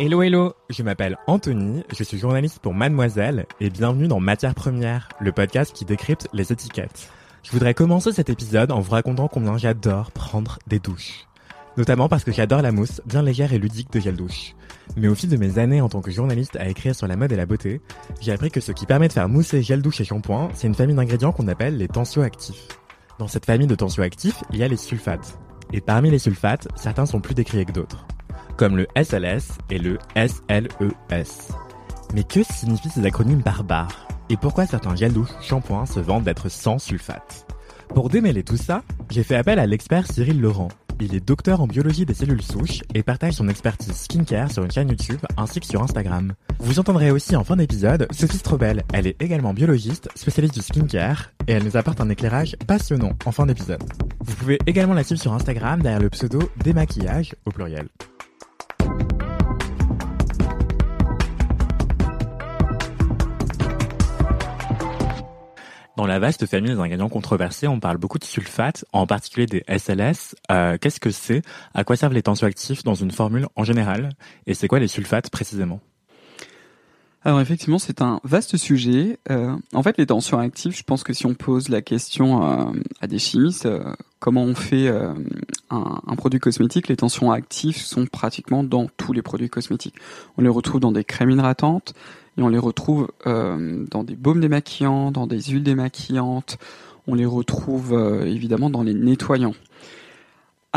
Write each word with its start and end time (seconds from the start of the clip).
Hello 0.00 0.22
hello, 0.22 0.54
je 0.70 0.84
m'appelle 0.84 1.18
Anthony, 1.26 1.82
je 1.92 2.04
suis 2.04 2.18
journaliste 2.18 2.60
pour 2.60 2.72
Mademoiselle 2.72 3.46
et 3.60 3.68
bienvenue 3.68 4.06
dans 4.06 4.20
Matière 4.20 4.54
Première, 4.54 5.08
le 5.18 5.32
podcast 5.32 5.74
qui 5.74 5.84
décrypte 5.84 6.28
les 6.32 6.52
étiquettes. 6.52 7.10
Je 7.42 7.50
voudrais 7.50 7.74
commencer 7.74 8.12
cet 8.12 8.30
épisode 8.30 8.70
en 8.70 8.78
vous 8.78 8.92
racontant 8.92 9.26
combien 9.26 9.58
j'adore 9.58 10.12
prendre 10.12 10.60
des 10.68 10.78
douches. 10.78 11.26
Notamment 11.76 12.08
parce 12.08 12.22
que 12.22 12.30
j'adore 12.30 12.62
la 12.62 12.70
mousse 12.70 13.02
bien 13.06 13.22
légère 13.22 13.52
et 13.52 13.58
ludique 13.58 13.92
de 13.92 13.98
gel 13.98 14.14
douche. 14.14 14.54
Mais 14.96 15.08
au 15.08 15.16
fil 15.16 15.30
de 15.30 15.36
mes 15.36 15.58
années 15.58 15.80
en 15.80 15.88
tant 15.88 16.00
que 16.00 16.12
journaliste 16.12 16.54
à 16.54 16.68
écrire 16.68 16.94
sur 16.94 17.08
la 17.08 17.16
mode 17.16 17.32
et 17.32 17.36
la 17.36 17.46
beauté, 17.46 17.80
j'ai 18.20 18.30
appris 18.30 18.52
que 18.52 18.60
ce 18.60 18.70
qui 18.70 18.86
permet 18.86 19.08
de 19.08 19.12
faire 19.12 19.28
mousser 19.28 19.64
gel 19.64 19.82
douche 19.82 20.00
et 20.00 20.04
shampoing, 20.04 20.50
c'est 20.54 20.68
une 20.68 20.76
famille 20.76 20.94
d'ingrédients 20.94 21.32
qu'on 21.32 21.48
appelle 21.48 21.76
les 21.76 21.88
tensioactifs. 21.88 22.68
Dans 23.18 23.26
cette 23.26 23.46
famille 23.46 23.66
de 23.66 23.74
tensioactifs, 23.74 24.44
il 24.52 24.60
y 24.60 24.62
a 24.62 24.68
les 24.68 24.76
sulfates. 24.76 25.40
Et 25.72 25.80
parmi 25.80 26.08
les 26.08 26.20
sulfates, 26.20 26.68
certains 26.76 27.04
sont 27.04 27.20
plus 27.20 27.34
décriés 27.34 27.64
que 27.64 27.72
d'autres 27.72 28.06
comme 28.58 28.76
le 28.76 28.86
SLS 29.00 29.56
et 29.70 29.78
le 29.78 29.98
SLES. 30.16 30.68
E 30.82 31.24
Mais 32.12 32.24
que 32.24 32.42
signifient 32.42 32.90
ces 32.90 33.06
acronymes 33.06 33.40
barbares? 33.40 34.08
Et 34.28 34.36
pourquoi 34.36 34.66
certains 34.66 34.96
gels 34.96 35.12
douche 35.12 35.30
shampoings 35.40 35.86
se 35.86 36.00
vendent 36.00 36.24
d'être 36.24 36.50
sans 36.50 36.78
sulfate? 36.78 37.46
Pour 37.88 38.10
démêler 38.10 38.42
tout 38.42 38.58
ça, 38.58 38.82
j'ai 39.10 39.22
fait 39.22 39.36
appel 39.36 39.58
à 39.58 39.66
l'expert 39.66 40.06
Cyril 40.10 40.40
Laurent. 40.40 40.68
Il 41.00 41.14
est 41.14 41.24
docteur 41.24 41.60
en 41.60 41.68
biologie 41.68 42.04
des 42.04 42.14
cellules 42.14 42.42
souches 42.42 42.82
et 42.92 43.04
partage 43.04 43.34
son 43.34 43.48
expertise 43.48 43.94
skincare 43.94 44.50
sur 44.50 44.64
une 44.64 44.72
chaîne 44.72 44.88
YouTube 44.88 45.20
ainsi 45.36 45.60
que 45.60 45.66
sur 45.66 45.80
Instagram. 45.80 46.34
Vous 46.58 46.80
entendrez 46.80 47.12
aussi 47.12 47.36
en 47.36 47.44
fin 47.44 47.54
d'épisode 47.54 48.08
Sophie 48.10 48.38
Strobel. 48.38 48.82
Elle 48.92 49.06
est 49.06 49.22
également 49.22 49.54
biologiste, 49.54 50.08
spécialiste 50.16 50.54
du 50.54 50.62
skincare 50.62 51.30
et 51.46 51.52
elle 51.52 51.64
nous 51.64 51.76
apporte 51.76 52.00
un 52.00 52.10
éclairage 52.10 52.56
passionnant 52.66 53.12
en 53.24 53.30
fin 53.30 53.46
d'épisode. 53.46 53.84
Vous 54.20 54.34
pouvez 54.34 54.58
également 54.66 54.94
la 54.94 55.04
suivre 55.04 55.20
sur 55.20 55.32
Instagram 55.32 55.80
derrière 55.80 56.00
le 56.00 56.10
pseudo 56.10 56.50
démaquillage 56.64 57.36
au 57.46 57.52
pluriel. 57.52 57.86
Dans 65.98 66.06
la 66.06 66.20
vaste 66.20 66.46
famille 66.46 66.70
des 66.70 66.78
ingrédients 66.78 67.08
controversés, 67.08 67.66
on 67.66 67.80
parle 67.80 67.96
beaucoup 67.96 68.20
de 68.20 68.24
sulfates, 68.24 68.84
en 68.92 69.04
particulier 69.08 69.46
des 69.46 69.64
SLS. 69.66 70.36
Euh, 70.48 70.78
Qu'est-ce 70.80 71.00
que 71.00 71.10
c'est? 71.10 71.42
À 71.74 71.82
quoi 71.82 71.96
servent 71.96 72.12
les 72.12 72.22
tensioactifs 72.22 72.84
dans 72.84 72.94
une 72.94 73.10
formule 73.10 73.48
en 73.56 73.64
général? 73.64 74.10
Et 74.46 74.54
c'est 74.54 74.68
quoi 74.68 74.78
les 74.78 74.86
sulfates 74.86 75.28
précisément? 75.28 75.80
Alors 77.24 77.40
effectivement, 77.40 77.78
c'est 77.80 78.00
un 78.00 78.20
vaste 78.22 78.56
sujet. 78.56 79.18
Euh, 79.30 79.54
en 79.74 79.82
fait, 79.82 79.98
les 79.98 80.06
tensions 80.06 80.38
actives, 80.38 80.76
je 80.76 80.84
pense 80.84 81.02
que 81.02 81.12
si 81.12 81.26
on 81.26 81.34
pose 81.34 81.68
la 81.68 81.82
question 81.82 82.42
euh, 82.44 82.72
à 83.00 83.08
des 83.08 83.18
chimistes, 83.18 83.66
euh, 83.66 83.82
comment 84.20 84.44
on 84.44 84.54
fait 84.54 84.88
un, 84.88 85.16
un, 85.70 86.16
produit 86.16 86.38
cosmétique, 86.38 86.86
les 86.86 86.96
tensions 86.96 87.32
actives 87.32 87.76
sont 87.76 88.06
pratiquement 88.06 88.62
dans 88.62 88.86
tous 88.96 89.12
les 89.12 89.22
produits 89.22 89.50
cosmétiques. 89.50 89.96
On 90.36 90.42
les 90.42 90.48
retrouve 90.48 90.80
dans 90.80 90.92
des 90.92 91.04
crèmes 91.04 91.30
hydratantes, 91.30 91.92
et 92.36 92.42
on 92.42 92.48
les 92.48 92.58
retrouve 92.58 93.08
dans 93.24 94.04
des 94.04 94.14
baumes 94.14 94.40
démaquillants, 94.40 95.10
dans 95.10 95.26
des 95.26 95.40
huiles 95.42 95.64
démaquillantes, 95.64 96.58
on 97.08 97.14
les 97.14 97.26
retrouve 97.26 98.22
évidemment 98.24 98.70
dans 98.70 98.84
les 98.84 98.94
nettoyants. 98.94 99.54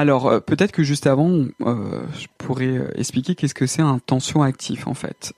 Alors 0.02 0.26
euh, 0.26 0.40
peut-être 0.40 0.72
que 0.72 0.82
juste 0.82 1.06
avant, 1.06 1.30
je 1.60 2.26
pourrais 2.40 2.88
expliquer 2.96 3.36
qu'est-ce 3.36 3.54
que 3.54 3.68
c'est 3.68 3.84
un 3.84 4.00
tension 4.00 4.42
actif 4.42 4.88
en 4.88 4.96
fait. 4.96 5.34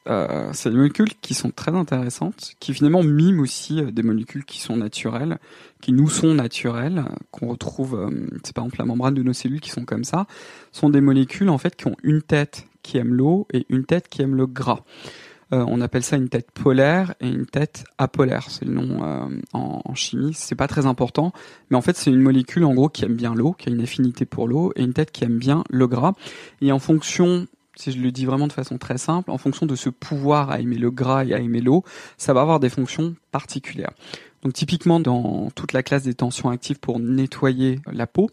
c'est 0.54 0.70
des 0.70 0.78
molécules 0.78 1.14
qui 1.22 1.34
sont 1.34 1.52
très 1.52 1.76
intéressantes, 1.76 2.54
qui 2.62 2.74
finalement 2.74 3.04
miment 3.04 3.42
aussi 3.42 3.82
des 3.82 4.04
molécules 4.04 4.46
qui 4.46 4.62
sont 4.62 4.78
naturelles, 4.78 5.38
qui 5.82 5.92
nous 5.92 6.10
sont 6.10 6.34
naturelles, 6.34 7.04
qu'on 7.32 7.48
retrouve, 7.48 8.10
c'est 8.46 8.56
par 8.56 8.64
exemple 8.64 8.80
la 8.80 8.86
membrane 8.86 9.16
de 9.16 9.24
nos 9.24 9.34
cellules 9.34 9.60
qui 9.60 9.70
sont 9.70 9.84
comme 9.84 10.06
ça, 10.06 10.28
sont 10.72 10.90
des 10.90 11.02
molécules 11.02 11.50
en 11.50 11.58
fait 11.58 11.76
qui 11.76 11.88
ont 11.88 11.98
une 12.02 12.22
tête 12.22 12.66
qui 12.84 12.98
aime 12.98 13.14
l'eau 13.14 13.48
et 13.52 13.66
une 13.68 13.84
tête 13.84 14.08
qui 14.08 14.22
aime 14.22 14.36
le 14.36 14.48
gras. 14.48 14.80
Euh, 15.52 15.66
on 15.68 15.82
appelle 15.82 16.04
ça 16.04 16.16
une 16.16 16.30
tête 16.30 16.52
polaire 16.52 17.14
et 17.20 17.28
une 17.28 17.46
tête 17.46 17.84
apolaire. 17.98 18.46
C'est 18.50 18.66
le 18.66 18.74
nom 18.74 19.04
euh, 19.04 19.28
en, 19.54 19.82
en, 19.84 19.96
chimie. 19.96 20.34
C'est 20.34 20.56
pas 20.56 20.68
très 20.68 20.86
important, 20.86 21.34
mais 21.70 21.78
en 21.78 21.82
fait 21.82 21.98
c'est 21.98 22.12
une 22.12 22.22
molécule 22.22 22.64
en 22.66 22.74
gros 22.74 22.90
qui 22.90 23.06
aime 23.06 23.16
bien 23.16 23.34
l'eau, 23.34 23.54
qui 23.54 23.70
a 23.70 23.72
une 23.72 23.82
affinité 23.82 24.26
pour 24.26 24.48
l'eau, 24.48 24.72
et 24.76 24.84
une 24.84 24.94
tête 24.94 25.12
qui 25.12 25.24
aime 25.24 25.38
bien 25.38 25.64
le 25.70 25.88
gras. 25.88 26.14
Et 26.62 26.72
en 26.72 26.80
fonction 26.80 27.48
si 27.76 27.92
je 27.92 28.00
le 28.00 28.12
dis 28.12 28.26
vraiment 28.26 28.48
de 28.48 28.54
façon 28.54 28.78
très 28.78 28.98
simple, 28.98 29.32
en 29.32 29.38
fonction 29.38 29.66
de 29.66 29.76
ce 29.76 29.90
pouvoir 29.90 30.52
à 30.52 30.60
aimer 30.60 30.78
le 30.78 30.92
gras 30.92 31.26
et 31.26 31.34
à 31.34 31.40
aimer 31.40 31.62
l'eau, 31.62 31.84
ça 32.18 32.34
va 32.34 32.42
avoir 32.42 32.60
des 32.60 32.70
fonctions 32.70 33.16
particulières. 33.32 33.94
Donc 34.44 34.54
typiquement 34.54 35.00
dans 35.00 35.50
toute 35.56 35.74
la 35.74 35.84
classe 35.84 36.04
des 36.04 36.14
tensions 36.14 36.50
actives 36.50 36.80
pour 36.80 37.00
nettoyer 37.00 37.80
la 37.92 38.08
peau, 38.08 38.30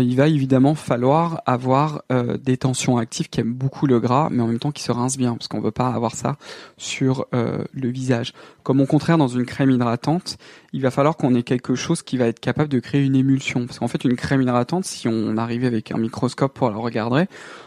il 0.00 0.16
va 0.16 0.28
évidemment 0.28 0.74
falloir 0.74 1.42
avoir 1.44 2.02
euh, 2.10 2.38
des 2.38 2.56
tensions 2.56 2.96
actives 2.96 3.28
qui 3.28 3.40
aiment 3.40 3.52
beaucoup 3.52 3.86
le 3.86 4.00
gras, 4.00 4.28
mais 4.30 4.42
en 4.42 4.46
même 4.46 4.58
temps 4.58 4.70
qui 4.70 4.82
se 4.82 4.90
rincent 4.90 5.18
bien, 5.18 5.34
parce 5.34 5.48
qu'on 5.48 5.58
ne 5.58 5.64
veut 5.64 5.70
pas 5.70 5.88
avoir 5.88 6.14
ça 6.14 6.36
sur 6.78 7.26
euh, 7.34 7.64
le 7.74 7.88
visage. 7.88 8.32
Comme 8.62 8.80
au 8.80 8.86
contraire, 8.86 9.18
dans 9.18 9.28
une 9.28 9.44
crème 9.44 9.70
hydratante, 9.70 10.38
il 10.72 10.80
va 10.80 10.90
falloir 10.90 11.16
qu'on 11.16 11.34
ait 11.34 11.42
quelque 11.42 11.74
chose 11.74 12.02
qui 12.02 12.16
va 12.16 12.26
être 12.26 12.40
capable 12.40 12.70
de 12.70 12.78
créer 12.78 13.04
une 13.04 13.16
émulsion. 13.16 13.66
Parce 13.66 13.78
qu'en 13.78 13.88
fait, 13.88 14.04
une 14.04 14.16
crème 14.16 14.40
hydratante, 14.40 14.86
si 14.86 15.08
on 15.08 15.36
arrivait 15.36 15.66
avec 15.66 15.92
un 15.92 15.98
microscope 15.98 16.54
pour 16.54 16.70
la 16.70 16.76
regarder, 16.76 17.26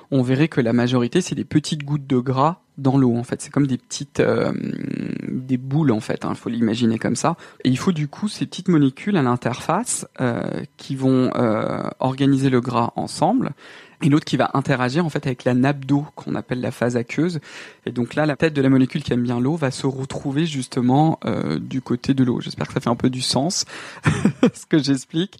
on 0.09 0.23
verrait 0.23 0.47
que 0.47 0.61
la 0.61 0.73
majorité, 0.73 1.21
c'est 1.21 1.35
des 1.35 1.45
petites 1.45 1.83
gouttes 1.83 2.07
de 2.07 2.17
gras 2.17 2.61
dans 2.77 2.97
l'eau 2.97 3.15
en 3.15 3.23
fait. 3.23 3.41
C'est 3.41 3.51
comme 3.51 3.67
des 3.67 3.77
petites 3.77 4.19
euh, 4.19 4.51
des 5.27 5.57
boules 5.57 5.91
en 5.91 5.99
fait. 5.99 6.21
Il 6.23 6.27
hein, 6.27 6.35
faut 6.35 6.49
l'imaginer 6.49 6.99
comme 6.99 7.15
ça. 7.15 7.35
Et 7.63 7.69
il 7.69 7.77
faut 7.77 7.91
du 7.91 8.07
coup 8.07 8.27
ces 8.27 8.45
petites 8.45 8.67
molécules 8.67 9.17
à 9.17 9.21
l'interface 9.21 10.07
euh, 10.21 10.63
qui 10.77 10.95
vont 10.95 11.31
euh, 11.35 11.83
organiser 11.99 12.49
le 12.49 12.61
gras 12.61 12.91
ensemble. 12.95 13.51
Et 14.01 14.09
l'autre 14.09 14.25
qui 14.25 14.37
va 14.37 14.51
interagir 14.53 15.05
en 15.05 15.09
fait 15.09 15.25
avec 15.25 15.45
la 15.45 15.53
nappe 15.53 15.85
d'eau 15.85 16.05
qu'on 16.15 16.35
appelle 16.35 16.61
la 16.61 16.71
phase 16.71 16.97
aqueuse. 16.97 17.39
Et 17.85 17.91
donc 17.91 18.15
là, 18.15 18.25
la 18.25 18.35
tête 18.35 18.53
de 18.53 18.61
la 18.61 18.69
molécule 18.69 19.03
qui 19.03 19.13
aime 19.13 19.23
bien 19.23 19.39
l'eau 19.39 19.55
va 19.55 19.71
se 19.71 19.87
retrouver 19.87 20.45
justement 20.45 21.19
euh, 21.25 21.59
du 21.59 21.81
côté 21.81 22.13
de 22.13 22.23
l'eau. 22.23 22.41
J'espère 22.41 22.67
que 22.67 22.73
ça 22.73 22.81
fait 22.81 22.89
un 22.89 22.95
peu 22.95 23.09
du 23.09 23.21
sens 23.21 23.65
ce 24.53 24.65
que 24.65 24.77
j'explique. 24.79 25.39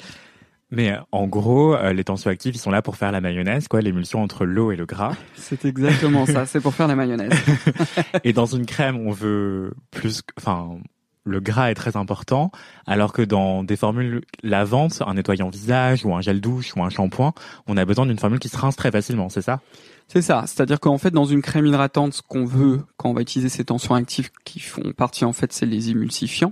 Mais 0.71 0.91
euh, 0.91 0.97
en 1.11 1.27
gros, 1.27 1.75
euh, 1.75 1.93
les 1.93 2.03
tensioactifs, 2.03 2.55
ils 2.55 2.59
sont 2.59 2.71
là 2.71 2.81
pour 2.81 2.95
faire 2.95 3.11
la 3.11 3.21
mayonnaise, 3.21 3.67
quoi, 3.67 3.81
l'émulsion 3.81 4.21
entre 4.21 4.45
l'eau 4.45 4.71
et 4.71 4.75
le 4.75 4.85
gras. 4.85 5.15
C'est 5.35 5.65
exactement 5.65 6.25
ça, 6.25 6.45
c'est 6.45 6.59
pour 6.59 6.73
faire 6.73 6.87
la 6.87 6.95
mayonnaise. 6.95 7.33
et 8.23 8.33
dans 8.33 8.45
une 8.45 8.65
crème, 8.65 8.97
on 8.97 9.11
veut 9.11 9.73
plus, 9.91 10.21
enfin, 10.37 10.79
le 11.23 11.39
gras 11.39 11.71
est 11.71 11.75
très 11.75 11.97
important, 11.97 12.51
alors 12.85 13.13
que 13.13 13.21
dans 13.21 13.63
des 13.63 13.75
formules 13.75 14.21
lavantes, 14.43 15.01
un 15.05 15.15
nettoyant 15.15 15.49
visage 15.49 16.05
ou 16.05 16.15
un 16.15 16.21
gel 16.21 16.41
douche 16.41 16.75
ou 16.75 16.83
un 16.83 16.89
shampoing, 16.89 17.33
on 17.67 17.77
a 17.77 17.85
besoin 17.85 18.05
d'une 18.05 18.19
formule 18.19 18.39
qui 18.39 18.49
se 18.49 18.57
rince 18.57 18.75
très 18.75 18.91
facilement, 18.91 19.29
c'est 19.29 19.41
ça? 19.41 19.61
C'est 20.07 20.21
ça, 20.21 20.43
c'est-à-dire 20.45 20.79
qu'en 20.79 20.99
fait, 20.99 21.11
dans 21.11 21.25
une 21.25 21.41
crème 21.41 21.65
hydratante, 21.65 22.13
ce 22.13 22.21
qu'on 22.21 22.45
veut 22.45 22.81
quand 22.97 23.09
on 23.09 23.13
va 23.13 23.21
utiliser 23.21 23.49
ces 23.49 23.65
tensions 23.65 23.95
actives 23.95 24.29
qui 24.43 24.59
font 24.59 24.93
partie, 24.93 25.25
en 25.25 25.33
fait, 25.33 25.51
c'est 25.51 25.65
les 25.65 25.89
émulsifiants. 25.89 26.51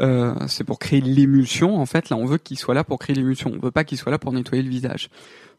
Euh, 0.00 0.34
c'est 0.46 0.64
pour 0.64 0.78
créer 0.78 1.00
l'émulsion. 1.00 1.78
En 1.78 1.86
fait, 1.86 2.10
là, 2.10 2.16
on 2.16 2.24
veut 2.24 2.38
qu'il 2.38 2.58
soit 2.58 2.74
là 2.74 2.84
pour 2.84 2.98
créer 2.98 3.16
l'émulsion. 3.16 3.52
On 3.54 3.58
veut 3.58 3.70
pas 3.70 3.84
qu'il 3.84 3.98
soit 3.98 4.12
là 4.12 4.18
pour 4.18 4.32
nettoyer 4.32 4.62
le 4.62 4.70
visage. 4.70 5.10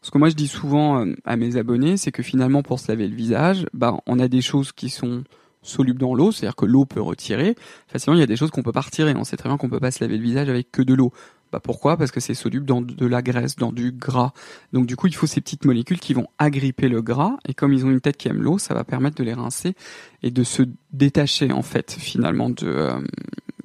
Ce 0.02 0.10
que 0.10 0.16
moi 0.16 0.30
je 0.30 0.34
dis 0.34 0.48
souvent 0.48 1.04
euh, 1.04 1.14
à 1.24 1.36
mes 1.36 1.56
abonnés, 1.56 1.96
c'est 1.96 2.12
que 2.12 2.22
finalement, 2.22 2.62
pour 2.62 2.80
se 2.80 2.88
laver 2.88 3.06
le 3.06 3.14
visage, 3.14 3.66
bah, 3.74 3.96
on 4.06 4.18
a 4.18 4.28
des 4.28 4.40
choses 4.40 4.72
qui 4.72 4.88
sont 4.88 5.24
solubles 5.62 6.00
dans 6.00 6.14
l'eau, 6.14 6.32
c'est-à-dire 6.32 6.56
que 6.56 6.64
l'eau 6.64 6.86
peut 6.86 7.02
retirer. 7.02 7.54
Facilement, 7.86 8.16
il 8.16 8.20
y 8.20 8.24
a 8.24 8.26
des 8.26 8.36
choses 8.36 8.50
qu'on 8.50 8.62
peut 8.62 8.72
pas 8.72 8.80
retirer. 8.80 9.14
On 9.14 9.24
sait 9.24 9.36
très 9.36 9.50
bien 9.50 9.58
qu'on 9.58 9.68
peut 9.68 9.80
pas 9.80 9.90
se 9.90 10.02
laver 10.02 10.16
le 10.16 10.22
visage 10.22 10.48
avec 10.48 10.72
que 10.72 10.80
de 10.80 10.94
l'eau. 10.94 11.12
Bah 11.52 11.60
pourquoi? 11.60 11.96
Parce 11.96 12.12
que 12.12 12.20
c'est 12.20 12.34
soluble 12.34 12.64
dans 12.64 12.80
de 12.80 13.06
la 13.06 13.22
graisse, 13.22 13.56
dans 13.56 13.72
du 13.72 13.90
gras. 13.90 14.32
Donc 14.72 14.86
du 14.86 14.96
coup, 14.96 15.08
il 15.08 15.14
faut 15.14 15.26
ces 15.26 15.40
petites 15.40 15.64
molécules 15.64 15.98
qui 15.98 16.14
vont 16.14 16.28
agripper 16.38 16.88
le 16.88 17.02
gras 17.02 17.36
et 17.46 17.54
comme 17.54 17.72
ils 17.72 17.84
ont 17.84 17.90
une 17.90 18.00
tête 18.00 18.16
qui 18.16 18.28
aime 18.28 18.40
l'eau, 18.40 18.58
ça 18.58 18.72
va 18.72 18.84
permettre 18.84 19.16
de 19.16 19.24
les 19.24 19.34
rincer 19.34 19.74
et 20.22 20.30
de 20.30 20.44
se 20.44 20.62
détacher 20.92 21.52
en 21.52 21.62
fait 21.62 21.92
finalement 21.92 22.50
de 22.50 22.66
euh, 22.66 23.00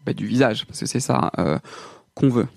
bah, 0.06 0.14
du 0.14 0.26
visage, 0.26 0.66
parce 0.66 0.80
que 0.80 0.86
c'est 0.86 1.00
ça 1.00 1.32
euh, 1.38 1.60
qu'on 2.14 2.30
veut. 2.30 2.48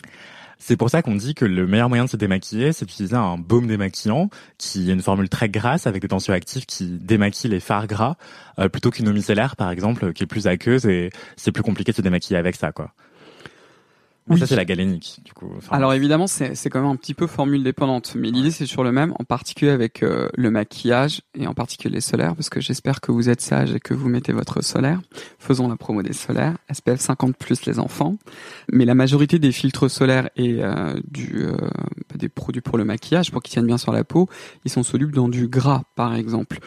C'est 0.60 0.76
pour 0.76 0.90
ça 0.90 1.02
qu'on 1.02 1.14
dit 1.14 1.34
que 1.34 1.44
le 1.44 1.66
meilleur 1.68 1.88
moyen 1.88 2.04
de 2.04 2.10
se 2.10 2.16
démaquiller, 2.16 2.72
c'est 2.72 2.84
d'utiliser 2.84 3.14
un 3.14 3.38
baume 3.38 3.68
démaquillant, 3.68 4.28
qui 4.58 4.90
est 4.90 4.92
une 4.92 5.02
formule 5.02 5.28
très 5.28 5.48
grasse 5.48 5.86
avec 5.86 6.02
des 6.02 6.08
tensioactifs 6.08 6.66
qui 6.66 6.86
démaquillent 6.86 7.50
les 7.50 7.60
fards 7.60 7.86
gras, 7.86 8.16
euh, 8.58 8.68
plutôt 8.68 8.90
qu'une 8.90 9.08
eau 9.08 9.12
micellaire, 9.12 9.54
par 9.54 9.70
exemple, 9.70 10.12
qui 10.12 10.24
est 10.24 10.26
plus 10.26 10.48
aqueuse 10.48 10.84
et 10.86 11.10
c'est 11.36 11.52
plus 11.52 11.62
compliqué 11.62 11.92
de 11.92 11.96
se 11.96 12.02
démaquiller 12.02 12.38
avec 12.38 12.56
ça, 12.56 12.72
quoi 12.72 12.92
oui. 14.30 14.38
ça, 14.38 14.46
c'est 14.46 14.56
la 14.56 14.64
galénique, 14.64 15.20
du 15.24 15.32
coup. 15.32 15.50
Alors 15.70 15.92
évidemment, 15.92 16.26
c'est, 16.26 16.54
c'est 16.54 16.70
quand 16.70 16.80
même 16.80 16.90
un 16.90 16.96
petit 16.96 17.14
peu 17.14 17.26
formule 17.26 17.62
dépendante, 17.62 18.14
mais 18.16 18.30
l'idée 18.30 18.50
c'est 18.50 18.66
sur 18.66 18.84
le 18.84 18.92
même, 18.92 19.12
en 19.18 19.24
particulier 19.24 19.70
avec 19.70 20.02
euh, 20.02 20.28
le 20.36 20.50
maquillage 20.50 21.22
et 21.34 21.46
en 21.46 21.54
particulier 21.54 21.94
les 21.94 22.00
solaires, 22.00 22.34
parce 22.34 22.50
que 22.50 22.60
j'espère 22.60 23.00
que 23.00 23.12
vous 23.12 23.28
êtes 23.28 23.40
sage 23.40 23.74
et 23.74 23.80
que 23.80 23.94
vous 23.94 24.08
mettez 24.08 24.32
votre 24.32 24.62
solaire. 24.62 25.00
Faisons 25.38 25.68
la 25.68 25.76
promo 25.76 26.02
des 26.02 26.12
solaires, 26.12 26.56
SPF 26.72 27.00
50 27.00 27.36
plus 27.36 27.64
les 27.66 27.78
enfants. 27.78 28.16
Mais 28.70 28.84
la 28.84 28.94
majorité 28.94 29.38
des 29.38 29.52
filtres 29.52 29.90
solaires 29.90 30.30
et 30.36 30.62
euh, 30.62 30.94
du, 31.10 31.44
euh, 31.44 31.56
des 32.14 32.28
produits 32.28 32.62
pour 32.62 32.78
le 32.78 32.84
maquillage, 32.84 33.30
pour 33.30 33.42
qu'ils 33.42 33.52
tiennent 33.52 33.66
bien 33.66 33.78
sur 33.78 33.92
la 33.92 34.04
peau, 34.04 34.28
ils 34.64 34.70
sont 34.70 34.82
solubles 34.82 35.12
dans 35.12 35.28
du 35.28 35.48
gras, 35.48 35.82
par 35.96 36.14
exemple. 36.14 36.58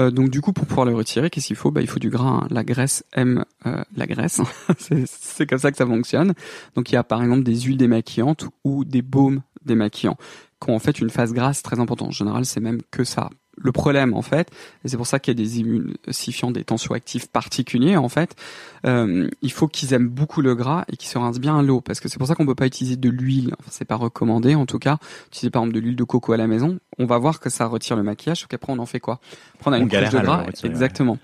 Euh, 0.00 0.10
donc 0.10 0.30
du 0.30 0.40
coup, 0.40 0.52
pour 0.52 0.66
pouvoir 0.66 0.86
le 0.86 0.94
retirer, 0.94 1.30
qu'est-ce 1.30 1.46
qu'il 1.46 1.56
faut? 1.56 1.70
Bah, 1.70 1.80
Il 1.80 1.88
faut 1.88 1.98
du 1.98 2.10
gras. 2.10 2.46
La 2.50 2.64
graisse 2.64 3.04
aime 3.12 3.44
euh, 3.66 3.82
la 3.96 4.06
graisse. 4.06 4.40
c'est 5.06 5.46
comme 5.46 5.58
ça 5.58 5.70
que 5.70 5.76
ça 5.76 5.86
fonctionne. 5.86 6.34
Donc 6.74 6.90
il 6.90 6.94
y 6.94 6.98
a 6.98 7.04
par 7.04 7.22
exemple 7.22 7.42
des 7.42 7.60
huiles 7.60 7.76
démaquillantes 7.76 8.46
ou 8.64 8.84
des 8.84 9.02
baumes 9.02 9.42
démaquillants 9.64 10.16
qui 10.62 10.70
ont 10.70 10.76
en 10.76 10.78
fait 10.78 11.00
une 11.00 11.10
phase 11.10 11.32
grasse 11.32 11.62
très 11.62 11.80
importante. 11.80 12.08
En 12.08 12.12
général, 12.12 12.44
c'est 12.44 12.60
même 12.60 12.80
que 12.90 13.04
ça. 13.04 13.30
Le 13.58 13.72
problème, 13.72 14.12
en 14.12 14.22
fait, 14.22 14.50
et 14.84 14.88
c'est 14.88 14.98
pour 14.98 15.06
ça 15.06 15.18
qu'il 15.18 15.32
y 15.32 15.40
a 15.40 15.42
des 15.42 15.60
émulsifiants, 15.60 16.50
des 16.50 16.62
tensioactifs 16.62 17.28
particuliers, 17.28 17.96
en 17.96 18.10
fait, 18.10 18.36
euh, 18.84 19.28
il 19.40 19.50
faut 19.50 19.66
qu'ils 19.66 19.94
aiment 19.94 20.08
beaucoup 20.08 20.42
le 20.42 20.54
gras 20.54 20.84
et 20.92 20.96
qu'ils 20.96 21.08
se 21.08 21.16
rincent 21.16 21.40
bien 21.40 21.62
l'eau, 21.62 21.80
parce 21.80 22.00
que 22.00 22.08
c'est 22.08 22.18
pour 22.18 22.26
ça 22.26 22.34
qu'on 22.34 22.44
peut 22.44 22.54
pas 22.54 22.66
utiliser 22.66 22.96
de 22.96 23.08
l'huile. 23.08 23.54
Enfin, 23.58 23.70
c'est 23.72 23.86
pas 23.86 23.96
recommandé, 23.96 24.54
en 24.54 24.66
tout 24.66 24.78
cas. 24.78 24.98
Utiliser 25.28 25.50
par 25.50 25.62
exemple 25.62 25.74
de 25.74 25.80
l'huile 25.80 25.96
de 25.96 26.04
coco 26.04 26.32
à 26.32 26.36
la 26.36 26.46
maison, 26.46 26.78
on 26.98 27.06
va 27.06 27.16
voir 27.16 27.40
que 27.40 27.48
ça 27.48 27.66
retire 27.66 27.96
le 27.96 28.02
maquillage, 28.02 28.40
sauf 28.40 28.48
qu'après 28.48 28.72
on 28.72 28.78
en 28.78 28.86
fait 28.86 29.00
quoi? 29.00 29.20
Prendre 29.58 29.78
une 29.78 29.88
couche 29.88 30.10
de 30.10 30.18
gras, 30.18 30.44
exactement. 30.62 31.18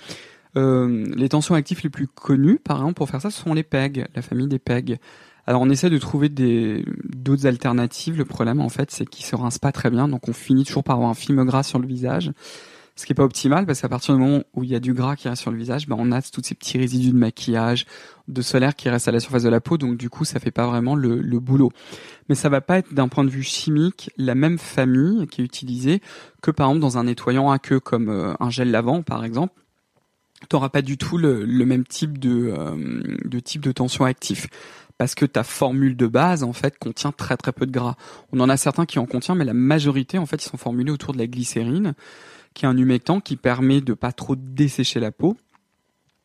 Euh, 0.56 1.06
les 1.16 1.28
tensioactifs 1.28 1.82
les 1.82 1.90
plus 1.90 2.06
connus, 2.06 2.58
par 2.58 2.78
exemple, 2.78 2.94
pour 2.94 3.08
faire 3.08 3.20
ça, 3.20 3.30
ce 3.30 3.42
sont 3.42 3.54
les 3.54 3.62
PEG, 3.62 4.06
la 4.14 4.22
famille 4.22 4.48
des 4.48 4.58
PEG. 4.58 4.98
Alors 5.46 5.62
on 5.62 5.70
essaie 5.70 5.90
de 5.90 5.98
trouver 5.98 6.28
des 6.28 6.84
d'autres 7.04 7.46
alternatives. 7.46 8.16
Le 8.16 8.24
problème 8.24 8.60
en 8.60 8.68
fait, 8.68 8.90
c'est 8.90 9.06
qu'ils 9.06 9.24
se 9.24 9.34
rincent 9.34 9.58
pas 9.58 9.72
très 9.72 9.90
bien, 9.90 10.08
donc 10.08 10.28
on 10.28 10.32
finit 10.32 10.64
toujours 10.64 10.84
par 10.84 10.96
avoir 10.96 11.10
un 11.10 11.14
film 11.14 11.44
gras 11.44 11.62
sur 11.62 11.78
le 11.78 11.86
visage, 11.86 12.30
ce 12.94 13.06
qui 13.06 13.12
est 13.12 13.14
pas 13.14 13.24
optimal 13.24 13.66
parce 13.66 13.80
qu'à 13.80 13.88
partir 13.88 14.14
du 14.14 14.20
moment 14.20 14.42
où 14.54 14.62
il 14.62 14.70
y 14.70 14.74
a 14.76 14.80
du 14.80 14.94
gras 14.94 15.16
qui 15.16 15.28
reste 15.28 15.42
sur 15.42 15.50
le 15.50 15.56
visage, 15.56 15.88
ben 15.88 15.96
on 15.98 16.12
a 16.12 16.22
tous 16.22 16.42
ces 16.44 16.54
petits 16.54 16.78
résidus 16.78 17.10
de 17.10 17.16
maquillage, 17.16 17.86
de 18.28 18.40
solaire 18.40 18.76
qui 18.76 18.88
restent 18.88 19.08
à 19.08 19.12
la 19.12 19.20
surface 19.20 19.42
de 19.42 19.48
la 19.48 19.60
peau, 19.60 19.78
donc 19.78 19.96
du 19.96 20.08
coup 20.10 20.24
ça 20.24 20.38
fait 20.38 20.52
pas 20.52 20.66
vraiment 20.66 20.94
le, 20.94 21.20
le 21.20 21.40
boulot. 21.40 21.72
Mais 22.28 22.36
ça 22.36 22.48
va 22.48 22.60
pas 22.60 22.78
être 22.78 22.94
d'un 22.94 23.08
point 23.08 23.24
de 23.24 23.30
vue 23.30 23.42
chimique 23.42 24.10
la 24.16 24.36
même 24.36 24.58
famille 24.58 25.26
qui 25.26 25.40
est 25.40 25.44
utilisée 25.44 26.00
que 26.40 26.52
par 26.52 26.68
exemple 26.68 26.82
dans 26.82 26.98
un 26.98 27.04
nettoyant 27.04 27.50
à 27.50 27.58
queue 27.58 27.80
comme 27.80 28.10
euh, 28.10 28.34
un 28.38 28.50
gel 28.50 28.70
lavant 28.70 29.02
par 29.02 29.24
exemple 29.24 29.54
t'auras 30.48 30.68
pas 30.68 30.82
du 30.82 30.98
tout 30.98 31.18
le, 31.18 31.44
le 31.44 31.66
même 31.66 31.84
type 31.84 32.18
de, 32.18 32.52
euh, 32.56 33.00
de 33.24 33.40
type 33.40 33.62
de 33.62 33.72
tension 33.72 34.04
actif 34.04 34.48
parce 35.02 35.16
que 35.16 35.26
ta 35.26 35.42
formule 35.42 35.96
de 35.96 36.06
base 36.06 36.44
en 36.44 36.52
fait 36.52 36.78
contient 36.78 37.10
très 37.10 37.36
très 37.36 37.50
peu 37.50 37.66
de 37.66 37.72
gras. 37.72 37.96
On 38.30 38.38
en 38.38 38.48
a 38.48 38.56
certains 38.56 38.86
qui 38.86 39.00
en 39.00 39.06
contiennent, 39.06 39.38
mais 39.38 39.44
la 39.44 39.52
majorité 39.52 40.16
en 40.16 40.26
fait 40.26 40.36
ils 40.44 40.48
sont 40.48 40.58
formulés 40.58 40.92
autour 40.92 41.12
de 41.12 41.18
la 41.18 41.26
glycérine, 41.26 41.94
qui 42.54 42.66
est 42.66 42.68
un 42.68 42.76
humectant 42.76 43.18
qui 43.18 43.34
permet 43.34 43.80
de 43.80 43.94
pas 43.94 44.12
trop 44.12 44.36
dessécher 44.36 45.00
la 45.00 45.10
peau. 45.10 45.36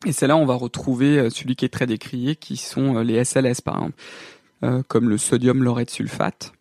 Et 0.06 0.12
c'est 0.12 0.28
là 0.28 0.36
on 0.36 0.46
va 0.46 0.54
retrouver 0.54 1.18
euh, 1.18 1.28
celui 1.28 1.56
qui 1.56 1.64
est 1.64 1.70
très 1.70 1.86
décrié, 1.86 2.36
qui 2.36 2.56
sont 2.56 2.98
euh, 2.98 3.02
les 3.02 3.24
SLS 3.24 3.62
par 3.64 3.78
exemple, 3.78 3.96
euh, 4.62 4.82
comme 4.86 5.08
le 5.08 5.18
sodium 5.18 5.64
laureth 5.64 5.90
sulfate. 5.90 6.52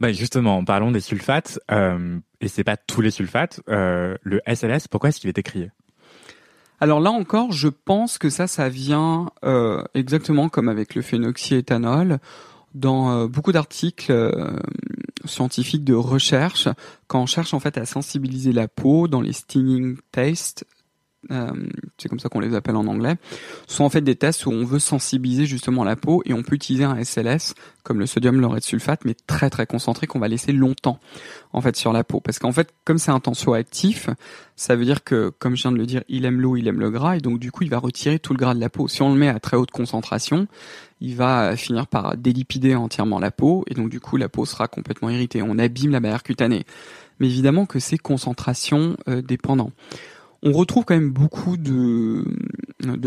Bah 0.00 0.10
justement, 0.10 0.64
parlons 0.64 0.90
des 0.90 1.00
sulfates, 1.00 1.60
euh, 1.70 2.18
et 2.40 2.48
c'est 2.48 2.64
pas 2.64 2.78
tous 2.78 3.02
les 3.02 3.10
sulfates. 3.10 3.60
Le 3.66 4.40
SLS, 4.46 4.88
pourquoi 4.88 5.10
est-ce 5.10 5.20
qu'il 5.20 5.28
est 5.28 5.36
écrié 5.36 5.70
alors 6.82 6.98
là 6.98 7.12
encore, 7.12 7.52
je 7.52 7.68
pense 7.68 8.18
que 8.18 8.28
ça, 8.28 8.48
ça 8.48 8.68
vient 8.68 9.30
euh, 9.44 9.84
exactement 9.94 10.48
comme 10.48 10.68
avec 10.68 10.96
le 10.96 11.02
phénoxyéthanol. 11.02 12.18
Dans 12.74 13.12
euh, 13.12 13.28
beaucoup 13.28 13.52
d'articles 13.52 14.10
euh, 14.10 14.58
scientifiques 15.24 15.84
de 15.84 15.94
recherche, 15.94 16.66
quand 17.06 17.22
on 17.22 17.26
cherche 17.26 17.54
en 17.54 17.60
fait 17.60 17.78
à 17.78 17.86
sensibiliser 17.86 18.50
la 18.50 18.66
peau 18.66 19.06
dans 19.06 19.20
les 19.20 19.32
stinging 19.32 19.96
tests, 20.10 20.66
c'est 21.98 22.08
comme 22.08 22.18
ça 22.18 22.28
qu'on 22.28 22.40
les 22.40 22.54
appelle 22.54 22.76
en 22.76 22.86
anglais, 22.86 23.14
sont 23.66 23.84
en 23.84 23.90
fait 23.90 24.00
des 24.00 24.16
tests 24.16 24.46
où 24.46 24.50
on 24.50 24.64
veut 24.64 24.78
sensibiliser 24.78 25.46
justement 25.46 25.84
la 25.84 25.96
peau 25.96 26.22
et 26.24 26.32
on 26.32 26.42
peut 26.42 26.56
utiliser 26.56 26.84
un 26.84 27.02
SLS 27.02 27.54
comme 27.84 27.98
le 27.98 28.06
sodium 28.06 28.40
laureth 28.40 28.64
sulfate 28.64 29.04
mais 29.04 29.14
très 29.26 29.50
très 29.50 29.66
concentré 29.66 30.06
qu'on 30.06 30.18
va 30.18 30.28
laisser 30.28 30.52
longtemps 30.52 31.00
en 31.52 31.60
fait 31.60 31.76
sur 31.76 31.92
la 31.92 32.04
peau 32.04 32.20
parce 32.20 32.38
qu'en 32.38 32.52
fait 32.52 32.72
comme 32.84 32.98
c'est 32.98 33.10
un 33.10 33.20
tensioactif, 33.20 34.10
ça 34.56 34.76
veut 34.76 34.84
dire 34.84 35.04
que 35.04 35.32
comme 35.38 35.56
je 35.56 35.62
viens 35.62 35.72
de 35.72 35.78
le 35.78 35.86
dire, 35.86 36.02
il 36.08 36.24
aime 36.24 36.40
l'eau, 36.40 36.56
il 36.56 36.66
aime 36.68 36.80
le 36.80 36.90
gras 36.90 37.16
et 37.16 37.20
donc 37.20 37.38
du 37.38 37.50
coup 37.50 37.64
il 37.64 37.70
va 37.70 37.78
retirer 37.78 38.18
tout 38.18 38.32
le 38.32 38.38
gras 38.38 38.54
de 38.54 38.60
la 38.60 38.68
peau. 38.68 38.88
Si 38.88 39.02
on 39.02 39.12
le 39.12 39.18
met 39.18 39.28
à 39.28 39.38
très 39.40 39.56
haute 39.56 39.70
concentration, 39.70 40.46
il 41.00 41.16
va 41.16 41.56
finir 41.56 41.86
par 41.86 42.16
délipider 42.16 42.74
entièrement 42.74 43.18
la 43.18 43.30
peau 43.30 43.64
et 43.68 43.74
donc 43.74 43.88
du 43.88 44.00
coup 44.00 44.16
la 44.16 44.28
peau 44.28 44.44
sera 44.44 44.68
complètement 44.68 45.10
irritée. 45.10 45.42
On 45.42 45.58
abîme 45.58 45.92
la 45.92 46.00
barrière 46.00 46.22
cutanée. 46.22 46.64
Mais 47.18 47.26
évidemment 47.26 47.66
que 47.66 47.78
c'est 47.78 47.98
concentration 47.98 48.96
euh, 49.08 49.22
dépendant. 49.22 49.70
On 50.44 50.52
retrouve 50.52 50.84
quand 50.84 50.94
même 50.94 51.12
beaucoup 51.12 51.56
de, 51.56 52.24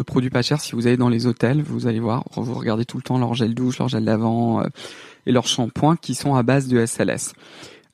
produits 0.05 0.29
pas 0.29 0.41
chers. 0.41 0.61
Si 0.61 0.73
vous 0.73 0.87
allez 0.87 0.95
dans 0.95 1.09
les 1.09 1.25
hôtels, 1.27 1.61
vous 1.61 1.85
allez 1.85 1.99
voir, 1.99 2.23
vous 2.35 2.53
regardez 2.53 2.85
tout 2.85 2.95
le 2.95 3.03
temps 3.03 3.17
leur 3.17 3.33
gel 3.33 3.53
douche, 3.53 3.79
leur 3.79 3.89
gel 3.89 4.05
d'avant 4.05 4.61
euh, 4.61 4.67
et 5.25 5.33
leur 5.33 5.45
shampoing 5.45 5.97
qui 5.97 6.15
sont 6.15 6.35
à 6.35 6.43
base 6.43 6.67
de 6.67 6.85
SLS. 6.85 7.33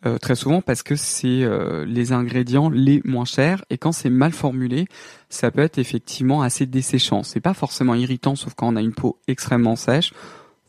Euh, 0.05 0.17
très 0.17 0.35
souvent 0.35 0.61
parce 0.61 0.81
que 0.81 0.95
c'est 0.95 1.43
euh, 1.43 1.85
les 1.85 2.11
ingrédients 2.11 2.71
les 2.71 3.01
moins 3.05 3.25
chers 3.25 3.63
et 3.69 3.77
quand 3.77 3.91
c'est 3.91 4.09
mal 4.09 4.31
formulé, 4.31 4.88
ça 5.29 5.51
peut 5.51 5.61
être 5.61 5.79
effectivement 5.79 6.43
assez 6.43 6.67
desséchant. 6.67 7.23
C'est 7.23 7.39
pas 7.39 7.53
forcément 7.53 7.95
irritant, 7.95 8.35
sauf 8.35 8.53
quand 8.55 8.67
on 8.67 8.75
a 8.75 8.81
une 8.81 8.93
peau 8.93 9.19
extrêmement 9.27 9.75
sèche. 9.75 10.13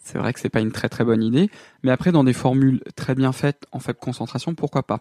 C'est 0.03 0.19
vrai 0.19 0.33
que 0.33 0.41
c'est 0.41 0.51
pas 0.51 0.61
une 0.61 0.73
très 0.73 0.89
très 0.89 1.05
bonne 1.05 1.23
idée, 1.23 1.49
mais 1.83 1.91
après 1.93 2.11
dans 2.11 2.25
des 2.25 2.33
formules 2.33 2.83
très 2.97 3.15
bien 3.15 3.33
faites 3.33 3.67
en 3.71 3.81
faible 3.81 3.99
concentration, 4.01 4.55
pourquoi 4.55 4.83
pas? 4.83 5.01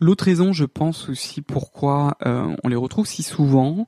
L'autre 0.00 0.24
raison, 0.24 0.52
je 0.52 0.64
pense 0.64 1.08
aussi, 1.10 1.42
pourquoi 1.42 2.16
euh, 2.24 2.54
on 2.64 2.68
les 2.68 2.76
retrouve 2.76 3.06
si 3.06 3.22
souvent, 3.22 3.84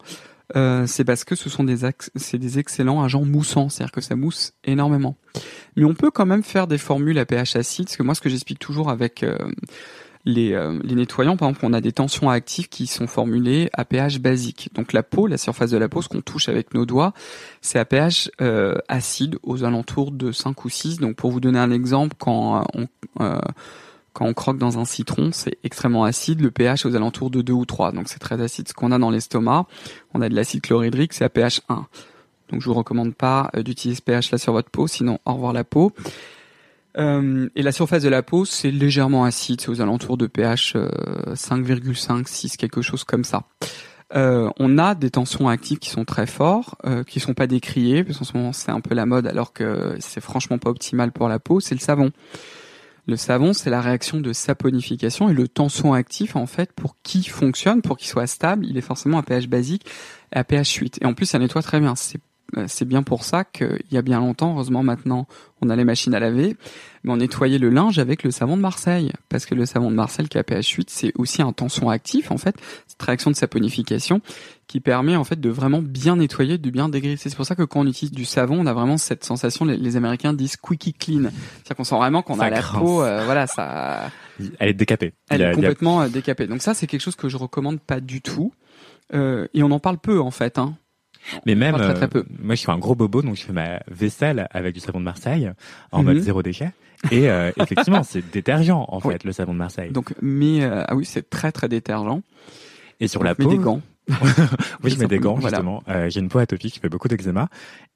euh, 0.57 0.87
c'est 0.87 1.05
parce 1.05 1.25
que 1.25 1.35
ce 1.35 1.49
sont 1.49 1.65
des, 1.65 1.79
c'est 2.17 2.39
des 2.39 2.59
excellents 2.59 3.03
agents 3.03 3.25
moussants, 3.25 3.71
c'est-à-dire 3.71 3.93
que 3.93 4.03
ça 4.03 4.15
mousse 4.15 4.53
énormément. 4.65 5.17
Mais 5.77 5.85
on 5.85 5.95
peut 5.95 6.11
quand 6.11 6.27
même 6.27 6.43
faire 6.43 6.67
des 6.67 6.77
formules 6.77 7.19
à 7.19 7.25
pH 7.25 7.57
acide, 7.57 7.87
parce 7.87 7.97
que 7.97 8.03
moi, 8.03 8.15
ce 8.15 8.21
que 8.21 8.29
j'explique 8.29 8.59
toujours 8.59 8.91
avec 8.91 9.23
euh, 9.23 9.39
les, 10.27 10.51
les, 10.85 10.95
nettoyants, 10.95 11.39
par 11.39 11.49
exemple, 11.49 11.65
on 11.65 11.73
a 11.73 11.81
des 11.81 11.93
tensions 11.93 12.29
actives 12.29 12.69
qui 12.69 12.87
sont 12.87 13.07
formulées 13.07 13.71
à 13.73 13.87
pH 13.87 14.21
basique. 14.21 14.69
Donc 14.75 14.93
la 14.93 15.03
peau, 15.03 15.27
la 15.27 15.39
surface 15.39 15.71
de 15.71 15.79
la 15.79 15.89
peau, 15.89 16.03
ce 16.03 16.09
qu'on 16.09 16.21
touche 16.21 16.51
avec 16.51 16.75
nos 16.75 16.85
doigts, 16.85 17.15
c'est 17.63 17.79
à 17.79 17.87
pH 17.87 18.31
acide, 18.87 19.39
aux 19.43 19.65
alentours 19.65 20.13
de 20.13 20.31
5 20.31 20.65
ou 20.65 20.69
6. 20.69 20.99
Donc 20.99 21.17
pour 21.17 21.33
vous 21.33 21.41
donner 21.41 21.59
un 21.59 21.73
exemple, 21.73 22.15
quand 22.19 22.65
on 22.75 22.87
quand 24.13 24.27
on 24.27 24.35
croque 24.35 24.59
dans 24.59 24.79
un 24.79 24.85
citron, 24.85 25.31
c'est 25.33 25.59
extrêmement 25.65 26.05
acide. 26.05 26.41
Le 26.41 26.51
pH 26.51 26.85
est 26.85 26.89
aux 26.89 26.97
alentours 26.97 27.31
de 27.31 27.43
2 27.43 27.53
ou 27.53 27.65
3, 27.65 27.93
donc 27.93 28.09
c'est 28.09 28.19
très 28.19 28.41
acide. 28.41 28.69
Ce 28.69 28.75
qu'on 28.75 28.93
a 28.93 28.99
dans 28.99 29.11
l'estomac, 29.11 29.67
on 30.15 30.21
a 30.21 30.29
de 30.29 30.35
l'acide 30.35 30.61
chlorhydrique, 30.61 31.13
c'est 31.13 31.25
à 31.25 31.29
pH 31.29 31.63
1. 31.69 31.87
Donc 32.51 32.61
je 32.61 32.67
vous 32.67 32.75
recommande 32.75 33.15
pas 33.15 33.51
euh, 33.57 33.63
d'utiliser 33.63 33.97
ce 33.97 34.03
pH 34.03 34.31
là 34.31 34.39
sur 34.39 34.53
votre 34.53 34.71
peau, 34.71 34.87
sinon 34.87 35.19
au 35.25 35.35
revoir 35.35 35.53
la 35.53 35.65
peau. 35.65 35.93
Euh, 36.99 37.49
et 37.57 37.63
la 37.63 37.73
surface 37.73 38.03
de 38.03 38.11
la 38.11 38.23
peau, 38.23 38.45
c'est 38.45 38.71
légèrement 38.71 39.25
acide, 39.25 39.61
c'est 39.61 39.71
aux 39.71 39.81
alentours 39.81 40.19
de 40.19 40.27
pH 40.27 40.77
5,5, 40.77 42.27
6, 42.27 42.57
quelque 42.57 42.83
chose 42.83 43.05
comme 43.05 43.25
ça. 43.25 43.45
Euh, 44.15 44.51
on 44.59 44.79
a 44.79 44.95
des 44.95 45.11
tensions 45.11 45.49
actives 45.49 45.79
qui 45.79 45.89
sont 45.89 46.05
très 46.05 46.27
forts, 46.27 46.77
euh, 46.85 47.03
qui 47.03 47.19
sont 47.19 47.35
pas 47.35 47.47
décriées, 47.47 48.05
parce 48.05 48.19
qu'en 48.19 48.25
ce 48.25 48.37
moment 48.37 48.53
c'est 48.53 48.71
un 48.71 48.81
peu 48.81 48.95
la 48.95 49.07
mode, 49.07 49.27
alors 49.27 49.53
que 49.53 49.97
c'est 50.01 50.21
franchement 50.21 50.59
pas 50.59 50.71
optimal 50.71 51.13
pour 51.13 51.29
la 51.29 51.39
peau. 51.39 51.61
C'est 51.61 51.75
le 51.75 51.81
savon. 51.81 52.11
Le 53.07 53.17
savon, 53.17 53.53
c'est 53.53 53.71
la 53.71 53.81
réaction 53.81 54.21
de 54.21 54.33
saponification 54.33 55.29
et 55.29 55.33
le 55.33 55.49
tension 55.49 55.93
actif, 55.93 56.37
en 56.37 56.47
fait, 56.47 56.73
pour 56.73 56.97
qu'il 57.03 57.29
fonctionne, 57.29 57.83
pour 57.83 57.97
qu'il 57.97 58.09
soit 58.09 58.29
stable, 58.29 58.65
il 58.65 58.77
est 58.79 58.83
forcément 58.83 59.19
à 59.19 59.23
pH 59.23 59.49
basique 59.49 59.87
et 60.33 60.39
à 60.39 60.45
pH 60.45 60.75
8. 60.77 60.99
Et 61.03 61.07
en 61.07 61.15
plus, 61.15 61.27
ça 61.27 61.41
nettoie 61.41 61.63
très 61.63 61.81
bien. 61.81 61.95
Euh, 62.57 62.65
c'est 62.69 62.85
bien 62.85 63.03
pour 63.03 63.25
ça 63.25 63.45
qu'il 63.45 63.83
y 63.91 63.97
a 63.97 64.03
bien 64.03 64.21
longtemps, 64.21 64.53
heureusement 64.53 64.83
maintenant, 64.83 65.27
on 65.63 65.71
a 65.71 65.77
les 65.77 65.85
machines 65.85 66.15
à 66.15 66.21
laver, 66.21 66.57
mais 67.05 67.13
on 67.13 67.17
nettoyait 67.17 67.59
le 67.59 67.71
linge 67.71 67.99
avec 67.99 68.23
le 68.23 68.31
savon 68.31 68.57
de 68.57 68.63
Marseille. 68.63 69.13
Parce 69.29 69.47
que 69.47 69.55
le 69.55 69.67
savon 69.67 69.91
de 69.91 69.97
Marseille 69.97 70.29
qui 70.29 70.39
a 70.39 70.45
pH 70.45 70.71
8, 70.71 70.91
c'est 70.91 71.13
aussi 71.17 71.43
un 71.43 71.53
tension 71.53 71.91
actif, 71.91 72.31
en 72.31 72.39
fait, 72.39 72.55
cette 72.87 73.03
réaction 73.03 73.31
de 73.31 73.37
saponification 73.37 74.21
qui 74.69 74.81
permet, 74.81 75.17
en 75.17 75.25
fait, 75.25 75.41
de 75.41 75.51
vraiment 75.51 75.83
bien 75.83 76.17
nettoyer, 76.17 76.59
de 76.59 76.71
bien 76.71 76.89
dégraisser. 76.89 77.29
C'est 77.29 77.37
pour 77.37 77.45
ça 77.45 77.57
que 77.57 77.65
quand 77.65 77.81
on 77.81 77.87
utilise 77.87 78.13
du 78.13 78.25
savon, 78.25 78.61
on 78.61 78.67
a 78.67 78.73
vraiment 78.73 78.97
cette 78.97 79.25
sensation, 79.25 79.65
les, 79.65 79.97
Américains 79.97 80.33
disent 80.33 80.53
squeaky 80.53 80.95
clean. 80.95 81.23
C'est-à-dire 81.23 81.77
qu'on 81.77 81.85
sent 81.85 81.97
vraiment 81.97 82.23
qu'on 82.23 82.39
a 82.39 82.49
la 82.49 82.63
peau, 82.63 83.03
euh, 83.03 83.25
voilà, 83.25 83.47
ça... 83.47 84.11
Elle 84.59 84.71
est 84.71 84.75
décapée. 84.75 85.13
Elle 85.29 85.43
est 85.43 85.53
complètement 85.53 86.03
euh, 86.03 86.09
décapée. 86.09 86.47
Donc 86.47 86.63
ça, 86.63 86.75
c'est 86.75 86.87
quelque 86.87 87.03
chose 87.03 87.17
que 87.17 87.29
je 87.29 87.37
recommande 87.37 87.81
pas 87.81 88.01
du 88.01 88.23
tout. 88.23 88.53
Euh, 89.13 89.47
et 89.53 89.63
on 89.63 89.71
en 89.73 89.81
parle 89.81 89.99
peu, 89.99 90.21
en 90.21 90.31
fait, 90.31 90.59
hein. 90.59 90.77
Mais 91.47 91.55
même, 91.55 91.77
très, 91.77 92.09
peu. 92.09 92.25
moi, 92.41 92.57
je 92.57 92.61
suis 92.61 92.71
un 92.71 92.79
gros 92.79 92.97
bobo, 92.97 93.23
donc 93.23 93.37
je 93.37 93.45
fais 93.45 93.53
ma 93.53 93.81
vaisselle 93.89 94.49
avec 94.51 94.75
du 94.75 94.81
savon 94.81 94.99
de 94.99 95.05
Marseille 95.05 95.53
en 95.93 96.03
mode 96.03 96.17
mhm. 96.17 96.23
zéro 96.23 96.43
déchet. 96.43 96.73
Et 97.11 97.29
euh, 97.29 97.51
effectivement, 97.57 98.03
c'est 98.03 98.31
détergent 98.31 98.87
en 98.89 99.01
fait 99.01 99.25
le 99.25 99.33
savon 99.33 99.53
de 99.53 99.59
Marseille. 99.59 99.91
Donc, 99.91 100.15
mais 100.23 100.63
euh, 100.63 100.85
ah 100.87 100.95
oui, 100.95 101.05
c'est 101.05 101.29
très 101.29 101.53
très 101.53 101.69
détergent. 101.69 102.21
Et 103.01 103.09
sur 103.09 103.25
la 103.25 103.35
peau. 103.35 103.49
des 103.49 103.59
gants. 103.59 103.81
oui, 104.83 104.91
je 104.91 104.99
mets 104.99 105.07
des 105.07 105.19
gants 105.19 105.41
justement. 105.41 105.83
Euh, 105.89 106.11
j'ai 106.11 106.21
une 106.21 106.29
peau 106.29 106.39
atopique 106.39 106.73
qui 106.73 106.81
fait 106.81 106.89
beaucoup 106.89 107.07
d'eczéma 107.07 107.49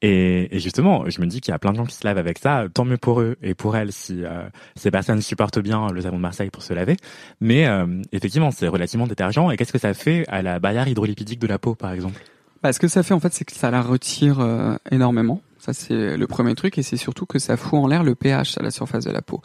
et, 0.02 0.54
et, 0.54 0.60
justement, 0.60 1.08
je 1.08 1.20
me 1.20 1.26
dis 1.26 1.40
qu'il 1.40 1.50
y 1.50 1.54
a 1.54 1.58
plein 1.58 1.72
de 1.72 1.76
gens 1.76 1.84
qui 1.84 1.94
se 1.94 2.06
lavent 2.06 2.18
avec 2.18 2.38
ça. 2.38 2.66
Tant 2.72 2.84
mieux 2.84 2.96
pour 2.96 3.20
eux 3.20 3.36
et 3.42 3.54
pour 3.54 3.76
elles 3.76 3.92
si 3.92 4.24
euh, 4.24 4.48
ces 4.76 4.90
personnes 4.90 5.20
supportent 5.20 5.58
bien 5.58 5.90
le 5.90 6.00
savon 6.00 6.16
de 6.16 6.22
Marseille 6.22 6.50
pour 6.50 6.62
se 6.62 6.72
laver. 6.74 6.96
Mais 7.40 7.66
euh, 7.66 8.02
effectivement, 8.12 8.50
c'est 8.50 8.68
relativement 8.68 9.06
détergent. 9.06 9.50
Et 9.50 9.56
qu'est-ce 9.56 9.72
que 9.72 9.78
ça 9.78 9.94
fait 9.94 10.24
à 10.28 10.42
la 10.42 10.60
barrière 10.60 10.86
hydrolipidique 10.86 11.40
de 11.40 11.46
la 11.46 11.58
peau, 11.58 11.74
par 11.74 11.92
exemple? 11.92 12.22
Bah, 12.62 12.72
ce 12.72 12.78
que 12.78 12.88
ça 12.88 13.02
fait 13.02 13.14
en 13.14 13.20
fait, 13.20 13.32
c'est 13.32 13.44
que 13.44 13.52
ça 13.52 13.70
la 13.70 13.82
retire 13.82 14.40
euh, 14.40 14.76
énormément. 14.90 15.42
C'est 15.72 16.16
le 16.16 16.26
premier 16.26 16.54
truc, 16.54 16.78
et 16.78 16.82
c'est 16.82 16.96
surtout 16.96 17.26
que 17.26 17.38
ça 17.38 17.56
fout 17.56 17.78
en 17.78 17.86
l'air 17.86 18.04
le 18.04 18.14
pH 18.14 18.58
à 18.58 18.62
la 18.62 18.70
surface 18.70 19.04
de 19.04 19.10
la 19.10 19.22
peau. 19.22 19.40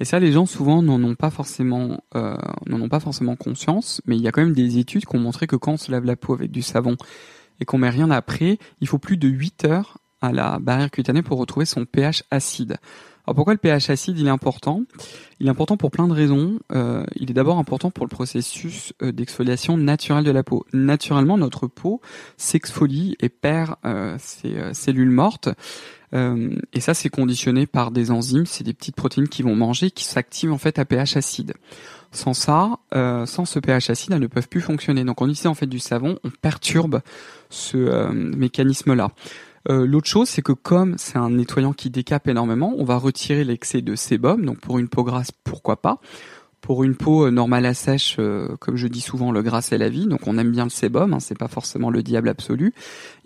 Et 0.00 0.04
ça, 0.04 0.18
les 0.18 0.32
gens 0.32 0.46
souvent 0.46 0.82
n'en 0.82 1.02
ont 1.04 1.14
pas 1.14 1.30
forcément, 1.30 2.02
euh, 2.16 2.36
n'en 2.66 2.80
ont 2.80 2.88
pas 2.88 3.00
forcément 3.00 3.36
conscience, 3.36 4.00
mais 4.06 4.16
il 4.16 4.22
y 4.22 4.28
a 4.28 4.32
quand 4.32 4.42
même 4.42 4.54
des 4.54 4.78
études 4.78 5.06
qui 5.06 5.16
ont 5.16 5.20
montré 5.20 5.46
que 5.46 5.56
quand 5.56 5.72
on 5.72 5.76
se 5.76 5.92
lave 5.92 6.04
la 6.04 6.16
peau 6.16 6.34
avec 6.34 6.50
du 6.50 6.62
savon 6.62 6.96
et 7.60 7.64
qu'on 7.64 7.78
met 7.78 7.90
rien 7.90 8.10
après, 8.10 8.58
il 8.80 8.88
faut 8.88 8.98
plus 8.98 9.16
de 9.16 9.28
8 9.28 9.64
heures 9.66 9.98
à 10.20 10.32
la 10.32 10.58
barrière 10.58 10.90
cutanée 10.90 11.22
pour 11.22 11.38
retrouver 11.38 11.66
son 11.66 11.84
pH 11.84 12.24
acide. 12.30 12.76
Alors 13.26 13.36
pourquoi 13.36 13.54
le 13.54 13.58
pH 13.58 13.88
acide 13.88 14.18
il 14.18 14.26
est 14.26 14.30
important? 14.30 14.82
Il 15.40 15.46
est 15.46 15.50
important 15.50 15.78
pour 15.78 15.90
plein 15.90 16.06
de 16.06 16.12
raisons. 16.12 16.58
Euh, 16.72 17.04
il 17.16 17.30
est 17.30 17.34
d'abord 17.34 17.58
important 17.58 17.90
pour 17.90 18.04
le 18.04 18.10
processus 18.10 18.92
euh, 19.02 19.12
d'exfoliation 19.12 19.78
naturelle 19.78 20.24
de 20.24 20.30
la 20.30 20.42
peau. 20.42 20.66
Naturellement, 20.74 21.38
notre 21.38 21.66
peau 21.66 22.02
s'exfolie 22.36 23.16
et 23.20 23.30
perd 23.30 23.76
euh, 23.86 24.16
ses 24.18 24.56
euh, 24.56 24.74
cellules 24.74 25.10
mortes. 25.10 25.48
Euh, 26.12 26.54
et 26.74 26.80
ça, 26.80 26.92
c'est 26.92 27.08
conditionné 27.08 27.66
par 27.66 27.90
des 27.90 28.10
enzymes, 28.10 28.44
c'est 28.44 28.62
des 28.62 28.74
petites 28.74 28.94
protéines 28.94 29.28
qui 29.28 29.42
vont 29.42 29.56
manger, 29.56 29.90
qui 29.90 30.04
s'activent 30.04 30.52
en 30.52 30.58
fait 30.58 30.78
à 30.78 30.84
pH 30.84 31.16
acide. 31.16 31.54
Sans 32.12 32.34
ça, 32.34 32.78
euh, 32.94 33.24
sans 33.24 33.46
ce 33.46 33.58
pH 33.58 33.88
acide, 33.88 34.12
elles 34.12 34.20
ne 34.20 34.26
peuvent 34.26 34.48
plus 34.48 34.60
fonctionner. 34.60 35.02
Donc 35.02 35.22
on 35.22 35.28
utilise 35.28 35.46
en 35.46 35.54
fait 35.54 35.66
du 35.66 35.78
savon, 35.78 36.18
on 36.24 36.30
perturbe 36.30 37.00
ce 37.48 38.12
mécanisme-là. 38.12 39.10
Euh, 39.70 39.86
l'autre 39.86 40.08
chose, 40.08 40.28
c'est 40.28 40.42
que 40.42 40.52
comme 40.52 40.96
c'est 40.98 41.16
un 41.16 41.30
nettoyant 41.30 41.72
qui 41.72 41.90
décape 41.90 42.28
énormément, 42.28 42.74
on 42.76 42.84
va 42.84 42.96
retirer 42.96 43.44
l'excès 43.44 43.82
de 43.82 43.94
sébum. 43.94 44.44
Donc 44.44 44.60
pour 44.60 44.78
une 44.78 44.88
peau 44.88 45.04
grasse, 45.04 45.30
pourquoi 45.44 45.80
pas 45.80 46.00
pour 46.64 46.82
une 46.82 46.94
peau 46.94 47.26
euh, 47.26 47.30
normale 47.30 47.66
à 47.66 47.74
sèche, 47.74 48.16
euh, 48.18 48.56
comme 48.58 48.76
je 48.76 48.88
dis 48.88 49.02
souvent, 49.02 49.32
le 49.32 49.42
gras 49.42 49.60
c'est 49.60 49.76
la 49.76 49.90
vie, 49.90 50.06
donc 50.06 50.26
on 50.26 50.38
aime 50.38 50.50
bien 50.50 50.64
le 50.64 50.70
sébum, 50.70 51.12
hein, 51.12 51.20
c'est 51.20 51.36
pas 51.36 51.46
forcément 51.46 51.90
le 51.90 52.02
diable 52.02 52.26
absolu. 52.26 52.72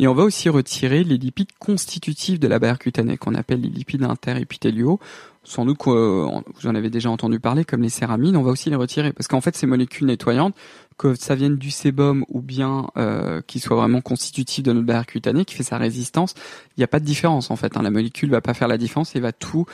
Et 0.01 0.09
on 0.09 0.15
va 0.15 0.25
aussi 0.25 0.49
retirer 0.49 1.05
les 1.05 1.19
lipides 1.19 1.53
constitutifs 1.61 2.41
de 2.41 2.49
la 2.49 2.59
barrière 2.59 2.81
cutanée, 2.81 3.17
qu'on 3.17 3.37
appelle 3.37 3.61
les 3.61 3.69
lipides 3.69 4.03
interépithéliaux. 4.03 4.99
Sans 5.45 5.65
doute 5.65 5.79
que 5.79 5.89
vous 5.91 6.67
en 6.67 6.75
avez 6.75 6.91
déjà 6.91 7.11
entendu 7.11 7.39
parler, 7.39 7.65
comme 7.65 7.81
les 7.81 7.91
céramines, 7.91 8.37
on 8.37 8.43
va 8.43 8.51
aussi 8.51 8.71
les 8.71 8.77
retirer, 8.77 9.13
parce 9.13 9.29
qu'en 9.29 9.41
fait 9.41 9.55
ces 9.55 9.69
molécules 9.69 10.09
nettoyantes, 10.09 10.57
que 10.99 11.15
ça 11.15 11.35
vienne 11.35 11.57
du 11.57 11.71
sébum 11.71 12.25
ou 12.29 12.43
bien 12.43 12.89
euh, 12.97 13.41
qu'il 13.47 13.61
soit 13.61 13.77
vraiment 13.77 14.01
constitutif 14.01 14.65
de 14.65 14.73
notre 14.73 14.87
barrière 14.87 15.07
cutanée, 15.07 15.45
qui 15.45 15.55
fait 15.55 15.63
sa 15.63 15.79
résistance, 15.79 16.35
il 16.77 16.81
n'y 16.81 16.85
a 16.85 16.89
pas 16.89 17.01
de 17.01 17.05
différence 17.05 17.51
en 17.51 17.57
fait. 17.57 17.77
Hein. 17.77 17.83
La 17.83 17.91
molécule 17.91 18.31
va 18.31 18.41
pas 18.41 18.53
faire 18.53 18.69
la 18.69 18.79
différence 18.79 19.15
et 19.17 19.21
va 19.21 19.33
tout 19.33 19.65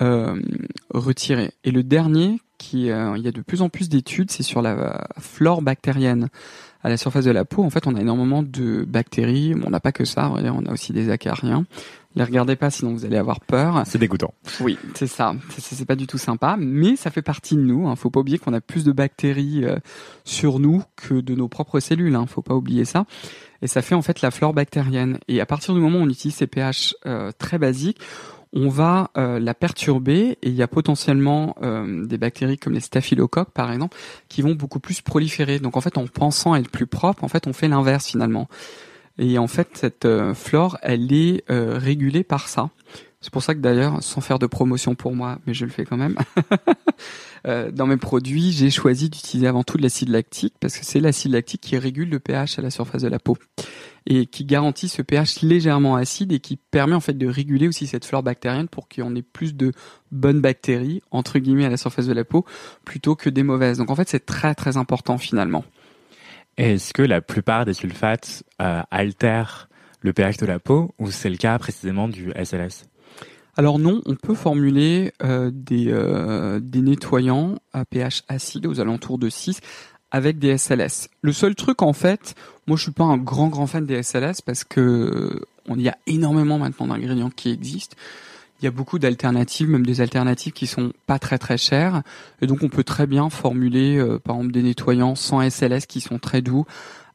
euh, 0.00 0.40
retirer. 0.92 1.52
Et 1.64 1.70
le 1.70 1.82
dernier, 1.82 2.40
qui 2.58 2.90
euh, 2.90 3.16
il 3.16 3.22
y 3.22 3.28
a 3.28 3.32
de 3.32 3.42
plus 3.42 3.62
en 3.62 3.68
plus 3.68 3.88
d'études, 3.88 4.30
c'est 4.30 4.42
sur 4.42 4.62
la 4.62 5.06
flore 5.18 5.62
bactérienne 5.62 6.28
à 6.82 6.88
la 6.88 6.96
surface 6.96 7.24
de 7.24 7.30
la 7.30 7.44
peau. 7.44 7.62
En 7.62 7.70
fait, 7.70 7.86
on 7.86 7.94
a 7.94 8.00
énormément 8.00 8.42
de 8.42 8.84
bactéries. 8.84 9.54
on 9.64 9.70
n'a 9.70 9.80
pas 9.80 9.92
que 9.92 10.04
ça, 10.04 10.30
on 10.30 10.66
a 10.66 10.72
aussi 10.72 10.92
des 10.92 11.10
acariens. 11.10 11.66
Les 12.16 12.24
regardez 12.24 12.56
pas, 12.56 12.70
sinon 12.70 12.92
vous 12.92 13.04
allez 13.04 13.16
avoir 13.16 13.38
peur. 13.38 13.82
C'est 13.86 13.98
dégoûtant. 13.98 14.34
Oui, 14.60 14.76
c'est 14.94 15.06
ça. 15.06 15.34
C'est 15.58 15.84
pas 15.84 15.94
du 15.94 16.08
tout 16.08 16.18
sympa, 16.18 16.56
mais 16.58 16.96
ça 16.96 17.10
fait 17.10 17.22
partie 17.22 17.54
de 17.54 17.60
nous. 17.60 17.86
Hein. 17.86 17.94
Faut 17.94 18.10
pas 18.10 18.18
oublier 18.18 18.38
qu'on 18.38 18.52
a 18.52 18.60
plus 18.60 18.82
de 18.82 18.90
bactéries 18.90 19.64
euh, 19.64 19.76
sur 20.24 20.58
nous 20.58 20.82
que 20.96 21.14
de 21.14 21.36
nos 21.36 21.46
propres 21.46 21.78
cellules. 21.78 22.16
Hein. 22.16 22.26
Faut 22.26 22.42
pas 22.42 22.54
oublier 22.54 22.84
ça. 22.84 23.04
Et 23.62 23.68
ça 23.68 23.80
fait 23.80 23.94
en 23.94 24.02
fait 24.02 24.22
la 24.22 24.32
flore 24.32 24.54
bactérienne. 24.54 25.18
Et 25.28 25.40
à 25.40 25.46
partir 25.46 25.72
du 25.72 25.80
moment 25.80 25.98
où 25.98 26.02
on 26.02 26.08
utilise 26.08 26.34
ces 26.34 26.48
pH 26.48 26.96
euh, 27.06 27.30
très 27.38 27.58
basiques, 27.58 28.00
on 28.52 28.68
va 28.68 29.10
euh, 29.16 29.38
la 29.38 29.54
perturber 29.54 30.38
et 30.42 30.48
il 30.48 30.54
y 30.54 30.62
a 30.62 30.68
potentiellement 30.68 31.56
euh, 31.62 32.04
des 32.06 32.18
bactéries 32.18 32.58
comme 32.58 32.72
les 32.72 32.80
staphylocoques 32.80 33.50
par 33.50 33.72
exemple 33.72 33.96
qui 34.28 34.42
vont 34.42 34.54
beaucoup 34.54 34.80
plus 34.80 35.00
proliférer. 35.00 35.58
Donc 35.60 35.76
en 35.76 35.80
fait 35.80 35.96
en 35.98 36.06
pensant 36.06 36.54
être 36.54 36.70
plus 36.70 36.86
propre, 36.86 37.22
en 37.22 37.28
fait 37.28 37.46
on 37.46 37.52
fait 37.52 37.68
l'inverse 37.68 38.08
finalement. 38.08 38.48
Et 39.18 39.38
en 39.38 39.46
fait 39.46 39.68
cette 39.74 40.04
euh, 40.04 40.34
flore 40.34 40.78
elle 40.82 41.12
est 41.12 41.44
régulée 41.48 42.24
par 42.24 42.48
ça. 42.48 42.70
C'est 43.22 43.30
pour 43.30 43.42
ça 43.42 43.54
que 43.54 43.60
d'ailleurs, 43.60 44.02
sans 44.02 44.22
faire 44.22 44.38
de 44.38 44.46
promotion 44.46 44.94
pour 44.94 45.14
moi, 45.14 45.38
mais 45.46 45.52
je 45.52 45.66
le 45.66 45.70
fais 45.70 45.84
quand 45.84 45.98
même, 45.98 46.16
dans 47.44 47.86
mes 47.86 47.98
produits, 47.98 48.52
j'ai 48.52 48.70
choisi 48.70 49.10
d'utiliser 49.10 49.46
avant 49.46 49.62
tout 49.62 49.76
de 49.76 49.82
l'acide 49.82 50.08
lactique 50.08 50.54
parce 50.58 50.78
que 50.78 50.86
c'est 50.86 51.00
l'acide 51.00 51.32
lactique 51.32 51.60
qui 51.60 51.76
régule 51.76 52.08
le 52.08 52.18
pH 52.18 52.58
à 52.58 52.62
la 52.62 52.70
surface 52.70 53.02
de 53.02 53.08
la 53.08 53.18
peau 53.18 53.36
et 54.06 54.26
qui 54.26 54.44
garantit 54.44 54.88
ce 54.88 55.02
pH 55.02 55.42
légèrement 55.42 55.96
acide 55.96 56.32
et 56.32 56.40
qui 56.40 56.56
permet 56.56 56.94
en 56.94 57.00
fait 57.00 57.12
de 57.12 57.26
réguler 57.26 57.68
aussi 57.68 57.86
cette 57.86 58.04
flore 58.04 58.22
bactérienne 58.22 58.68
pour 58.68 58.88
qu'on 58.88 59.14
ait 59.14 59.22
plus 59.22 59.54
de 59.54 59.72
bonnes 60.10 60.40
bactéries 60.40 61.02
entre 61.10 61.38
guillemets 61.38 61.66
à 61.66 61.70
la 61.70 61.76
surface 61.76 62.06
de 62.06 62.12
la 62.12 62.24
peau 62.24 62.44
plutôt 62.84 63.16
que 63.16 63.28
des 63.28 63.42
mauvaises. 63.42 63.78
Donc 63.78 63.90
en 63.90 63.96
fait 63.96 64.08
c'est 64.08 64.24
très 64.24 64.54
très 64.54 64.76
important 64.76 65.18
finalement. 65.18 65.64
Est-ce 66.56 66.92
que 66.92 67.02
la 67.02 67.20
plupart 67.20 67.64
des 67.64 67.74
sulfates 67.74 68.42
euh, 68.60 68.82
altèrent 68.90 69.68
le 70.00 70.12
pH 70.12 70.38
de 70.38 70.46
la 70.46 70.58
peau 70.58 70.94
ou 70.98 71.10
c'est 71.10 71.30
le 71.30 71.36
cas 71.36 71.58
précisément 71.58 72.08
du 72.08 72.32
SLS 72.42 72.89
alors 73.56 73.78
non, 73.78 74.00
on 74.06 74.14
peut 74.14 74.34
formuler 74.34 75.12
euh, 75.22 75.50
des, 75.52 75.86
euh, 75.88 76.60
des 76.60 76.80
nettoyants 76.80 77.56
à 77.72 77.84
pH 77.84 78.22
acide 78.28 78.66
aux 78.66 78.80
alentours 78.80 79.18
de 79.18 79.28
6 79.28 79.60
avec 80.10 80.38
des 80.38 80.56
SLS. 80.56 81.08
Le 81.22 81.32
seul 81.32 81.54
truc 81.54 81.82
en 81.82 81.92
fait, 81.92 82.34
moi 82.66 82.76
je 82.76 82.82
suis 82.82 82.92
pas 82.92 83.04
un 83.04 83.16
grand 83.16 83.48
grand 83.48 83.66
fan 83.66 83.86
des 83.86 84.02
SLS 84.02 84.42
parce 84.44 84.64
que 84.64 85.40
on 85.68 85.78
y 85.78 85.88
a 85.88 85.96
énormément 86.06 86.58
maintenant 86.58 86.88
d'ingrédients 86.88 87.30
qui 87.30 87.50
existent. 87.50 87.96
Il 88.60 88.64
y 88.64 88.68
a 88.68 88.70
beaucoup 88.70 88.98
d'alternatives, 88.98 89.70
même 89.70 89.86
des 89.86 90.00
alternatives 90.00 90.52
qui 90.52 90.66
sont 90.66 90.92
pas 91.06 91.18
très 91.18 91.38
très 91.38 91.56
chères. 91.56 92.02
Et 92.42 92.46
donc 92.46 92.62
on 92.62 92.68
peut 92.68 92.84
très 92.84 93.06
bien 93.06 93.30
formuler 93.30 93.96
euh, 93.96 94.18
par 94.18 94.36
exemple 94.36 94.52
des 94.52 94.62
nettoyants 94.62 95.14
sans 95.14 95.48
SLS 95.48 95.86
qui 95.86 96.00
sont 96.00 96.18
très 96.18 96.42
doux 96.42 96.66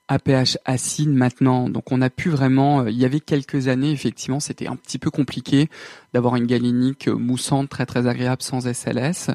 à 0.07 0.19
pH 0.19 0.57
acide 0.65 1.09
maintenant. 1.09 1.69
Donc 1.69 1.91
on 1.91 2.01
a 2.01 2.09
pu 2.09 2.29
vraiment, 2.29 2.81
euh, 2.81 2.91
il 2.91 2.97
y 2.97 3.05
avait 3.05 3.19
quelques 3.19 3.67
années 3.67 3.91
effectivement, 3.91 4.39
c'était 4.39 4.67
un 4.67 4.75
petit 4.75 4.99
peu 4.99 5.09
compliqué 5.09 5.69
d'avoir 6.13 6.35
une 6.35 6.45
galénique 6.45 7.07
euh, 7.07 7.15
moussante 7.15 7.69
très 7.69 7.85
très 7.85 8.07
agréable 8.07 8.41
sans 8.41 8.71
SLS. 8.71 9.31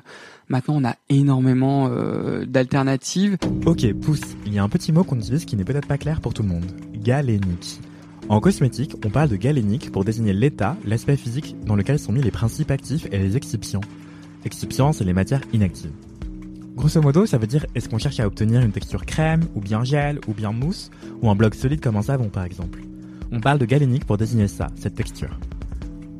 Maintenant 0.48 0.76
on 0.76 0.84
a 0.84 0.96
énormément 1.08 1.88
euh, 1.90 2.44
d'alternatives. 2.44 3.36
Ok, 3.66 3.92
pouce, 3.94 4.36
il 4.46 4.54
y 4.54 4.58
a 4.58 4.62
un 4.62 4.68
petit 4.68 4.92
mot 4.92 5.04
qu'on 5.04 5.18
utilise 5.18 5.44
qui 5.44 5.56
n'est 5.56 5.64
peut-être 5.64 5.88
pas 5.88 5.98
clair 5.98 6.20
pour 6.20 6.34
tout 6.34 6.42
le 6.42 6.48
monde. 6.48 6.66
Galénique. 6.94 7.80
En 8.28 8.40
cosmétique, 8.40 8.94
on 9.04 9.10
parle 9.10 9.28
de 9.28 9.36
galénique 9.36 9.90
pour 9.90 10.04
désigner 10.04 10.32
l'état, 10.32 10.76
l'aspect 10.84 11.16
physique 11.16 11.56
dans 11.64 11.74
lequel 11.74 11.98
sont 11.98 12.12
mis 12.12 12.22
les 12.22 12.30
principes 12.30 12.70
actifs 12.70 13.08
et 13.10 13.18
les 13.18 13.36
excipients. 13.36 13.80
Excipients, 14.44 14.92
c'est 14.92 15.04
les 15.04 15.12
matières 15.12 15.42
inactives. 15.52 15.90
Grosso 16.80 17.02
modo, 17.02 17.26
ça 17.26 17.36
veut 17.36 17.46
dire 17.46 17.66
est-ce 17.74 17.90
qu'on 17.90 17.98
cherche 17.98 18.20
à 18.20 18.26
obtenir 18.26 18.62
une 18.62 18.72
texture 18.72 19.04
crème, 19.04 19.46
ou 19.54 19.60
bien 19.60 19.84
gel, 19.84 20.18
ou 20.26 20.32
bien 20.32 20.50
mousse, 20.50 20.90
ou 21.20 21.28
un 21.28 21.34
bloc 21.34 21.54
solide 21.54 21.82
comme 21.82 21.96
un 21.96 22.02
savon 22.02 22.30
par 22.30 22.44
exemple? 22.44 22.80
On 23.30 23.38
parle 23.38 23.58
de 23.58 23.66
galénique 23.66 24.06
pour 24.06 24.16
désigner 24.16 24.48
ça, 24.48 24.68
cette 24.76 24.94
texture. 24.94 25.38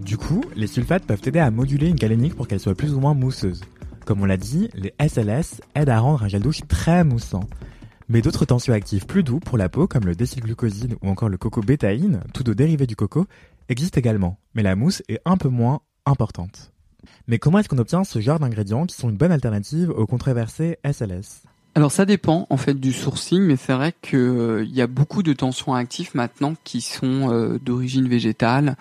Du 0.04 0.18
coup, 0.18 0.44
les 0.54 0.66
sulfates 0.66 1.06
peuvent 1.06 1.22
aider 1.24 1.38
à 1.38 1.50
moduler 1.50 1.88
une 1.88 1.96
galénique 1.96 2.34
pour 2.34 2.46
qu'elle 2.46 2.60
soit 2.60 2.74
plus 2.74 2.92
ou 2.92 3.00
moins 3.00 3.14
mousseuse. 3.14 3.62
Comme 4.04 4.20
on 4.20 4.26
l'a 4.26 4.36
dit, 4.36 4.68
les 4.74 4.92
SLS 5.00 5.62
aident 5.74 5.88
à 5.88 5.98
rendre 5.98 6.24
un 6.24 6.28
gel 6.28 6.42
douche 6.42 6.60
très 6.68 7.04
moussant. 7.04 7.48
Mais 8.10 8.20
d'autres 8.20 8.44
tensioactifs 8.44 9.06
plus 9.06 9.22
doux 9.22 9.40
pour 9.40 9.56
la 9.56 9.70
peau, 9.70 9.86
comme 9.86 10.04
le 10.04 10.14
décylglucoside 10.14 10.96
ou 11.00 11.08
encore 11.08 11.30
le 11.30 11.38
coco 11.38 11.62
bétaïne, 11.62 12.20
tous 12.34 12.42
deux 12.42 12.54
dérivés 12.54 12.86
du 12.86 12.96
coco, 12.96 13.24
existent 13.70 13.98
également. 13.98 14.38
Mais 14.54 14.62
la 14.62 14.76
mousse 14.76 15.02
est 15.08 15.22
un 15.24 15.38
peu 15.38 15.48
moins 15.48 15.80
importante. 16.04 16.70
Mais 17.28 17.38
comment 17.38 17.58
est-ce 17.58 17.68
qu'on 17.68 17.78
obtient 17.78 18.04
ce 18.04 18.20
genre 18.20 18.38
d'ingrédients 18.38 18.86
qui 18.86 18.96
sont 18.96 19.10
une 19.10 19.16
bonne 19.16 19.32
alternative 19.32 19.90
aux 19.90 20.06
controversés 20.06 20.78
SLS 20.84 21.42
alors 21.76 21.92
ça 21.92 22.04
dépend 22.04 22.48
en 22.50 22.56
fait 22.56 22.74
du 22.74 22.92
sourcing, 22.92 23.42
mais 23.42 23.54
c'est 23.54 23.72
vrai 23.72 23.94
qu'il 24.02 24.18
euh, 24.18 24.64
y 24.64 24.82
a 24.82 24.88
beaucoup 24.88 25.22
de 25.22 25.32
tensions 25.32 25.72
actifs 25.72 26.16
maintenant 26.16 26.54
qui 26.64 26.80
sont 26.80 27.32
euh, 27.32 27.60
d'origine 27.64 28.08
végétale, 28.08 28.76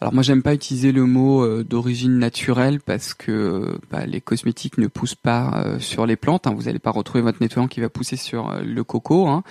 alors 0.00 0.14
moi 0.14 0.22
j'aime 0.22 0.42
pas 0.42 0.54
utiliser 0.54 0.92
le 0.92 1.04
mot 1.04 1.44
euh, 1.44 1.62
d'origine 1.62 2.18
naturelle 2.18 2.80
parce 2.80 3.12
que 3.12 3.78
bah, 3.90 4.06
les 4.06 4.22
cosmétiques 4.22 4.78
ne 4.78 4.86
poussent 4.86 5.14
pas 5.14 5.62
euh, 5.62 5.78
sur 5.78 6.06
les 6.06 6.16
plantes. 6.16 6.46
Hein. 6.46 6.54
Vous 6.56 6.62
n'allez 6.62 6.78
pas 6.78 6.90
retrouver 6.90 7.20
votre 7.20 7.42
nettoyant 7.42 7.68
qui 7.68 7.80
va 7.80 7.90
pousser 7.90 8.16
sur 8.16 8.50
euh, 8.50 8.62
le 8.62 8.82
coco, 8.82 9.28
hein, 9.28 9.42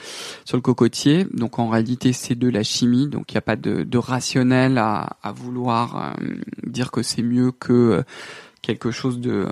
sur 0.46 0.58
le 0.58 0.62
cocotier. 0.62 1.28
Donc 1.32 1.60
en 1.60 1.70
réalité 1.70 2.14
c'est 2.14 2.34
de 2.34 2.50
la 2.50 2.64
chimie. 2.64 3.08
Donc 3.08 3.32
il 3.32 3.36
n'y 3.36 3.40
a 3.40 3.42
pas 3.42 3.56
de, 3.56 3.98
rationnel 4.00 4.80
à, 4.80 5.18
vouloir 5.36 6.16
dire 6.66 6.90
que 6.90 7.04
c'est 7.04 7.22
mieux 7.22 7.52
que 7.52 8.04
quelque 8.62 8.92
chose 8.92 9.20
de, 9.20 9.46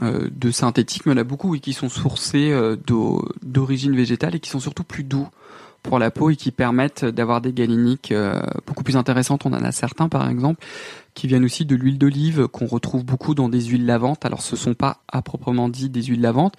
de 0.00 0.50
synthétique. 0.50 1.06
Mais 1.06 1.12
il 1.12 1.16
y 1.16 1.18
en 1.18 1.20
a 1.20 1.24
beaucoup 1.24 1.56
qui 1.58 1.74
sont 1.74 1.88
sourcés 1.88 2.52
d'origine 3.42 3.94
végétale 3.94 4.34
et 4.34 4.40
qui 4.40 4.50
sont 4.50 4.60
surtout 4.60 4.84
plus 4.84 5.04
doux 5.04 5.28
pour 5.84 5.98
la 5.98 6.10
peau 6.10 6.30
et 6.30 6.36
qui 6.36 6.50
permettent 6.50 7.04
d'avoir 7.04 7.40
des 7.40 7.52
galéniques 7.52 8.10
euh, 8.10 8.40
beaucoup 8.66 8.82
plus 8.82 8.96
intéressantes. 8.96 9.46
On 9.46 9.52
en 9.52 9.62
a 9.62 9.70
certains 9.70 10.08
par 10.08 10.28
exemple 10.28 10.64
qui 11.12 11.28
viennent 11.28 11.44
aussi 11.44 11.66
de 11.66 11.76
l'huile 11.76 11.98
d'olive 11.98 12.48
qu'on 12.48 12.66
retrouve 12.66 13.04
beaucoup 13.04 13.34
dans 13.34 13.48
des 13.48 13.60
huiles 13.60 13.86
lavantes. 13.86 14.24
Alors 14.24 14.42
ce 14.42 14.56
sont 14.56 14.74
pas 14.74 15.02
à 15.06 15.22
proprement 15.22 15.68
dit 15.68 15.90
des 15.90 16.02
huiles 16.02 16.22
lavantes, 16.22 16.54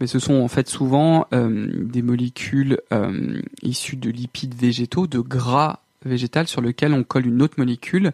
mais 0.00 0.08
ce 0.08 0.18
sont 0.18 0.34
en 0.34 0.48
fait 0.48 0.68
souvent 0.68 1.26
euh, 1.32 1.70
des 1.84 2.02
molécules 2.02 2.80
euh, 2.92 3.40
issues 3.62 3.96
de 3.96 4.10
lipides 4.10 4.54
végétaux, 4.54 5.06
de 5.06 5.20
gras 5.20 5.80
végétal 6.04 6.48
sur 6.48 6.60
lequel 6.60 6.94
on 6.94 7.04
colle 7.04 7.26
une 7.26 7.42
autre 7.42 7.54
molécule 7.58 8.12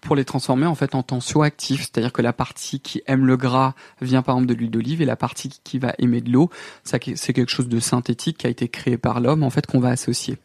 pour 0.00 0.16
les 0.16 0.24
transformer 0.24 0.66
en 0.66 0.74
fait 0.74 0.94
en 0.94 1.02
tensioactifs. 1.02 1.82
C'est-à-dire 1.82 2.12
que 2.12 2.22
la 2.22 2.32
partie 2.32 2.80
qui 2.80 3.02
aime 3.06 3.26
le 3.26 3.36
gras 3.36 3.74
vient 4.00 4.22
par 4.22 4.36
exemple 4.36 4.48
de 4.48 4.58
l'huile 4.58 4.70
d'olive 4.70 5.02
et 5.02 5.04
la 5.04 5.16
partie 5.16 5.60
qui 5.62 5.78
va 5.78 5.94
aimer 5.98 6.20
de 6.20 6.30
l'eau, 6.30 6.50
c'est 6.84 6.98
quelque 6.98 7.50
chose 7.50 7.68
de 7.68 7.80
synthétique 7.80 8.38
qui 8.38 8.46
a 8.46 8.50
été 8.50 8.68
créé 8.68 8.98
par 8.98 9.20
l'homme 9.20 9.42
en 9.42 9.50
fait 9.50 9.66
qu'on 9.66 9.80
va 9.80 9.90
associer. 9.90 10.38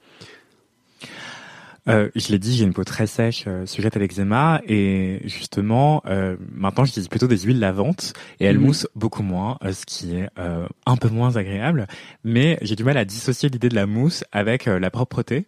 Euh, 1.89 2.09
je 2.15 2.29
l'ai 2.29 2.39
dit, 2.39 2.55
j'ai 2.55 2.63
une 2.63 2.73
peau 2.73 2.83
très 2.83 3.07
sèche, 3.07 3.43
euh, 3.47 3.65
sujette 3.65 3.97
à 3.97 3.99
l'eczéma, 3.99 4.61
et 4.67 5.21
justement, 5.25 6.01
euh, 6.05 6.37
maintenant 6.53 6.85
j'utilise 6.85 7.09
plutôt 7.09 7.27
des 7.27 7.39
huiles 7.39 7.59
lavantes, 7.59 8.13
et 8.39 8.45
elles 8.45 8.57
mhm. 8.57 8.65
moussent 8.65 8.87
beaucoup 8.95 9.23
moins, 9.23 9.57
euh, 9.63 9.73
ce 9.73 9.85
qui 9.85 10.15
est 10.15 10.29
euh, 10.39 10.67
un 10.85 10.95
peu 10.95 11.09
moins 11.09 11.35
agréable. 11.35 11.87
Mais 12.23 12.57
j'ai 12.61 12.75
du 12.75 12.83
mal 12.83 12.97
à 12.97 13.05
dissocier 13.05 13.49
l'idée 13.49 13.69
de 13.69 13.75
la 13.75 13.85
mousse 13.85 14.23
avec 14.31 14.65
la 14.65 14.89
propreté. 14.89 15.47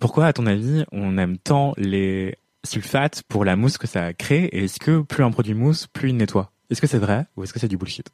pourquoi, 0.00 0.26
à 0.26 0.32
ton 0.32 0.46
avis, 0.46 0.84
on 0.92 1.18
aime 1.18 1.38
tant 1.38 1.74
les 1.76 2.36
sulfate 2.64 3.22
pour 3.28 3.44
la 3.44 3.56
mousse 3.56 3.78
que 3.78 3.86
ça 3.86 4.12
crée 4.12 4.44
Et 4.52 4.64
est-ce 4.64 4.78
que 4.78 5.02
plus 5.02 5.24
un 5.24 5.30
produit 5.30 5.54
mousse, 5.54 5.86
plus 5.86 6.10
il 6.10 6.16
nettoie? 6.16 6.52
Est-ce 6.70 6.80
que 6.80 6.86
c'est 6.86 6.98
vrai 6.98 7.26
ou 7.36 7.44
est-ce 7.44 7.52
que 7.52 7.58
c'est 7.58 7.68
du 7.68 7.76
bullshit? 7.76 8.08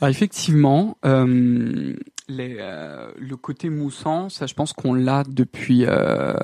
Alors 0.00 0.10
effectivement, 0.10 0.98
euh, 1.04 1.94
les, 2.28 2.56
euh, 2.58 3.10
le 3.16 3.36
côté 3.36 3.70
moussant, 3.70 4.28
ça 4.28 4.46
je 4.46 4.54
pense 4.54 4.72
qu'on 4.72 4.94
l'a 4.94 5.22
depuis 5.28 5.84
euh, 5.86 6.34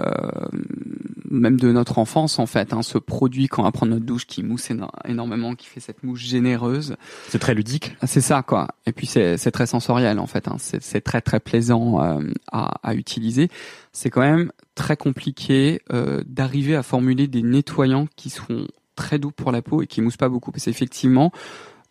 même 1.33 1.59
de 1.59 1.73
notre 1.73 1.99
enfance 1.99 2.39
en 2.39 2.47
fait. 2.47 2.73
Hein, 2.73 2.83
ce 2.83 2.99
produit 2.99 3.49
quand 3.49 3.63
on 3.63 3.65
va 3.65 3.73
prendre 3.73 3.93
notre 3.93 4.05
douche 4.05 4.27
qui 4.27 4.43
mousse 4.43 4.71
énormément, 5.05 5.55
qui 5.55 5.67
fait 5.67 5.81
cette 5.81 6.05
mousse 6.05 6.21
généreuse. 6.21 6.97
C'est 7.29 7.39
très 7.39 7.55
ludique. 7.55 7.97
Ah, 8.01 8.07
c'est 8.07 8.21
ça 8.21 8.43
quoi. 8.43 8.69
Et 8.87 8.93
puis 8.93 9.07
c'est 9.07 9.51
très 9.51 9.67
sensoriel 9.67 10.19
en 10.19 10.27
fait. 10.27 10.47
Hein. 10.47 10.57
C'est 10.59 11.01
très 11.01 11.21
très 11.21 11.41
plaisant 11.41 12.03
euh, 12.03 12.21
à, 12.53 12.75
à, 12.83 12.95
utiliser. 12.95 13.49
C'est 13.93 14.11
quand 14.11 14.21
même 14.21 14.53
très 14.75 14.97
compliqué 14.97 15.81
euh, 15.93 16.23
d'arriver 16.27 16.77
à 16.77 16.83
formuler 16.83 17.27
des 17.27 17.43
nettoyants 17.43 18.07
qui 18.17 18.31
seront 18.31 18.67
très 18.95 19.19
doux 19.19 19.33
pour 19.33 19.53
la 19.53 19.63
peau 19.63 19.83
et 19.83 19.87
qui 19.87 20.03
moussent 20.03 20.19
pas 20.19 20.29
beaucoup. 20.29 20.53
Parce 20.53 20.67
qu'effectivement, 20.67 21.33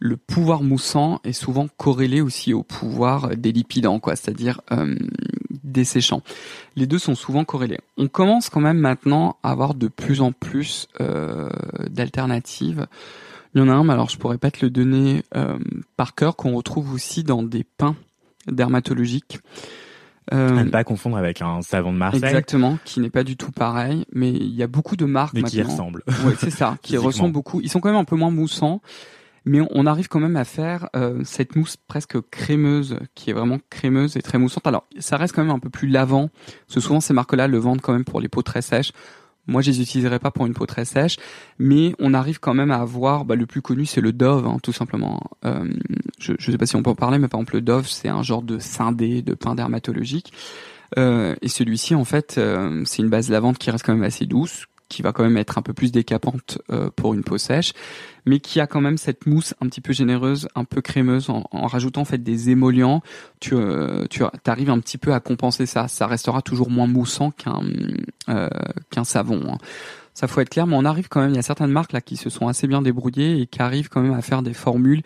le 0.01 0.17
pouvoir 0.17 0.63
moussant 0.63 1.21
est 1.23 1.31
souvent 1.31 1.67
corrélé 1.77 2.21
aussi 2.21 2.53
au 2.53 2.63
pouvoir 2.63 3.37
des 3.37 3.51
lipidants, 3.51 3.99
quoi, 3.99 4.15
c'est-à-dire 4.15 4.59
euh, 4.71 4.95
desséchants. 5.63 6.23
Les 6.75 6.87
deux 6.87 6.97
sont 6.97 7.13
souvent 7.13 7.45
corrélés. 7.45 7.79
On 7.97 8.07
commence 8.07 8.49
quand 8.49 8.61
même 8.61 8.79
maintenant 8.79 9.37
à 9.43 9.51
avoir 9.51 9.75
de 9.75 9.87
plus 9.87 10.21
en 10.21 10.31
plus 10.31 10.87
euh, 10.99 11.49
d'alternatives. 11.87 12.87
Il 13.53 13.59
y 13.59 13.61
en 13.63 13.69
a 13.69 13.73
un, 13.73 13.83
mais 13.83 13.93
alors 13.93 14.09
je 14.09 14.17
pourrais 14.17 14.39
pas 14.39 14.49
te 14.49 14.65
le 14.65 14.71
donner 14.71 15.23
euh, 15.35 15.59
par 15.97 16.15
cœur, 16.15 16.35
qu'on 16.35 16.55
retrouve 16.55 16.91
aussi 16.93 17.23
dans 17.23 17.43
des 17.43 17.63
pains 17.63 17.95
dermatologiques. 18.47 19.39
Euh, 20.33 20.57
à 20.57 20.63
ne 20.63 20.69
pas 20.69 20.83
confondre 20.83 21.17
avec 21.17 21.43
un 21.43 21.61
savon 21.61 21.93
de 21.93 21.97
Marseille. 21.97 22.23
Exactement, 22.23 22.79
qui 22.85 23.01
n'est 23.01 23.09
pas 23.11 23.23
du 23.23 23.37
tout 23.37 23.51
pareil, 23.51 24.05
mais 24.13 24.31
il 24.31 24.55
y 24.55 24.63
a 24.63 24.67
beaucoup 24.67 24.95
de 24.95 25.05
marques 25.05 25.33
mais 25.35 25.41
maintenant. 25.41 25.63
qui 25.63 25.69
ressemblent. 25.69 26.03
Oui, 26.25 26.33
c'est 26.39 26.51
ça, 26.51 26.77
qui 26.81 26.97
ressemblent 26.97 27.33
beaucoup. 27.33 27.61
Ils 27.61 27.69
sont 27.69 27.81
quand 27.81 27.89
même 27.89 27.99
un 27.99 28.05
peu 28.05 28.15
moins 28.15 28.31
moussants, 28.31 28.81
mais 29.45 29.59
on 29.71 29.85
arrive 29.85 30.07
quand 30.07 30.19
même 30.19 30.35
à 30.35 30.45
faire 30.45 30.89
euh, 30.95 31.21
cette 31.23 31.55
mousse 31.55 31.77
presque 31.77 32.19
crémeuse, 32.29 32.97
qui 33.15 33.29
est 33.29 33.33
vraiment 33.33 33.59
crémeuse 33.69 34.17
et 34.17 34.21
très 34.21 34.37
moussante. 34.37 34.67
Alors, 34.67 34.85
ça 34.99 35.17
reste 35.17 35.35
quand 35.35 35.43
même 35.43 35.55
un 35.55 35.59
peu 35.59 35.69
plus 35.69 35.87
lavant, 35.87 36.29
parce 36.67 36.79
souvent 36.79 37.01
ces 37.01 37.13
marques-là 37.13 37.47
le 37.47 37.57
vendent 37.57 37.81
quand 37.81 37.93
même 37.93 38.05
pour 38.05 38.21
les 38.21 38.29
peaux 38.29 38.43
très 38.43 38.61
sèches. 38.61 38.91
Moi, 39.47 39.61
je 39.61 39.71
les 39.71 39.81
utiliserai 39.81 40.19
pas 40.19 40.29
pour 40.29 40.45
une 40.45 40.53
peau 40.53 40.65
très 40.65 40.85
sèche, 40.85 41.17
mais 41.57 41.95
on 41.99 42.13
arrive 42.13 42.39
quand 42.39 42.53
même 42.53 42.69
à 42.71 42.77
avoir, 42.77 43.25
bah, 43.25 43.35
le 43.35 43.47
plus 43.47 43.61
connu, 43.61 43.85
c'est 43.85 44.01
le 44.01 44.13
Dove, 44.13 44.45
hein, 44.45 44.57
tout 44.61 44.71
simplement. 44.71 45.19
Euh, 45.45 45.67
je 46.19 46.33
ne 46.33 46.37
sais 46.51 46.57
pas 46.57 46.67
si 46.67 46.75
on 46.75 46.83
peut 46.83 46.91
en 46.91 46.95
parler, 46.95 47.17
mais 47.17 47.27
par 47.27 47.39
exemple, 47.39 47.55
le 47.55 47.61
Dove, 47.61 47.87
c'est 47.87 48.07
un 48.07 48.21
genre 48.21 48.43
de 48.43 48.59
scindé 48.59 49.23
de 49.23 49.33
pain 49.33 49.55
dermatologique. 49.55 50.31
Euh, 50.99 51.35
et 51.41 51.47
celui-ci, 51.47 51.95
en 51.95 52.05
fait, 52.05 52.35
euh, 52.37 52.83
c'est 52.85 53.01
une 53.01 53.09
base 53.09 53.29
lavante 53.29 53.57
qui 53.57 53.71
reste 53.71 53.85
quand 53.85 53.93
même 53.93 54.03
assez 54.03 54.25
douce, 54.25 54.65
qui 54.91 55.01
va 55.01 55.13
quand 55.13 55.23
même 55.23 55.37
être 55.37 55.57
un 55.57 55.61
peu 55.61 55.73
plus 55.73 55.91
décapante 55.91 56.59
euh, 56.69 56.89
pour 56.93 57.13
une 57.13 57.23
peau 57.23 57.37
sèche, 57.37 57.71
mais 58.25 58.39
qui 58.39 58.59
a 58.59 58.67
quand 58.67 58.81
même 58.81 58.97
cette 58.97 59.25
mousse 59.25 59.55
un 59.61 59.67
petit 59.67 59.79
peu 59.79 59.93
généreuse, 59.93 60.49
un 60.53 60.65
peu 60.65 60.81
crémeuse, 60.81 61.29
en, 61.29 61.43
rajoutant 61.65 62.01
en 62.01 62.05
fait 62.05 62.21
des 62.21 62.49
émollients. 62.49 63.01
Tu, 63.39 63.55
euh, 63.55 64.05
tu 64.09 64.23
arrives 64.45 64.69
un 64.69 64.79
petit 64.79 64.97
peu 64.97 65.13
à 65.13 65.21
compenser 65.21 65.65
ça. 65.65 65.87
Ça 65.87 66.07
restera 66.07 66.41
toujours 66.41 66.69
moins 66.69 66.87
moussant 66.87 67.31
qu'un 67.31 67.61
euh, 68.29 68.49
savon. 69.03 69.41
Hein. 69.53 69.57
Ça 70.13 70.27
faut 70.27 70.41
être 70.41 70.49
clair, 70.49 70.67
mais 70.67 70.75
on 70.75 70.83
arrive 70.83 71.07
quand 71.07 71.21
même. 71.21 71.31
Il 71.31 71.37
y 71.37 71.39
a 71.39 71.43
certaines 71.43 71.71
marques 71.71 71.93
là 71.93 72.01
qui 72.01 72.17
se 72.17 72.29
sont 72.29 72.49
assez 72.49 72.67
bien 72.67 72.81
débrouillées 72.81 73.41
et 73.41 73.47
qui 73.47 73.61
arrivent 73.61 73.87
quand 73.87 74.01
même 74.01 74.13
à 74.13 74.21
faire 74.21 74.41
des 74.41 74.53
formules 74.53 75.01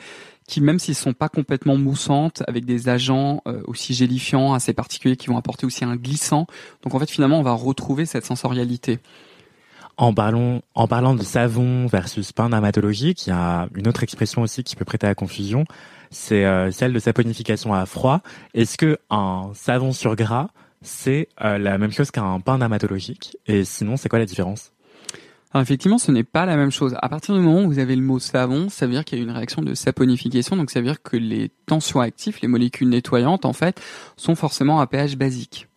qui, 0.48 0.62
même 0.62 0.78
s'ils 0.78 0.96
sont 0.96 1.14
pas 1.14 1.30
complètement 1.30 1.76
moussantes, 1.76 2.44
avec 2.48 2.66
des 2.66 2.88
agents 2.88 3.42
aussi 3.66 3.96
gélifiants 3.96 4.54
assez 4.54 4.74
particuliers 4.74 5.16
qui 5.16 5.28
vont 5.28 5.38
apporter 5.38 5.66
aussi 5.66 5.84
un 5.86 5.96
glissant. 5.96 6.46
Donc 6.84 6.94
en 6.94 7.00
fait, 7.00 7.10
finalement, 7.10 7.40
on 7.40 7.44
va 7.44 7.54
retrouver 7.54 8.06
cette 8.06 8.26
sensorialité. 8.26 9.00
En 9.98 10.14
parlant, 10.14 10.62
de 11.16 11.24
savon 11.24 11.88
versus 11.88 12.32
pain 12.34 12.50
dermatologique, 12.50 13.28
il 13.28 13.30
y 13.30 13.34
a 13.34 13.70
une 13.76 13.88
autre 13.88 14.04
expression 14.04 14.42
aussi 14.42 14.64
qui 14.64 14.76
peut 14.76 14.84
prêter 14.84 15.08
à 15.08 15.16
confusion, 15.16 15.66
c'est 16.12 16.46
euh, 16.46 16.72
celle 16.72 16.92
de 16.92 17.00
saponification 17.00 17.74
à 17.74 17.86
froid. 17.86 18.22
Est-ce 18.54 18.78
que 18.78 18.98
un 19.10 19.52
savon 19.54 19.94
sur 19.94 20.16
gras, 20.16 20.50
c'est 20.82 21.30
euh, 21.42 21.58
la 21.58 21.78
même 21.78 21.92
chose 21.92 22.12
qu'un 22.12 22.40
pain 22.42 22.58
dermatologique? 22.58 23.38
Et 23.48 23.64
sinon, 23.64 23.96
c'est 23.96 24.10
quoi 24.10 24.20
la 24.20 24.26
différence? 24.26 24.72
Effectivement, 25.62 25.98
ce 25.98 26.12
n'est 26.12 26.26
pas 26.26 26.46
la 26.46 26.58
même 26.58 26.72
chose. 26.72 26.96
À 27.02 27.08
partir 27.08 27.34
du 27.34 27.40
moment 27.40 27.64
où 27.64 27.68
vous 27.68 27.80
avez 27.80 27.96
le 27.96 28.02
mot 28.02 28.20
savon, 28.20 28.68
ça 28.68 28.88
veut 28.88 28.92
dire 28.92 29.06
qu'il 29.06 29.20
y 29.20 29.22
a 29.22 29.24
une 29.24 29.32
réaction 29.32 29.62
de 29.62 29.74
saponification, 29.74 30.58
donc 30.58 30.70
ça 30.70 30.82
veut 30.82 30.86
dire 30.86 31.02
que 31.02 31.16
les 31.16 31.50
tensions 31.66 32.02
actifs, 32.02 32.42
les 32.42 32.50
molécules 32.50 32.90
nettoyantes, 32.90 33.46
en 33.46 33.54
fait, 33.54 33.82
sont 34.18 34.36
forcément 34.36 34.82
à 34.82 34.88
pH 34.88 35.16
basique. 35.16 35.70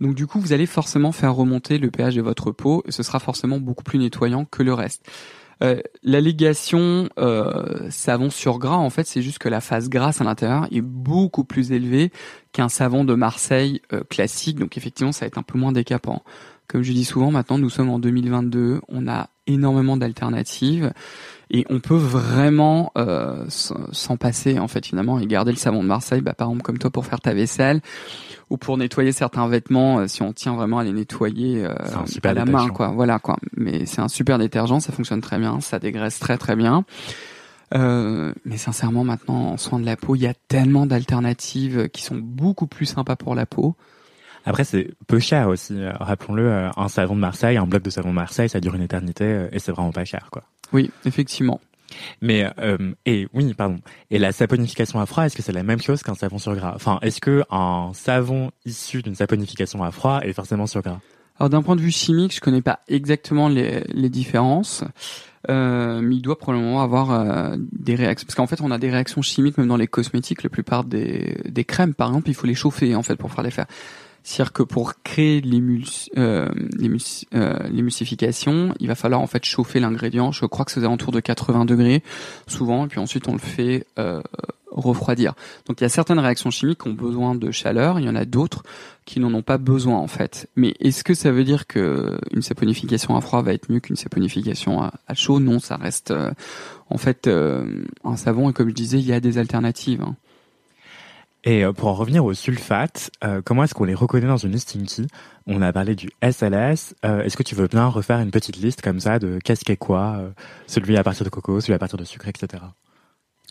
Donc 0.00 0.14
du 0.14 0.26
coup, 0.26 0.40
vous 0.40 0.52
allez 0.52 0.66
forcément 0.66 1.12
faire 1.12 1.34
remonter 1.34 1.78
le 1.78 1.90
pH 1.90 2.14
de 2.14 2.22
votre 2.22 2.52
peau 2.52 2.82
et 2.86 2.92
ce 2.92 3.02
sera 3.02 3.20
forcément 3.20 3.58
beaucoup 3.58 3.84
plus 3.84 3.98
nettoyant 3.98 4.44
que 4.44 4.62
le 4.62 4.72
reste. 4.72 5.06
Euh, 5.62 5.80
L'allégation 6.02 7.10
euh, 7.18 7.90
savon 7.90 8.30
sur 8.30 8.58
gras, 8.58 8.76
en 8.76 8.88
fait, 8.88 9.06
c'est 9.06 9.20
juste 9.20 9.38
que 9.38 9.48
la 9.48 9.60
phase 9.60 9.90
grasse 9.90 10.22
à 10.22 10.24
l'intérieur 10.24 10.66
est 10.70 10.80
beaucoup 10.80 11.44
plus 11.44 11.72
élevée 11.72 12.12
qu'un 12.52 12.70
savon 12.70 13.04
de 13.04 13.14
Marseille 13.14 13.82
euh, 13.92 14.02
classique. 14.08 14.58
Donc 14.58 14.78
effectivement, 14.78 15.12
ça 15.12 15.20
va 15.20 15.26
être 15.26 15.38
un 15.38 15.42
peu 15.42 15.58
moins 15.58 15.72
décapant. 15.72 16.22
Comme 16.66 16.82
je 16.82 16.92
dis 16.92 17.04
souvent, 17.04 17.30
maintenant, 17.30 17.58
nous 17.58 17.68
sommes 17.68 17.90
en 17.90 17.98
2022, 17.98 18.80
on 18.88 19.08
a 19.08 19.28
énormément 19.48 19.96
d'alternatives 19.96 20.92
et 21.50 21.66
on 21.68 21.80
peut 21.80 21.96
vraiment 21.96 22.92
euh, 22.96 23.44
s'en 23.48 24.16
passer 24.16 24.58
en 24.60 24.68
fait 24.68 24.86
finalement 24.86 25.18
et 25.18 25.26
garder 25.26 25.50
le 25.50 25.56
savon 25.56 25.82
de 25.82 25.88
Marseille, 25.88 26.20
bah, 26.20 26.32
par 26.32 26.48
exemple 26.48 26.62
comme 26.62 26.78
toi 26.78 26.90
pour 26.90 27.06
faire 27.06 27.20
ta 27.20 27.34
vaisselle 27.34 27.80
ou 28.50 28.56
pour 28.56 28.76
nettoyer 28.76 29.12
certains 29.12 29.48
vêtements 29.48 30.00
euh, 30.00 30.06
si 30.06 30.22
on 30.22 30.32
tient 30.32 30.54
vraiment 30.54 30.78
à 30.78 30.84
les 30.84 30.92
nettoyer 30.92 31.64
euh, 31.64 31.74
à 32.24 32.34
la 32.34 32.44
main 32.44 32.68
quoi 32.68 32.88
voilà 32.88 33.18
quoi 33.18 33.38
mais 33.56 33.86
c'est 33.86 34.00
un 34.00 34.08
super 34.08 34.38
détergent 34.38 34.80
ça 34.80 34.92
fonctionne 34.92 35.20
très 35.20 35.38
bien 35.38 35.60
ça 35.60 35.78
dégraisse 35.78 36.18
très 36.18 36.36
très 36.36 36.56
bien 36.56 36.84
euh, 37.74 38.32
mais 38.44 38.56
sincèrement 38.56 39.04
maintenant 39.04 39.52
en 39.52 39.56
soins 39.56 39.78
de 39.78 39.86
la 39.86 39.96
peau 39.96 40.16
il 40.16 40.22
y 40.22 40.26
a 40.26 40.34
tellement 40.48 40.86
d'alternatives 40.86 41.88
qui 41.88 42.02
sont 42.02 42.16
beaucoup 42.16 42.66
plus 42.66 42.86
sympas 42.86 43.16
pour 43.16 43.34
la 43.34 43.46
peau 43.46 43.76
après, 44.46 44.64
c'est 44.64 44.88
peu 45.06 45.18
cher 45.18 45.48
aussi. 45.48 45.76
Rappelons-le, 45.84 46.70
un 46.74 46.88
savon 46.88 47.14
de 47.14 47.20
Marseille, 47.20 47.58
un 47.58 47.66
bloc 47.66 47.82
de 47.82 47.90
savon 47.90 48.08
de 48.08 48.14
Marseille, 48.14 48.48
ça 48.48 48.58
dure 48.58 48.74
une 48.74 48.80
éternité 48.80 49.48
et 49.52 49.58
c'est 49.58 49.70
vraiment 49.70 49.92
pas 49.92 50.06
cher, 50.06 50.30
quoi. 50.32 50.44
Oui, 50.72 50.90
effectivement. 51.04 51.60
Mais 52.20 52.50
euh, 52.58 52.92
et 53.06 53.28
oui, 53.32 53.52
pardon. 53.54 53.78
Et 54.10 54.18
la 54.18 54.32
saponification 54.32 55.00
à 55.00 55.06
froid, 55.06 55.24
est-ce 55.24 55.36
que 55.36 55.42
c'est 55.42 55.52
la 55.52 55.62
même 55.62 55.80
chose 55.80 56.02
qu'un 56.02 56.14
savon 56.14 56.38
sur 56.38 56.54
gras? 56.54 56.72
Enfin, 56.74 56.98
est-ce 57.02 57.20
que 57.20 57.44
un 57.50 57.92
savon 57.94 58.50
issu 58.64 59.02
d'une 59.02 59.14
saponification 59.14 59.82
à 59.82 59.90
froid 59.90 60.20
est 60.22 60.32
forcément 60.32 60.66
sur 60.66 60.82
gras? 60.82 61.00
Alors 61.38 61.48
d'un 61.48 61.62
point 61.62 61.76
de 61.76 61.80
vue 61.80 61.90
chimique, 61.90 62.34
je 62.34 62.40
connais 62.40 62.60
pas 62.60 62.80
exactement 62.88 63.48
les, 63.48 63.82
les 63.88 64.10
différences. 64.10 64.84
Euh, 65.48 66.02
mais 66.02 66.16
il 66.16 66.20
doit 66.20 66.38
probablement 66.38 66.82
avoir 66.82 67.10
euh, 67.12 67.56
des 67.72 67.94
réactions 67.94 68.26
parce 68.26 68.34
qu'en 68.34 68.46
fait 68.46 68.60
on 68.60 68.70
a 68.70 68.76
des 68.76 68.90
réactions 68.90 69.22
chimiques 69.22 69.56
même 69.56 69.68
dans 69.68 69.78
les 69.78 69.86
cosmétiques 69.86 70.42
la 70.42 70.50
plupart 70.50 70.84
des, 70.84 71.38
des 71.48 71.64
crèmes 71.64 71.94
par 71.94 72.08
exemple 72.08 72.28
il 72.28 72.34
faut 72.34 72.46
les 72.46 72.54
chauffer 72.54 72.94
en 72.94 73.02
fait 73.02 73.16
pour 73.16 73.32
faire 73.32 73.42
les 73.42 73.50
faire 73.50 73.64
c'est-à-dire 74.22 74.52
que 74.52 74.62
pour 74.62 75.02
créer 75.02 75.42
euh, 76.18 76.48
l'émulsification, 77.70 78.74
il 78.78 78.88
va 78.88 78.94
falloir 78.94 79.20
en 79.20 79.26
fait 79.26 79.44
chauffer 79.44 79.80
l'ingrédient. 79.80 80.30
Je 80.32 80.44
crois 80.46 80.64
que 80.64 80.72
c'est 80.72 80.84
autour 80.84 81.12
de 81.12 81.20
80 81.20 81.64
degrés 81.64 82.02
souvent, 82.46 82.84
et 82.84 82.88
puis 82.88 83.00
ensuite 83.00 83.28
on 83.28 83.32
le 83.32 83.38
fait 83.38 83.86
euh, 83.98 84.20
refroidir. 84.70 85.34
Donc 85.66 85.80
il 85.80 85.84
y 85.84 85.86
a 85.86 85.88
certaines 85.88 86.18
réactions 86.18 86.50
chimiques 86.50 86.82
qui 86.82 86.88
ont 86.88 86.94
besoin 86.94 87.34
de 87.34 87.50
chaleur, 87.50 87.98
il 87.98 88.06
y 88.06 88.08
en 88.08 88.16
a 88.16 88.24
d'autres 88.24 88.62
qui 89.06 89.20
n'en 89.20 89.32
ont 89.34 89.42
pas 89.42 89.58
besoin 89.58 89.96
en 89.96 90.06
fait. 90.06 90.48
Mais 90.54 90.74
est-ce 90.80 91.02
que 91.02 91.14
ça 91.14 91.32
veut 91.32 91.44
dire 91.44 91.66
que 91.66 92.18
une 92.30 92.42
saponification 92.42 93.16
à 93.16 93.20
froid 93.20 93.42
va 93.42 93.54
être 93.54 93.70
mieux 93.70 93.80
qu'une 93.80 93.96
saponification 93.96 94.82
à, 94.82 95.14
chaud? 95.14 95.40
Non, 95.40 95.58
ça 95.58 95.76
reste 95.76 96.10
euh, 96.10 96.30
en 96.90 96.98
fait 96.98 97.28
un 97.28 98.16
savon 98.16 98.50
et 98.50 98.52
comme 98.52 98.68
je 98.68 98.74
disais, 98.74 98.98
il 98.98 99.06
y 99.06 99.12
a 99.12 99.20
des 99.20 99.38
alternatives. 99.38 100.02
Hein. 100.02 100.16
Et 101.44 101.64
euh, 101.64 101.72
pour 101.72 101.88
en 101.88 101.94
revenir 101.94 102.24
au 102.24 102.34
sulfate, 102.34 103.10
euh, 103.24 103.40
comment 103.44 103.64
est-ce 103.64 103.74
qu'on 103.74 103.84
les 103.84 103.94
reconnaît 103.94 104.26
dans 104.26 104.36
une 104.36 104.52
listing 104.52 104.84
key 104.84 105.06
On 105.46 105.62
a 105.62 105.72
parlé 105.72 105.94
du 105.94 106.10
SLS. 106.22 106.94
Euh, 107.04 107.22
est-ce 107.22 107.36
que 107.36 107.42
tu 107.42 107.54
veux 107.54 107.66
bien 107.66 107.86
refaire 107.86 108.20
une 108.20 108.30
petite 108.30 108.56
liste 108.56 108.82
comme 108.82 109.00
ça 109.00 109.18
de 109.18 109.38
qu'est-ce 109.42 109.64
qu'est 109.64 109.76
quoi 109.76 110.20
Celui 110.66 110.96
à 110.96 111.02
partir 111.02 111.24
de 111.24 111.30
coco, 111.30 111.60
celui 111.60 111.74
à 111.74 111.78
partir 111.78 111.98
de 111.98 112.04
sucre, 112.04 112.28
etc. 112.28 112.62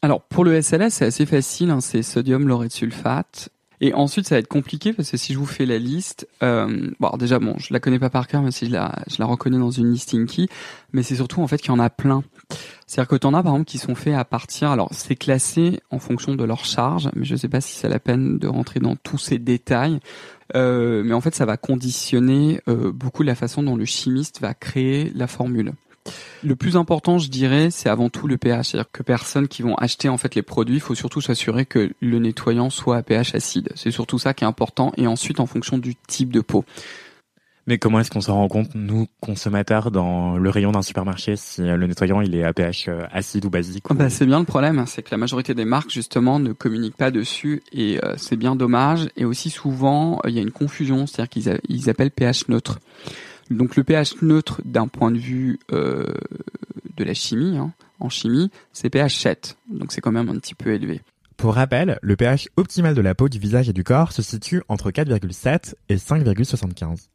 Alors 0.02 0.22
pour 0.22 0.46
le 0.46 0.62
SLS, 0.62 0.92
c'est 0.92 1.06
assez 1.06 1.26
facile. 1.26 1.72
Hein, 1.72 1.82
c'est 1.82 2.04
sodium 2.04 2.48
laureth 2.48 2.72
sulfate. 2.72 3.50
Et 3.82 3.94
ensuite, 3.94 4.28
ça 4.28 4.36
va 4.36 4.40
être 4.40 4.48
compliqué 4.48 4.92
parce 4.92 5.10
que 5.10 5.18
si 5.18 5.34
je 5.34 5.40
vous 5.40 5.46
fais 5.46 5.66
la 5.66 5.78
liste, 5.78 6.28
euh, 6.44 6.92
bon, 7.00 7.16
déjà, 7.18 7.40
bon, 7.40 7.56
je 7.58 7.74
la 7.74 7.80
connais 7.80 8.00
pas 8.00 8.10
par 8.10 8.28
cœur, 8.28 8.42
mais 8.42 8.52
si 8.52 8.66
je 8.66 8.72
la, 8.72 8.94
je 9.10 9.16
la 9.20 9.26
reconnais 9.26 9.58
dans 9.58 9.72
une 9.72 9.92
listing 9.92 10.26
key, 10.26 10.48
mais 10.92 11.02
c'est 11.02 11.16
surtout 11.16 11.42
en 11.42 11.48
fait 11.48 11.58
qu'il 11.60 11.70
y 11.70 11.72
en 11.72 11.80
a 11.80 11.90
plein. 11.90 12.24
C'est-à-dire 12.88 13.08
que 13.08 13.16
tu 13.16 13.28
en 13.28 13.34
as 13.34 13.44
par 13.44 13.54
exemple 13.54 13.70
qui 13.70 13.78
sont 13.78 13.96
faits 13.96 14.16
à 14.16 14.26
partir, 14.26 14.72
alors 14.72 14.90
c'est 14.92 15.16
classé 15.16 15.80
en 15.92 16.00
fonction 16.00 16.36
de 16.36 16.44
leur 16.44 16.66
charge, 16.66 17.10
mais 17.16 17.24
je 17.24 17.36
sais 17.36 17.48
pas 17.48 17.62
si 17.62 17.76
c'est 17.76 17.90
la 17.90 18.00
peine 18.00 18.40
de 18.40 18.48
rentrer 18.48 18.80
dans 18.80 18.96
tous 18.96 19.18
ces 19.18 19.38
détails. 19.38 20.00
Euh, 20.56 21.04
mais 21.06 21.14
en 21.14 21.22
fait, 21.22 21.36
ça 21.36 21.46
va 21.46 21.58
conditionner 21.58 22.62
euh, 22.68 22.92
beaucoup 22.92 23.22
la 23.22 23.36
façon 23.36 23.62
dont 23.62 23.76
le 23.76 23.86
chimiste 23.86 24.42
va 24.42 24.54
créer 24.54 25.12
la 25.14 25.28
formule. 25.28 25.74
Le 26.42 26.56
plus 26.56 26.78
important, 26.78 27.18
je 27.18 27.30
dirais, 27.30 27.70
c'est 27.70 27.90
avant 27.90 28.10
tout 28.10 28.28
le 28.28 28.38
pH. 28.38 28.70
C'est-à-dire 28.70 28.92
que 28.92 29.04
personnes 29.04 29.48
qui 29.48 29.62
vont 29.62 29.76
acheter 29.76 30.10
en 30.10 30.18
fait 30.18 30.36
les 30.36 30.42
produits, 30.42 30.76
il 30.76 30.82
faut 30.82 30.96
surtout 30.96 31.22
s'assurer 31.22 31.66
que 31.66 31.92
le 32.00 32.20
nettoyant 32.20 32.70
soit 32.70 32.98
à 32.98 33.04
pH 33.04 33.36
acide. 33.36 33.70
C'est 33.76 33.92
surtout 33.92 34.18
ça 34.18 34.34
qui 34.34 34.44
est 34.44 34.48
important. 34.48 34.92
Et 34.98 35.08
ensuite, 35.08 35.40
en 35.40 35.46
fonction 35.46 35.78
du 35.78 35.96
type 35.96 36.32
de 36.32 36.42
peau. 36.42 36.66
Mais 37.70 37.78
comment 37.78 38.00
est-ce 38.00 38.10
qu'on 38.10 38.20
se 38.20 38.32
rend 38.32 38.48
compte, 38.48 38.74
nous, 38.74 39.06
consommateurs, 39.22 39.92
dans 39.92 40.38
le 40.38 40.50
rayon 40.50 40.72
d'un 40.72 40.82
supermarché, 40.82 41.36
si 41.36 41.62
le 41.62 41.86
nettoyant 41.86 42.20
il 42.20 42.34
est 42.34 42.44
à 42.44 42.52
pH 42.52 42.88
euh, 42.88 43.06
acide 43.12 43.46
ou 43.46 43.52
basique 43.52 43.86
bah, 43.92 44.10
C'est 44.10 44.26
bien 44.26 44.40
le 44.40 44.46
problème, 44.46 44.86
c'est 44.88 45.04
que 45.04 45.12
la 45.12 45.18
majorité 45.18 45.54
des 45.54 45.66
marques, 45.66 45.92
justement, 45.92 46.40
ne 46.40 46.52
communiquent 46.52 46.98
pas 46.98 47.12
dessus 47.12 47.62
et 47.72 48.04
euh, 48.04 48.16
c'est 48.18 48.38
bien 48.38 48.56
dommage. 48.56 49.10
Et 49.18 49.24
aussi 49.24 49.52
souvent, 49.52 50.20
il 50.28 50.34
y 50.34 50.40
a 50.40 50.42
une 50.42 50.50
confusion, 50.50 51.06
c'est-à-dire 51.06 51.30
qu'ils 51.30 51.60
ils 51.70 51.92
appellent 51.92 52.10
pH 52.10 52.48
neutre. 52.48 52.80
Donc 53.52 53.76
le 53.76 53.84
pH 53.84 54.24
neutre, 54.24 54.64
d'un 54.66 54.88
point 54.88 55.12
de 55.12 55.20
vue 55.20 55.60
euh, 55.72 56.08
de 56.98 57.04
la 57.04 57.14
chimie, 57.14 57.56
hein, 57.56 57.72
en 58.00 58.10
chimie, 58.10 58.50
c'est 58.74 58.90
pH 58.90 59.16
7. 59.20 59.58
Donc 59.70 59.92
c'est 59.92 60.02
quand 60.02 60.12
même 60.12 60.30
un 60.30 60.40
petit 60.40 60.56
peu 60.56 60.74
élevé. 60.74 61.02
Pour 61.38 61.54
rappel, 61.54 62.00
le 62.02 62.16
pH 62.16 62.50
optimal 62.58 62.96
de 62.96 63.02
la 63.02 63.14
peau, 63.14 63.30
du 63.30 63.38
visage 63.38 63.70
et 63.70 63.74
du 63.74 63.84
corps 63.84 64.12
se 64.12 64.24
situe 64.24 64.64
entre 64.70 64.90
4,7 64.90 65.76
et 65.90 65.98
5,75. 65.98 67.10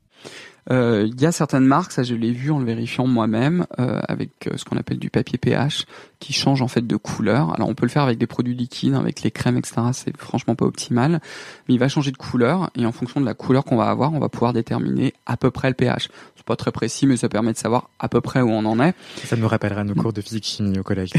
Euh, 0.71 1.07
il 1.07 1.21
y 1.21 1.27
a 1.27 1.33
certaines 1.33 1.67
marques, 1.67 1.93
ça 1.93 2.03
je 2.03 2.15
l'ai 2.15 2.33
vu 2.33 2.51
en 2.51 2.59
le 2.59 2.65
vérifiant 2.65 3.07
moi-même, 3.07 3.67
euh, 3.79 4.01
avec 4.09 4.47
euh, 4.47 4.57
ce 4.57 4.65
qu'on 4.65 4.77
appelle 4.77 4.99
du 4.99 5.11
papier 5.11 5.39
pH, 5.39 5.85
qui 6.21 6.33
change 6.33 6.63
en 6.63 6.69
fait 6.69 6.87
de 6.87 6.97
couleur. 6.97 7.55
Alors 7.55 7.69
on 7.69 7.75
peut 7.75 7.85
le 7.85 7.91
faire 7.91 8.03
avec 8.03 8.19
des 8.19 8.27
produits 8.27 8.55
liquides, 8.55 8.95
avec 8.95 9.23
les 9.23 9.31
crèmes, 9.31 9.59
etc. 9.59 9.75
C'est 9.93 10.17
franchement 10.17 10.55
pas 10.55 10.65
optimal, 10.65 11.21
mais 11.69 11.75
il 11.75 11.79
va 11.79 11.89
changer 11.89 12.13
de 12.13 12.17
couleur 12.17 12.71
et 12.77 12.87
en 12.87 12.93
fonction 12.93 13.21
de 13.21 13.27
la 13.27 13.35
couleur 13.35 13.65
qu'on 13.65 13.77
va 13.77 13.91
avoir, 13.91 14.13
on 14.13 14.19
va 14.19 14.29
pouvoir 14.29 14.53
déterminer 14.53 15.13
à 15.27 15.37
peu 15.37 15.51
près 15.51 15.69
le 15.69 15.75
pH. 15.75 16.09
C'est 16.37 16.47
pas 16.47 16.57
très 16.57 16.73
précis, 16.73 17.07
mais 17.07 17.17
ça 17.17 17.29
permet 17.29 17.53
de 17.53 17.59
savoir 17.59 17.91
à 17.99 18.09
peu 18.09 18.21
près 18.21 18.41
où 18.41 18.49
on 18.49 18.65
en 18.65 18.81
est. 18.81 18.95
Ça 19.25 19.37
nous 19.37 19.49
rappellera 19.49 19.85
nos 19.85 19.95
cours 19.95 20.13
de 20.13 20.21
physique 20.21 20.45
chimie 20.45 20.79
au 20.79 20.83
collège. 20.83 21.11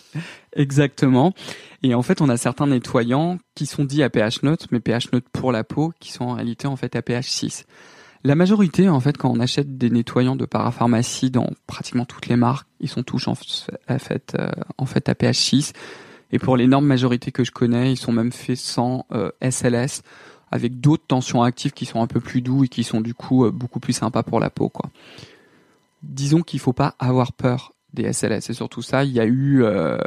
Exactement. 0.56 1.34
Et 1.82 1.94
en 1.94 2.02
fait, 2.02 2.20
on 2.20 2.28
a 2.28 2.36
certains 2.36 2.66
nettoyants 2.66 3.38
qui 3.54 3.66
sont 3.66 3.84
dits 3.84 4.02
à 4.02 4.10
pH 4.10 4.42
neutre, 4.42 4.66
mais 4.72 4.80
pH 4.80 5.12
neutre 5.12 5.28
pour 5.32 5.52
la 5.52 5.62
peau, 5.62 5.92
qui 6.00 6.12
sont 6.12 6.24
en 6.24 6.32
réalité 6.32 6.66
en 6.66 6.74
fait 6.74 6.96
à 6.96 7.02
pH 7.02 7.28
6. 7.28 7.66
La 8.24 8.34
majorité, 8.34 8.88
en 8.88 9.00
fait, 9.00 9.16
quand 9.16 9.30
on 9.30 9.40
achète 9.40 9.78
des 9.78 9.90
nettoyants 9.90 10.36
de 10.36 10.44
parapharmacie 10.44 11.30
dans 11.30 11.50
pratiquement 11.66 12.04
toutes 12.04 12.26
les 12.26 12.36
marques, 12.36 12.66
ils 12.80 12.88
sont 12.88 13.02
tous 13.02 13.28
en 13.28 13.34
fait, 13.34 14.36
euh, 14.38 14.50
en 14.76 14.84
à 14.84 15.14
pH 15.14 15.38
6. 15.38 15.72
Et 16.32 16.38
pour 16.38 16.56
l'énorme 16.56 16.84
majorité 16.84 17.32
que 17.32 17.44
je 17.44 17.52
connais, 17.52 17.92
ils 17.92 17.96
sont 17.96 18.12
même 18.12 18.32
faits 18.32 18.58
sans 18.58 19.06
SLS, 19.40 20.02
euh, 20.02 20.08
avec 20.50 20.80
d'autres 20.80 21.06
tensions 21.06 21.42
actives 21.42 21.72
qui 21.72 21.86
sont 21.86 22.02
un 22.02 22.06
peu 22.06 22.20
plus 22.20 22.42
doux 22.42 22.64
et 22.64 22.68
qui 22.68 22.84
sont 22.84 23.00
du 23.00 23.14
coup 23.14 23.44
euh, 23.44 23.50
beaucoup 23.50 23.80
plus 23.80 23.92
sympas 23.92 24.22
pour 24.22 24.40
la 24.40 24.50
peau. 24.50 24.68
Quoi. 24.68 24.90
Disons 26.02 26.42
qu'il 26.42 26.60
faut 26.60 26.72
pas 26.72 26.96
avoir 26.98 27.32
peur 27.32 27.72
des 27.98 28.12
SLS. 28.12 28.40
C'est 28.40 28.54
surtout 28.54 28.82
ça. 28.82 29.04
Il 29.04 29.12
y 29.12 29.20
a 29.20 29.24
eu, 29.24 29.62
euh, 29.62 29.98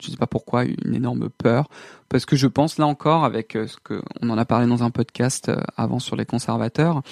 je 0.00 0.10
sais 0.10 0.16
pas 0.16 0.26
pourquoi, 0.26 0.64
une 0.64 0.94
énorme 0.94 1.28
peur 1.28 1.68
parce 2.08 2.24
que 2.26 2.36
je 2.36 2.46
pense 2.46 2.78
là 2.78 2.86
encore 2.86 3.24
avec 3.24 3.56
euh, 3.56 3.66
ce 3.66 3.76
que 3.82 4.02
on 4.22 4.30
en 4.30 4.38
a 4.38 4.44
parlé 4.44 4.66
dans 4.66 4.82
un 4.82 4.90
podcast 4.90 5.48
euh, 5.48 5.56
avant 5.76 5.98
sur 5.98 6.16
les 6.16 6.24
conservateurs, 6.24 7.02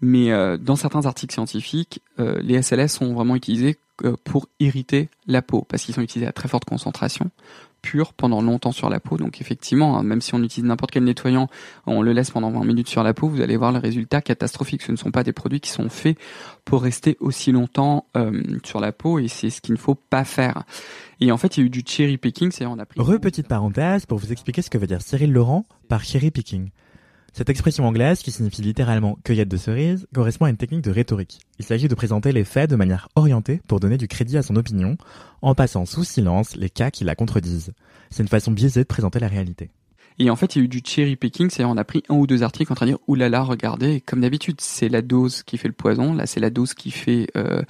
mais 0.00 0.30
dans 0.58 0.76
certains 0.76 1.06
articles 1.06 1.34
scientifiques, 1.34 2.00
les 2.18 2.62
SLS 2.62 2.86
sont 2.86 3.14
vraiment 3.14 3.34
utilisés 3.34 3.80
pour 4.22 4.46
irriter 4.60 5.08
la 5.26 5.42
peau 5.42 5.66
parce 5.68 5.82
qu'ils 5.82 5.92
sont 5.92 6.02
utilisés 6.02 6.28
à 6.28 6.32
très 6.32 6.48
forte 6.48 6.64
concentration 6.64 7.32
pur 7.82 8.12
pendant 8.12 8.42
longtemps 8.42 8.72
sur 8.72 8.88
la 8.90 9.00
peau. 9.00 9.16
Donc 9.16 9.40
effectivement, 9.40 9.98
hein, 9.98 10.02
même 10.02 10.20
si 10.20 10.34
on 10.34 10.42
utilise 10.42 10.68
n'importe 10.68 10.90
quel 10.90 11.04
nettoyant, 11.04 11.48
on 11.86 12.02
le 12.02 12.12
laisse 12.12 12.30
pendant 12.30 12.50
20 12.50 12.64
minutes 12.64 12.88
sur 12.88 13.02
la 13.02 13.14
peau, 13.14 13.28
vous 13.28 13.40
allez 13.40 13.56
voir 13.56 13.72
le 13.72 13.78
résultat 13.78 14.20
catastrophique. 14.20 14.82
Ce 14.82 14.92
ne 14.92 14.96
sont 14.96 15.10
pas 15.10 15.24
des 15.24 15.32
produits 15.32 15.60
qui 15.60 15.70
sont 15.70 15.88
faits 15.88 16.18
pour 16.64 16.82
rester 16.82 17.16
aussi 17.20 17.52
longtemps 17.52 18.06
euh, 18.16 18.42
sur 18.64 18.80
la 18.80 18.92
peau 18.92 19.18
et 19.18 19.28
c'est 19.28 19.50
ce 19.50 19.60
qu'il 19.60 19.74
ne 19.74 19.78
faut 19.78 19.94
pas 19.94 20.24
faire. 20.24 20.64
Et 21.20 21.32
en 21.32 21.36
fait, 21.36 21.56
il 21.56 21.60
y 21.60 21.62
a 21.64 21.66
eu 21.66 21.70
du 21.70 21.82
cherry 21.86 22.16
picking, 22.16 22.50
c'est 22.52 22.66
on 22.66 22.78
a. 22.78 22.84
Re 22.96 23.18
petite 23.20 23.48
parenthèse 23.48 24.06
pour 24.06 24.18
vous 24.18 24.32
expliquer 24.32 24.62
ce 24.62 24.70
que 24.70 24.78
veut 24.78 24.86
dire 24.86 25.02
Cyril 25.02 25.32
Laurent 25.32 25.66
par 25.88 26.04
cherry 26.04 26.30
picking. 26.30 26.70
Cette 27.38 27.50
expression 27.50 27.86
anglaise, 27.86 28.18
qui 28.18 28.32
signifie 28.32 28.62
littéralement 28.62 29.16
cueillette 29.22 29.48
de 29.48 29.56
cerises, 29.56 30.08
correspond 30.12 30.46
à 30.46 30.50
une 30.50 30.56
technique 30.56 30.82
de 30.82 30.90
rhétorique. 30.90 31.38
Il 31.60 31.64
s'agit 31.64 31.86
de 31.86 31.94
présenter 31.94 32.32
les 32.32 32.42
faits 32.42 32.68
de 32.68 32.74
manière 32.74 33.08
orientée 33.14 33.62
pour 33.68 33.78
donner 33.78 33.96
du 33.96 34.08
crédit 34.08 34.36
à 34.38 34.42
son 34.42 34.56
opinion, 34.56 34.96
en 35.40 35.54
passant 35.54 35.86
sous 35.86 36.02
silence 36.02 36.56
les 36.56 36.68
cas 36.68 36.90
qui 36.90 37.04
la 37.04 37.14
contredisent. 37.14 37.74
C'est 38.10 38.24
une 38.24 38.28
façon 38.28 38.50
biaisée 38.50 38.80
de 38.80 38.88
présenter 38.88 39.20
la 39.20 39.28
réalité. 39.28 39.70
Et 40.18 40.30
en 40.30 40.36
fait, 40.36 40.56
il 40.56 40.58
y 40.58 40.62
a 40.62 40.64
eu 40.64 40.68
du 40.68 40.82
cherry 40.84 41.16
picking, 41.16 41.48
c'est-à-dire 41.48 41.72
on 41.72 41.76
a 41.76 41.84
pris 41.84 42.02
un 42.08 42.14
ou 42.16 42.26
deux 42.26 42.42
articles 42.42 42.72
en 42.72 42.74
train 42.74 42.86
de 42.86 42.92
dire 42.92 42.98
oulala, 43.06 43.42
regardez, 43.42 44.00
comme 44.00 44.20
d'habitude, 44.20 44.60
c'est 44.60 44.88
la 44.88 45.00
dose 45.00 45.42
qui 45.44 45.58
fait 45.58 45.68
le 45.68 45.74
poison, 45.74 46.12
là 46.12 46.26
c'est 46.26 46.40
la 46.40 46.50
dose 46.50 46.74
qui 46.74 46.90
fait 46.90 47.28
euh, 47.36 47.62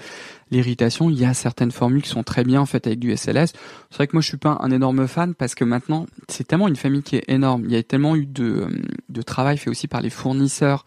l'irritation. 0.51 1.11
Il 1.11 1.19
y 1.19 1.27
a 1.27 1.35
certaines 1.35 1.71
formules 1.71 2.03
qui 2.03 2.09
sont 2.09 2.23
très 2.23 2.45
bien 2.45 2.65
faites 2.65 2.87
avec 2.87 2.99
du 2.99 3.15
SLS. 3.15 3.53
C'est 3.91 3.97
vrai 3.97 4.07
que 4.07 4.17
moi 4.17 4.23
je 4.23 4.29
suis 4.29 4.39
pas 4.39 4.57
un 4.61 4.71
énorme 4.71 5.07
fan 5.07 5.35
parce 5.35 5.55
que 5.55 5.65
maintenant 5.65 6.07
c'est 6.29 6.47
tellement 6.47 6.69
une 6.69 6.77
famille 6.77 7.03
qui 7.03 7.17
est 7.17 7.25
énorme. 7.29 7.65
Il 7.67 7.73
y 7.73 7.77
a 7.77 7.83
tellement 7.83 8.17
eu 8.17 8.25
de, 8.25 8.69
de 9.09 9.23
travail 9.23 9.59
fait 9.59 9.69
aussi 9.69 9.87
par 9.87 10.01
les 10.01 10.11
fournisseurs 10.11 10.87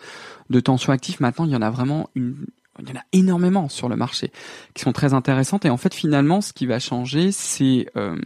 de 0.50 0.60
tension 0.60 0.92
actifs. 0.92 1.20
Maintenant, 1.20 1.46
il 1.46 1.52
y 1.52 1.56
en 1.56 1.62
a 1.62 1.70
vraiment 1.70 2.10
une, 2.16 2.46
il 2.80 2.90
y 2.90 2.92
en 2.92 3.00
a 3.00 3.04
énormément 3.14 3.70
sur 3.70 3.90
le 3.90 3.96
marché 3.96 4.32
qui 4.74 4.82
sont 4.82 4.94
très 4.94 5.14
intéressantes 5.14 5.66
et 5.66 5.70
en 5.70 5.78
fait 5.78 5.94
finalement 5.94 6.42
ce 6.42 6.54
qui 6.54 6.66
va 6.66 6.80
changer 6.80 7.32
c'est 7.32 7.88
euh, 7.98 8.18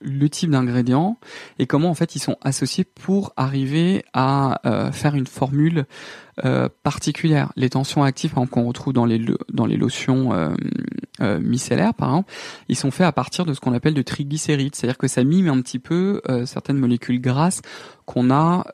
le 0.00 0.28
type 0.28 0.50
d'ingrédients 0.50 1.18
et 1.58 1.66
comment 1.66 1.90
en 1.90 1.94
fait 1.94 2.16
ils 2.16 2.20
sont 2.20 2.36
associés 2.42 2.84
pour 2.84 3.32
arriver 3.36 4.04
à 4.12 4.60
euh, 4.66 4.92
faire 4.92 5.14
une 5.14 5.26
formule 5.26 5.86
euh, 6.44 6.68
particulière. 6.82 7.52
Les 7.56 7.68
tensions 7.68 8.02
actives 8.02 8.32
qu'on 8.32 8.64
retrouve 8.64 8.94
dans 8.94 9.04
les 9.04 9.20
dans 9.52 9.66
les 9.66 9.76
lotions 9.76 10.32
euh, 10.32 10.54
euh, 11.20 11.38
micellaires 11.38 11.92
par 11.92 12.08
exemple, 12.08 12.32
ils 12.68 12.76
sont 12.76 12.90
faits 12.90 13.06
à 13.06 13.12
partir 13.12 13.44
de 13.44 13.52
ce 13.52 13.60
qu'on 13.60 13.74
appelle 13.74 13.92
de 13.92 14.02
triglycérides, 14.02 14.74
c'est-à-dire 14.74 14.96
que 14.96 15.08
ça 15.08 15.22
mime 15.22 15.48
un 15.48 15.60
petit 15.60 15.78
peu 15.78 16.22
certaines 16.46 16.78
molécules 16.78 17.20
grasses 17.20 17.60
qu'on 18.06 18.30
a 18.30 18.64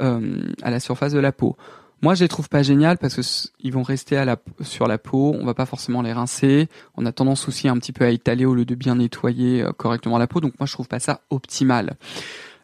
à 0.62 0.70
la 0.70 0.80
surface 0.80 1.12
de 1.12 1.18
la 1.18 1.32
peau. 1.32 1.56
Moi, 2.02 2.14
je 2.14 2.24
les 2.24 2.28
trouve 2.28 2.48
pas 2.48 2.62
géniales 2.62 2.98
parce 2.98 3.14
que 3.14 3.48
ils 3.60 3.72
vont 3.72 3.82
rester 3.82 4.16
à 4.16 4.24
la, 4.24 4.36
sur 4.60 4.86
la 4.86 4.98
peau. 4.98 5.34
On 5.38 5.46
va 5.46 5.54
pas 5.54 5.66
forcément 5.66 6.02
les 6.02 6.12
rincer. 6.12 6.68
On 6.96 7.06
a 7.06 7.12
tendance 7.12 7.48
aussi 7.48 7.68
un 7.68 7.76
petit 7.78 7.92
peu 7.92 8.04
à 8.04 8.10
étaler 8.10 8.44
au 8.44 8.54
lieu 8.54 8.64
de 8.64 8.74
bien 8.74 8.96
nettoyer 8.96 9.62
euh, 9.62 9.72
correctement 9.72 10.18
la 10.18 10.26
peau. 10.26 10.40
Donc 10.40 10.54
moi, 10.60 10.66
je 10.66 10.72
trouve 10.72 10.88
pas 10.88 11.00
ça 11.00 11.20
optimal. 11.30 11.96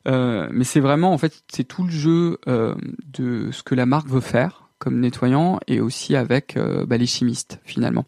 Euh, 0.09 0.49
mais 0.53 0.64
c'est 0.64 0.81
vraiment, 0.81 1.12
en 1.12 1.18
fait, 1.18 1.42
c'est 1.53 1.64
tout 1.64 1.85
le 1.85 1.90
jeu 1.90 2.38
euh, 2.49 2.75
de 3.12 3.51
ce 3.53 3.62
que 3.62 3.75
la 3.75 3.87
marque 3.87 4.09
veut 4.09 4.21
faire 4.21 4.62
comme 4.83 4.99
nettoyant 4.99 5.61
et 5.68 5.79
aussi 5.79 6.16
avec 6.16 6.57
euh, 6.57 6.85
bah, 6.85 6.97
les 6.97 7.07
chimistes 7.07 7.61
finalement. 7.62 8.05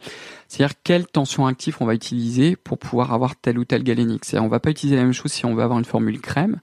C'est-à-dire 0.49 0.75
quelle 0.83 1.07
tension 1.07 1.47
active 1.47 1.77
on 1.79 1.87
va 1.87 1.95
utiliser 1.95 2.57
pour 2.57 2.79
pouvoir 2.79 3.13
avoir 3.13 3.37
tel 3.37 3.61
ou 3.61 3.65
tel 3.65 3.85
galénique. 3.85 4.25
C'est-à-dire 4.25 4.45
on 4.45 4.49
va 4.49 4.59
pas 4.59 4.71
utiliser 4.71 4.97
la 4.97 5.05
même 5.05 5.13
chose 5.13 5.31
si 5.31 5.47
on 5.47 5.55
veut 5.55 5.63
avoir 5.63 5.79
une 5.79 5.85
formule 5.85 6.21
crème. 6.21 6.59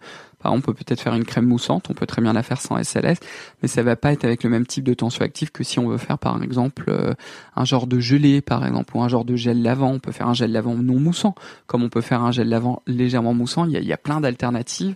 On 0.46 0.62
peut 0.62 0.74
peut-être 0.74 1.02
faire 1.02 1.14
une 1.14 1.26
crème 1.26 1.46
moussante, 1.46 1.88
on 1.90 1.94
peut 1.94 2.06
très 2.06 2.22
bien 2.22 2.34
la 2.34 2.44
faire 2.44 2.62
sans 2.62 2.82
SLS, 2.82 3.18
mais 3.62 3.68
ça 3.68 3.84
va 3.84 3.96
pas 3.96 4.12
être 4.12 4.26
avec 4.26 4.44
le 4.44 4.50
même 4.50 4.66
type 4.66 4.84
de 4.84 4.94
tension 4.94 5.24
active 5.24 5.52
que 5.52 5.64
si 5.64 5.80
on 5.80 5.88
veut 5.88 5.98
faire 5.98 6.18
par 6.18 6.42
exemple 6.42 6.86
euh, 6.88 7.14
un 7.56 7.66
genre 7.66 7.88
de 7.88 8.00
gelée 8.00 8.42
par 8.42 8.66
exemple 8.66 8.96
ou 8.96 9.02
un 9.02 9.08
genre 9.08 9.26
de 9.26 9.36
gel 9.36 9.62
lavant. 9.62 9.92
On 9.92 10.00
peut 10.00 10.12
faire 10.12 10.28
un 10.28 10.34
gel 10.34 10.52
lavant 10.52 10.76
non 10.76 11.00
moussant, 11.00 11.36
comme 11.68 11.84
on 11.84 11.90
peut 11.90 12.02
faire 12.02 12.24
un 12.24 12.32
gel 12.32 12.50
lavant 12.50 12.82
légèrement 12.88 13.34
moussant. 13.34 13.66
Il 13.66 13.84
y 13.84 13.94
a, 13.94 13.98
plein 13.98 14.20
d'alternatives 14.20 14.96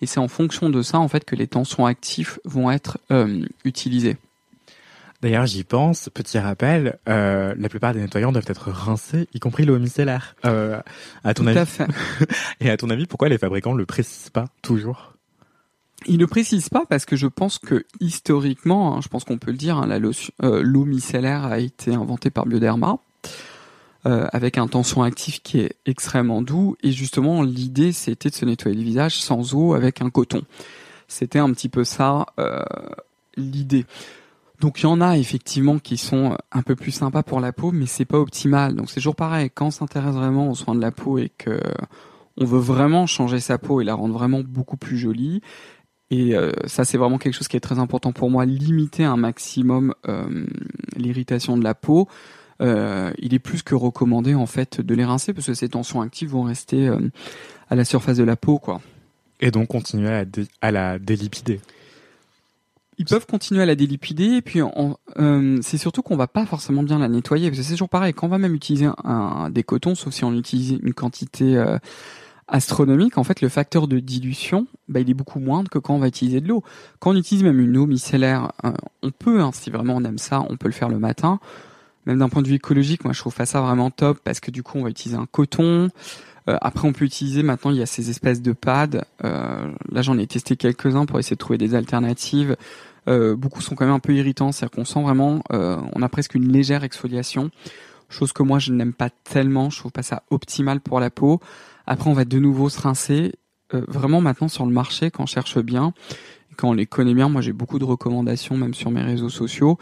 et 0.00 0.06
c'est 0.06 0.20
en 0.20 0.28
fonction 0.28 0.70
de 0.70 0.80
ça 0.80 0.98
en 0.98 1.08
fait 1.08 1.24
que 1.24 1.36
les 1.36 1.46
tensions 1.46 1.84
actifs 1.84 2.38
vont 2.44 2.70
être 2.70 2.98
euh, 3.10 3.44
utilisées. 3.64 4.16
D'ailleurs, 5.22 5.46
j'y 5.46 5.64
pense, 5.64 6.10
petit 6.12 6.38
rappel, 6.38 6.98
euh, 7.08 7.54
la 7.56 7.68
plupart 7.68 7.94
des 7.94 8.00
nettoyants 8.00 8.32
doivent 8.32 8.44
être 8.48 8.70
rincés, 8.70 9.28
y 9.32 9.40
compris 9.40 9.64
l'eau 9.64 9.78
micellaire. 9.78 10.36
Euh, 10.44 10.80
à 11.24 11.34
ton 11.34 11.44
Tout 11.44 11.48
avis... 11.50 11.58
à 11.58 11.66
fait. 11.66 11.86
Et 12.60 12.70
à 12.70 12.76
ton 12.76 12.90
avis, 12.90 13.06
pourquoi 13.06 13.28
les 13.28 13.38
fabricants 13.38 13.72
le 13.72 13.86
précisent 13.86 14.30
pas 14.30 14.46
toujours? 14.62 15.14
Ils 16.06 16.18
ne 16.18 16.26
précisent 16.26 16.68
pas 16.68 16.84
parce 16.88 17.06
que 17.06 17.16
je 17.16 17.26
pense 17.26 17.58
que 17.58 17.84
historiquement, 18.00 18.96
hein, 18.96 19.00
je 19.02 19.08
pense 19.08 19.24
qu'on 19.24 19.38
peut 19.38 19.50
le 19.50 19.56
dire, 19.56 19.78
hein, 19.78 19.88
euh, 20.42 20.62
l'eau 20.62 20.84
micellaire 20.84 21.46
a 21.46 21.58
été 21.58 21.94
inventée 21.94 22.30
par 22.30 22.46
Bioderma. 22.46 22.98
Euh, 24.06 24.28
avec 24.32 24.56
un 24.56 24.68
tension 24.68 25.02
actif 25.02 25.42
qui 25.42 25.58
est 25.58 25.74
extrêmement 25.84 26.40
doux 26.40 26.76
et 26.84 26.92
justement 26.92 27.42
l'idée 27.42 27.90
c'était 27.90 28.30
de 28.30 28.36
se 28.36 28.44
nettoyer 28.44 28.76
le 28.76 28.84
visage 28.84 29.16
sans 29.16 29.52
eau 29.52 29.74
avec 29.74 30.00
un 30.00 30.10
coton. 30.10 30.42
C'était 31.08 31.40
un 31.40 31.50
petit 31.52 31.68
peu 31.68 31.82
ça 31.82 32.26
euh, 32.38 32.62
l'idée. 33.36 33.84
Donc 34.60 34.80
il 34.80 34.84
y 34.84 34.86
en 34.86 35.00
a 35.00 35.18
effectivement 35.18 35.78
qui 35.78 35.96
sont 35.96 36.36
un 36.50 36.62
peu 36.62 36.76
plus 36.76 36.92
sympas 36.92 37.22
pour 37.22 37.40
la 37.40 37.52
peau, 37.52 37.72
mais 37.72 37.86
c'est 37.86 38.04
pas 38.04 38.18
optimal. 38.18 38.74
Donc 38.74 38.88
c'est 38.88 38.96
toujours 38.96 39.16
pareil. 39.16 39.50
Quand 39.54 39.66
on 39.66 39.70
s'intéresse 39.70 40.14
vraiment 40.14 40.50
aux 40.50 40.54
soins 40.54 40.74
de 40.74 40.80
la 40.80 40.92
peau 40.92 41.18
et 41.18 41.30
que 41.36 41.60
on 42.38 42.44
veut 42.44 42.60
vraiment 42.60 43.06
changer 43.06 43.40
sa 43.40 43.58
peau 43.58 43.80
et 43.80 43.84
la 43.84 43.94
rendre 43.94 44.14
vraiment 44.14 44.40
beaucoup 44.40 44.76
plus 44.76 44.98
jolie, 44.98 45.40
et 46.10 46.36
euh, 46.36 46.52
ça 46.66 46.84
c'est 46.84 46.98
vraiment 46.98 47.18
quelque 47.18 47.34
chose 47.34 47.48
qui 47.48 47.56
est 47.56 47.60
très 47.60 47.78
important 47.78 48.12
pour 48.12 48.30
moi, 48.30 48.44
limiter 48.46 49.04
un 49.04 49.16
maximum 49.16 49.94
euh, 50.08 50.46
l'irritation 50.96 51.56
de 51.56 51.64
la 51.64 51.74
peau. 51.74 52.08
Euh, 52.62 53.12
il 53.18 53.34
est 53.34 53.38
plus 53.38 53.62
que 53.62 53.74
recommandé 53.74 54.34
en 54.34 54.46
fait 54.46 54.80
de 54.80 54.94
les 54.94 55.04
rincer 55.04 55.34
parce 55.34 55.46
que 55.46 55.54
ces 55.54 55.68
tensions 55.68 56.00
actives 56.00 56.30
vont 56.30 56.44
rester 56.44 56.88
euh, 56.88 56.98
à 57.68 57.74
la 57.74 57.84
surface 57.84 58.16
de 58.16 58.24
la 58.24 58.36
peau, 58.36 58.58
quoi. 58.58 58.80
Et 59.40 59.50
donc 59.50 59.68
continuer 59.68 60.08
à, 60.08 60.24
à 60.62 60.70
la 60.70 60.98
délipider. 60.98 61.60
Ils 62.98 63.04
peuvent 63.04 63.26
continuer 63.26 63.62
à 63.62 63.66
la 63.66 63.74
délipider, 63.74 64.36
et 64.36 64.42
puis 64.42 64.60
euh, 64.62 65.58
c'est 65.60 65.76
surtout 65.76 66.02
qu'on 66.02 66.16
va 66.16 66.26
pas 66.26 66.46
forcément 66.46 66.82
bien 66.82 66.98
la 66.98 67.08
nettoyer, 67.08 67.50
parce 67.50 67.58
que 67.58 67.64
c'est 67.64 67.72
toujours 67.72 67.90
pareil, 67.90 68.14
quand 68.14 68.26
on 68.26 68.30
va 68.30 68.38
même 68.38 68.54
utiliser 68.54 68.88
un, 69.04 69.50
des 69.50 69.62
cotons, 69.62 69.94
sauf 69.94 70.14
si 70.14 70.24
on 70.24 70.32
utilise 70.32 70.78
une 70.82 70.94
quantité 70.94 71.56
euh, 71.56 71.78
astronomique, 72.48 73.18
en 73.18 73.24
fait, 73.24 73.42
le 73.42 73.48
facteur 73.50 73.86
de 73.86 73.98
dilution, 73.98 74.66
bah, 74.88 75.00
il 75.00 75.10
est 75.10 75.14
beaucoup 75.14 75.40
moindre 75.40 75.68
que 75.68 75.78
quand 75.78 75.94
on 75.94 75.98
va 75.98 76.08
utiliser 76.08 76.40
de 76.40 76.48
l'eau. 76.48 76.62
Quand 76.98 77.10
on 77.10 77.16
utilise 77.16 77.44
même 77.44 77.60
une 77.60 77.76
eau 77.76 77.86
micellaire, 77.86 78.52
euh, 78.64 78.72
on 79.02 79.10
peut, 79.10 79.40
hein, 79.42 79.50
si 79.52 79.70
vraiment 79.70 79.96
on 79.96 80.04
aime 80.04 80.18
ça, 80.18 80.44
on 80.48 80.56
peut 80.56 80.68
le 80.68 80.74
faire 80.74 80.88
le 80.88 80.98
matin. 80.98 81.38
Même 82.06 82.20
d'un 82.20 82.28
point 82.28 82.40
de 82.40 82.48
vue 82.48 82.54
écologique, 82.54 83.04
moi 83.04 83.12
je 83.12 83.18
trouve 83.18 83.34
pas 83.34 83.46
ça 83.46 83.60
vraiment 83.60 83.90
top 83.90 84.20
parce 84.22 84.38
que 84.38 84.52
du 84.52 84.62
coup 84.62 84.78
on 84.78 84.84
va 84.84 84.90
utiliser 84.90 85.18
un 85.18 85.26
coton. 85.26 85.90
Euh, 86.48 86.56
après 86.60 86.86
on 86.86 86.92
peut 86.92 87.04
utiliser, 87.04 87.42
maintenant 87.42 87.70
il 87.70 87.78
y 87.78 87.82
a 87.82 87.86
ces 87.86 88.10
espèces 88.10 88.42
de 88.42 88.52
pads. 88.52 89.04
Euh, 89.24 89.72
là 89.90 90.02
j'en 90.02 90.18
ai 90.18 90.26
testé 90.26 90.56
quelques-uns 90.56 91.06
pour 91.06 91.18
essayer 91.18 91.36
de 91.36 91.40
trouver 91.40 91.58
des 91.58 91.74
alternatives. 91.74 92.56
beaucoup 93.06 93.60
sont 93.60 93.76
quand 93.76 93.84
même 93.84 93.94
un 93.94 94.00
peu 94.00 94.14
irritants, 94.14 94.50
c'est-à-dire 94.50 94.74
qu'on 94.76 94.84
sent 94.84 95.02
vraiment, 95.02 95.40
on 95.50 96.02
a 96.02 96.08
presque 96.08 96.34
une 96.34 96.50
légère 96.50 96.82
exfoliation 96.82 97.50
chose 98.08 98.32
que 98.32 98.42
moi 98.42 98.58
je 98.58 98.72
n'aime 98.72 98.92
pas 98.92 99.10
tellement, 99.10 99.70
je 99.70 99.78
trouve 99.78 99.92
pas 99.92 100.02
ça 100.02 100.22
optimal 100.30 100.80
pour 100.80 101.00
la 101.00 101.10
peau. 101.10 101.40
Après 101.86 102.10
on 102.10 102.12
va 102.12 102.24
de 102.24 102.38
nouveau 102.38 102.68
se 102.68 102.80
rincer. 102.80 103.34
Euh, 103.74 103.82
vraiment 103.88 104.20
maintenant 104.20 104.48
sur 104.48 104.64
le 104.64 104.72
marché, 104.72 105.10
quand 105.10 105.24
on 105.24 105.26
cherche 105.26 105.58
bien, 105.58 105.92
quand 106.56 106.70
on 106.70 106.72
les 106.72 106.86
connaît 106.86 107.14
bien, 107.14 107.28
moi 107.28 107.40
j'ai 107.40 107.52
beaucoup 107.52 107.78
de 107.78 107.84
recommandations 107.84 108.56
même 108.56 108.74
sur 108.74 108.90
mes 108.90 109.02
réseaux 109.02 109.28
sociaux. 109.28 109.78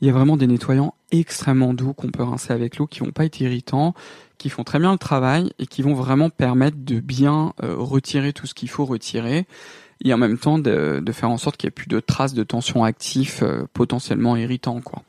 Il 0.00 0.06
y 0.06 0.10
a 0.10 0.12
vraiment 0.12 0.36
des 0.36 0.46
nettoyants 0.46 0.94
extrêmement 1.10 1.74
doux 1.74 1.92
qu'on 1.92 2.10
peut 2.10 2.22
rincer 2.22 2.52
avec 2.52 2.78
l'eau, 2.78 2.86
qui 2.86 3.00
vont 3.00 3.10
pas 3.10 3.24
être 3.24 3.40
irritants, 3.40 3.94
qui 4.38 4.48
font 4.48 4.64
très 4.64 4.78
bien 4.78 4.92
le 4.92 4.98
travail 4.98 5.52
et 5.58 5.66
qui 5.66 5.82
vont 5.82 5.94
vraiment 5.94 6.30
permettre 6.30 6.76
de 6.78 7.00
bien 7.00 7.52
euh, 7.62 7.74
retirer 7.76 8.32
tout 8.32 8.46
ce 8.46 8.54
qu'il 8.54 8.70
faut 8.70 8.84
retirer 8.84 9.46
et 10.04 10.14
en 10.14 10.16
même 10.16 10.38
temps 10.38 10.58
de, 10.58 11.00
de 11.04 11.12
faire 11.12 11.28
en 11.28 11.36
sorte 11.36 11.56
qu'il 11.56 11.66
n'y 11.66 11.72
ait 11.72 11.72
plus 11.72 11.88
de 11.88 12.00
traces 12.00 12.34
de 12.34 12.44
tension 12.44 12.84
actif 12.84 13.42
euh, 13.42 13.66
potentiellement 13.72 14.36
irritants 14.36 14.80
quoi. 14.80 15.02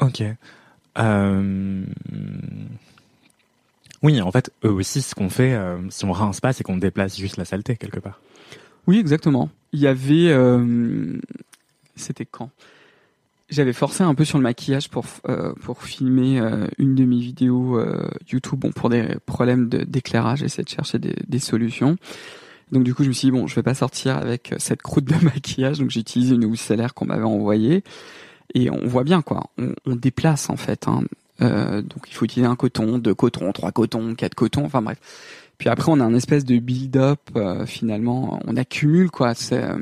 Ok. 0.00 0.22
Euh... 0.98 1.84
Oui, 4.02 4.20
en 4.20 4.30
fait, 4.30 4.52
eux 4.64 4.70
aussi, 4.70 5.00
ce 5.00 5.14
qu'on 5.14 5.30
fait, 5.30 5.54
euh, 5.54 5.78
si 5.88 6.04
on 6.04 6.12
rince 6.12 6.40
pas, 6.40 6.52
c'est 6.52 6.62
qu'on 6.62 6.76
déplace 6.76 7.16
juste 7.16 7.38
la 7.38 7.46
saleté 7.46 7.76
quelque 7.76 7.98
part. 7.98 8.20
Oui, 8.86 8.98
exactement. 8.98 9.48
Il 9.72 9.80
y 9.80 9.86
avait, 9.86 10.32
c'était 11.96 12.26
quand? 12.26 12.50
J'avais 13.48 13.72
forcé 13.72 14.02
un 14.02 14.14
peu 14.14 14.24
sur 14.24 14.38
le 14.38 14.42
maquillage 14.42 14.88
pour 14.88 15.04
euh, 15.28 15.52
pour 15.62 15.82
filmer 15.82 16.40
euh, 16.40 16.66
une 16.78 16.94
de 16.94 17.04
mes 17.04 17.18
vidéos 17.18 17.80
YouTube, 18.30 18.58
bon 18.58 18.72
pour 18.72 18.88
des 18.88 19.16
problèmes 19.24 19.68
d'éclairage, 19.68 20.42
essayer 20.42 20.64
de 20.64 20.68
chercher 20.68 20.98
des, 20.98 21.14
des 21.28 21.38
solutions. 21.38 21.96
Donc 22.72 22.82
du 22.82 22.94
coup, 22.94 23.04
je 23.04 23.08
me 23.08 23.14
suis 23.14 23.28
dit 23.28 23.32
bon, 23.32 23.46
je 23.46 23.54
vais 23.54 23.62
pas 23.62 23.74
sortir 23.74 24.16
avec 24.16 24.54
cette 24.58 24.82
croûte 24.82 25.04
de 25.04 25.14
maquillage, 25.24 25.78
donc 25.78 25.90
j'ai 25.90 26.00
utilisé 26.00 26.34
une 26.34 26.44
housse 26.44 26.60
solaire 26.60 26.94
qu'on 26.94 27.06
m'avait 27.06 27.22
envoyée 27.22 27.84
et 28.54 28.70
on 28.70 28.86
voit 28.86 29.04
bien 29.04 29.22
quoi, 29.22 29.44
on, 29.58 29.74
on 29.84 29.96
déplace 29.96 30.50
en 30.50 30.56
fait. 30.56 30.88
Hein. 30.88 31.04
Euh, 31.42 31.82
donc 31.82 32.08
il 32.08 32.14
faut 32.14 32.24
utiliser 32.24 32.48
un 32.50 32.56
coton, 32.56 32.98
deux 32.98 33.14
cotons, 33.14 33.52
trois 33.52 33.72
cotons, 33.72 34.14
quatre 34.14 34.34
cotons, 34.34 34.64
enfin 34.64 34.82
bref. 34.82 34.98
Puis 35.58 35.68
après 35.68 35.90
on 35.90 36.00
a 36.00 36.04
un 36.04 36.14
espèce 36.14 36.44
de 36.44 36.58
build-up 36.58 37.20
euh, 37.36 37.66
finalement, 37.66 38.40
on 38.46 38.56
accumule 38.56 39.10
quoi. 39.10 39.34
C'est 39.34 39.62
euh, 39.62 39.76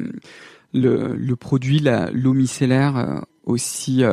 le, 0.72 1.14
le 1.14 1.36
produit, 1.36 1.80
l'eau 2.12 2.32
micellaire 2.32 3.24
euh, 3.46 3.52
aussi, 3.52 4.04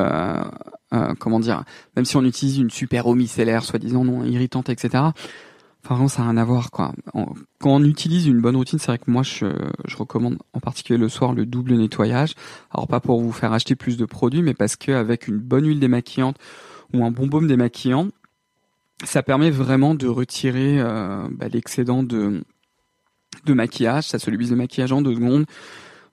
comment 1.19 1.39
dire, 1.39 1.63
même 1.95 2.05
si 2.05 2.17
on 2.17 2.23
utilise 2.23 2.57
une 2.57 2.69
super 2.69 3.07
eau 3.07 3.15
micellaire 3.15 3.63
soi-disant 3.63 4.03
non 4.03 4.23
irritante, 4.23 4.69
etc. 4.69 4.89
Enfin, 5.83 5.95
vraiment, 5.95 6.07
ça 6.07 6.21
n'a 6.21 6.29
rien 6.29 6.37
à 6.37 6.43
voir, 6.43 6.69
quoi. 6.69 6.93
Quand 7.13 7.71
on 7.71 7.83
utilise 7.83 8.27
une 8.27 8.39
bonne 8.39 8.55
routine, 8.55 8.77
c'est 8.77 8.87
vrai 8.87 8.99
que 8.99 9.09
moi, 9.09 9.23
je, 9.23 9.47
je 9.85 9.97
recommande 9.97 10.37
en 10.53 10.59
particulier 10.59 10.99
le 10.99 11.09
soir 11.09 11.33
le 11.33 11.45
double 11.45 11.73
nettoyage. 11.73 12.35
Alors, 12.71 12.87
pas 12.87 12.99
pour 12.99 13.19
vous 13.19 13.31
faire 13.31 13.51
acheter 13.51 13.75
plus 13.75 13.97
de 13.97 14.05
produits, 14.05 14.43
mais 14.43 14.53
parce 14.53 14.75
qu'avec 14.75 15.27
une 15.27 15.39
bonne 15.39 15.65
huile 15.65 15.79
démaquillante 15.79 16.37
ou 16.93 17.03
un 17.03 17.09
bon 17.09 17.25
baume 17.25 17.47
démaquillant, 17.47 18.09
ça 19.03 19.23
permet 19.23 19.49
vraiment 19.49 19.95
de 19.95 20.07
retirer 20.07 20.79
euh, 20.79 21.27
bah, 21.31 21.47
l'excédent 21.47 22.03
de, 22.03 22.43
de 23.45 23.53
maquillage. 23.53 24.07
Ça 24.07 24.19
solubilise 24.19 24.51
le 24.51 24.57
maquillage 24.57 24.91
en 24.91 25.01
deux 25.01 25.15
secondes 25.15 25.45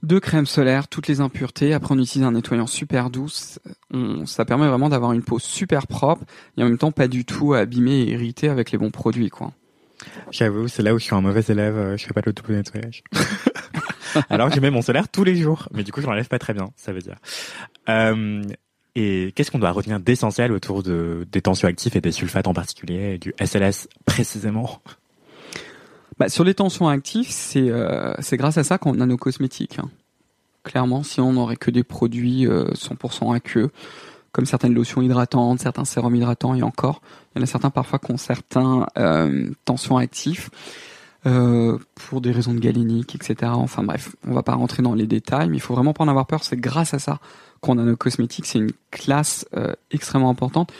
de 0.03 0.19
crème 0.19 0.47
solaire, 0.47 0.89
toutes 0.89 1.09
les 1.09 1.21
impuretés. 1.21 1.75
Après, 1.75 1.95
on 1.95 1.99
utilise 1.99 2.27
un 2.27 2.33
nettoyant 2.33 2.67
super. 2.67 3.11
On, 3.93 4.27
ça 4.27 4.45
permet 4.45 4.69
vraiment 4.69 4.89
d'avoir 4.89 5.13
une 5.13 5.23
peau 5.23 5.39
super 5.39 5.87
propre 5.87 6.25
et 6.57 6.63
en 6.63 6.67
même 6.67 6.79
temps 6.79 6.93
pas 6.93 7.09
du 7.09 7.25
tout 7.25 7.55
abîmée 7.55 8.03
et 8.03 8.13
irritée 8.13 8.49
avec 8.49 8.71
les 8.71 8.79
bons 8.79 8.91
produits, 8.91 9.31
quoi. 9.31 9.53
J'avoue, 10.31 10.69
c'est 10.69 10.83
là 10.83 10.95
où 10.95 10.99
je 10.99 11.05
suis 11.05 11.15
un 11.15 11.21
mauvais 11.21 11.43
élève. 11.49 11.77
Euh, 11.77 11.97
je 11.97 12.07
fais 12.07 12.15
pas 12.15 12.23
le 12.25 12.33
double 12.33 12.55
nettoyage. 12.55 13.03
Alors, 14.31 14.51
j'ai 14.51 14.61
mets 14.61 14.71
mon 14.71 14.83
solaire 14.83 15.09
tous 15.09 15.25
les 15.25 15.35
jours, 15.35 15.69
mais 15.73 15.83
du 15.83 15.93
coup, 15.93 16.01
je 16.01 16.07
l'enlève 16.07 16.29
pas 16.29 16.39
très 16.39 16.55
bien. 16.55 16.71
Ça 16.77 16.93
veut 16.93 17.01
dire. 17.01 17.17
Euh, 17.89 18.43
et 18.95 19.33
qu'est-ce 19.35 19.51
qu'on 19.51 19.59
doit 19.59 19.71
retenir 19.71 20.01
d'essentiel 20.01 20.53
autour 20.53 20.83
de, 20.83 21.27
des 21.31 21.43
tensioactifs 21.43 21.97
et 21.97 22.01
des 22.01 22.13
sulfates 22.13 22.47
en 22.47 22.55
particulier, 22.55 23.15
et 23.15 23.19
du 23.19 23.35
SLS 23.41 23.89
précisément? 24.05 24.81
Bah, 26.19 26.29
sur 26.29 26.45
les 26.45 26.55
tensions 26.55 26.89
actifs, 26.89 27.31
c'est 27.31 27.71
euh, 27.71 28.15
c'est 28.21 28.37
grâce 28.37 28.59
à 28.59 28.65
ça 28.65 28.79
qu'on 28.79 29.01
a 29.01 29.07
nos 29.07 29.17
cosmétiques. 29.17 29.79
Hein. 29.79 29.89
Clairement, 30.65 31.03
si 31.03 31.21
on 31.21 31.33
n'aurait 31.33 31.57
que 31.57 31.71
des 31.71 31.85
produits 31.85 32.47
euh, 32.47 32.71
100% 32.73 33.35
aqueux, 33.35 33.71
comme 34.33 34.47
certaines 34.47 34.75
lotions 34.75 35.03
hydratantes, 35.03 35.61
certains 35.61 35.85
sérums 35.85 36.15
hydratants 36.15 36.55
et 36.55 36.63
encore, 36.63 37.01
il 37.35 37.39
y 37.39 37.41
en 37.41 37.45
a 37.45 37.47
certains 37.47 37.71
parfois 37.71 37.99
qui 37.99 38.13
ont 38.13 38.17
certains 38.17 38.87
euh, 38.99 39.51
tensions 39.65 39.97
actifs 39.97 40.51
euh, 41.27 41.79
pour 41.95 42.21
des 42.21 42.31
raisons 42.31 42.55
de 42.55 42.61
galénique, 42.61 43.15
etc. 43.15 43.51
Enfin 43.55 43.83
bref, 43.83 44.15
on 44.27 44.35
va 44.35 44.43
pas 44.43 44.55
rentrer 44.55 44.83
dans 44.83 44.95
les 44.95 45.07
détails, 45.07 45.49
mais 45.49 45.57
il 45.57 45.61
faut 45.61 45.75
vraiment 45.75 45.93
pas 45.93 46.05
en 46.05 46.09
avoir 46.09 46.27
peur. 46.27 46.45
C'est 46.45 46.57
grâce 46.57 46.95
à 46.95 46.99
ça 46.99 47.19
qu'on 47.61 47.79
a 47.79 47.83
nos 47.83 47.97
cosmétiques. 47.97 48.47
C'est 48.47 48.59
une 48.59 48.73
classe 48.91 49.45
euh, 49.57 49.73
extrêmement 49.91 50.31
importante 50.31 50.73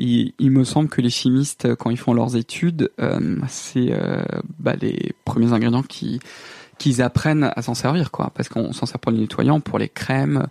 il, 0.00 0.50
me 0.50 0.64
semble 0.64 0.88
que 0.88 1.00
les 1.00 1.10
chimistes, 1.10 1.74
quand 1.76 1.90
ils 1.90 1.98
font 1.98 2.14
leurs 2.14 2.36
études, 2.36 2.90
euh, 3.00 3.36
c'est 3.48 3.88
euh, 3.90 4.22
bah, 4.58 4.74
les 4.80 5.14
premiers 5.24 5.52
ingrédients 5.52 5.82
qui 5.82 6.20
qu'ils 6.78 7.02
apprennent 7.02 7.52
à 7.54 7.60
s'en 7.60 7.74
servir, 7.74 8.10
quoi. 8.10 8.32
Parce 8.34 8.48
qu'on 8.48 8.72
s'en 8.72 8.86
sert 8.86 8.98
pour 8.98 9.12
les 9.12 9.18
nettoyants, 9.18 9.60
pour 9.60 9.78
les 9.78 9.90
crèmes, 9.90 10.46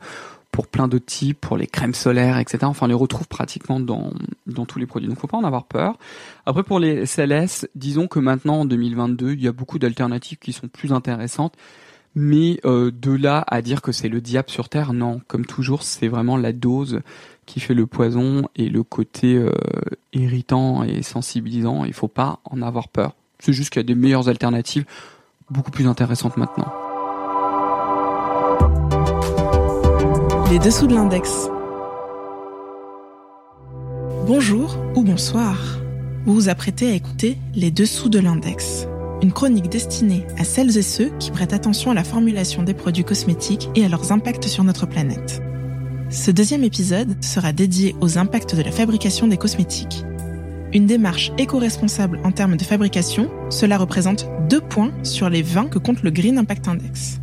pour 0.51 0.67
plein 0.67 0.87
d'autres 0.87 1.07
types, 1.07 1.41
pour 1.41 1.57
les 1.57 1.65
crèmes 1.65 1.95
solaires, 1.95 2.37
etc. 2.37 2.59
Enfin, 2.63 2.85
on 2.85 2.89
les 2.89 2.93
retrouve 2.93 3.27
pratiquement 3.27 3.79
dans, 3.79 4.11
dans 4.45 4.67
tous 4.67 4.77
les 4.77 4.85
produits. 4.85 5.09
Donc, 5.09 5.17
faut 5.17 5.25
pas 5.25 5.37
en 5.37 5.43
avoir 5.43 5.63
peur. 5.63 5.97
Après, 6.45 6.61
pour 6.61 6.79
les 6.79 7.07
SLS, 7.07 7.67
disons 7.73 8.07
que 8.07 8.19
maintenant, 8.19 8.59
en 8.59 8.65
2022, 8.65 9.31
il 9.31 9.41
y 9.41 9.47
a 9.47 9.51
beaucoup 9.51 9.79
d'alternatives 9.79 10.37
qui 10.37 10.53
sont 10.53 10.67
plus 10.67 10.93
intéressantes. 10.93 11.55
Mais 12.15 12.59
euh, 12.65 12.91
de 12.91 13.11
là 13.11 13.43
à 13.47 13.61
dire 13.61 13.81
que 13.81 13.91
c'est 13.91 14.09
le 14.09 14.21
diable 14.21 14.49
sur 14.49 14.69
Terre, 14.69 14.93
non. 14.93 15.21
Comme 15.27 15.45
toujours, 15.45 15.83
c'est 15.83 16.07
vraiment 16.07 16.37
la 16.37 16.51
dose 16.51 17.01
qui 17.45 17.59
fait 17.59 17.73
le 17.73 17.87
poison 17.87 18.47
et 18.55 18.69
le 18.69 18.83
côté 18.83 19.35
euh, 19.35 19.51
irritant 20.13 20.83
et 20.83 21.01
sensibilisant. 21.01 21.85
Il 21.85 21.93
faut 21.93 22.07
pas 22.07 22.39
en 22.45 22.61
avoir 22.61 22.87
peur. 22.87 23.15
C'est 23.39 23.53
juste 23.53 23.71
qu'il 23.71 23.79
y 23.79 23.85
a 23.85 23.87
des 23.87 23.95
meilleures 23.95 24.27
alternatives, 24.27 24.85
beaucoup 25.49 25.71
plus 25.71 25.87
intéressantes 25.87 26.37
maintenant. 26.37 26.71
Les 30.51 30.59
dessous 30.59 30.87
de 30.87 30.95
l'index. 30.95 31.49
Bonjour 34.25 34.77
ou 34.95 35.03
bonsoir. 35.03 35.55
Vous 36.25 36.33
vous 36.33 36.49
apprêtez 36.49 36.91
à 36.91 36.95
écouter 36.95 37.37
Les 37.55 37.71
dessous 37.71 38.09
de 38.09 38.19
l'index, 38.19 38.87
une 39.21 39.31
chronique 39.31 39.69
destinée 39.69 40.25
à 40.37 40.43
celles 40.43 40.77
et 40.77 40.81
ceux 40.81 41.11
qui 41.19 41.31
prêtent 41.31 41.53
attention 41.53 41.91
à 41.91 41.93
la 41.93 42.03
formulation 42.03 42.63
des 42.63 42.73
produits 42.73 43.03
cosmétiques 43.03 43.69
et 43.75 43.85
à 43.85 43.89
leurs 43.89 44.11
impacts 44.11 44.47
sur 44.47 44.63
notre 44.63 44.85
planète. 44.85 45.41
Ce 46.09 46.31
deuxième 46.31 46.63
épisode 46.63 47.23
sera 47.23 47.53
dédié 47.53 47.95
aux 48.01 48.17
impacts 48.17 48.55
de 48.55 48.63
la 48.63 48.71
fabrication 48.71 49.27
des 49.27 49.37
cosmétiques. 49.37 50.03
Une 50.73 50.85
démarche 50.85 51.31
éco-responsable 51.37 52.19
en 52.23 52.31
termes 52.31 52.57
de 52.57 52.63
fabrication, 52.63 53.29
cela 53.49 53.77
représente 53.77 54.27
deux 54.49 54.61
points 54.61 54.91
sur 55.03 55.29
les 55.29 55.41
20 55.41 55.69
que 55.69 55.79
compte 55.79 56.03
le 56.03 56.11
Green 56.11 56.37
Impact 56.37 56.67
Index. 56.67 57.19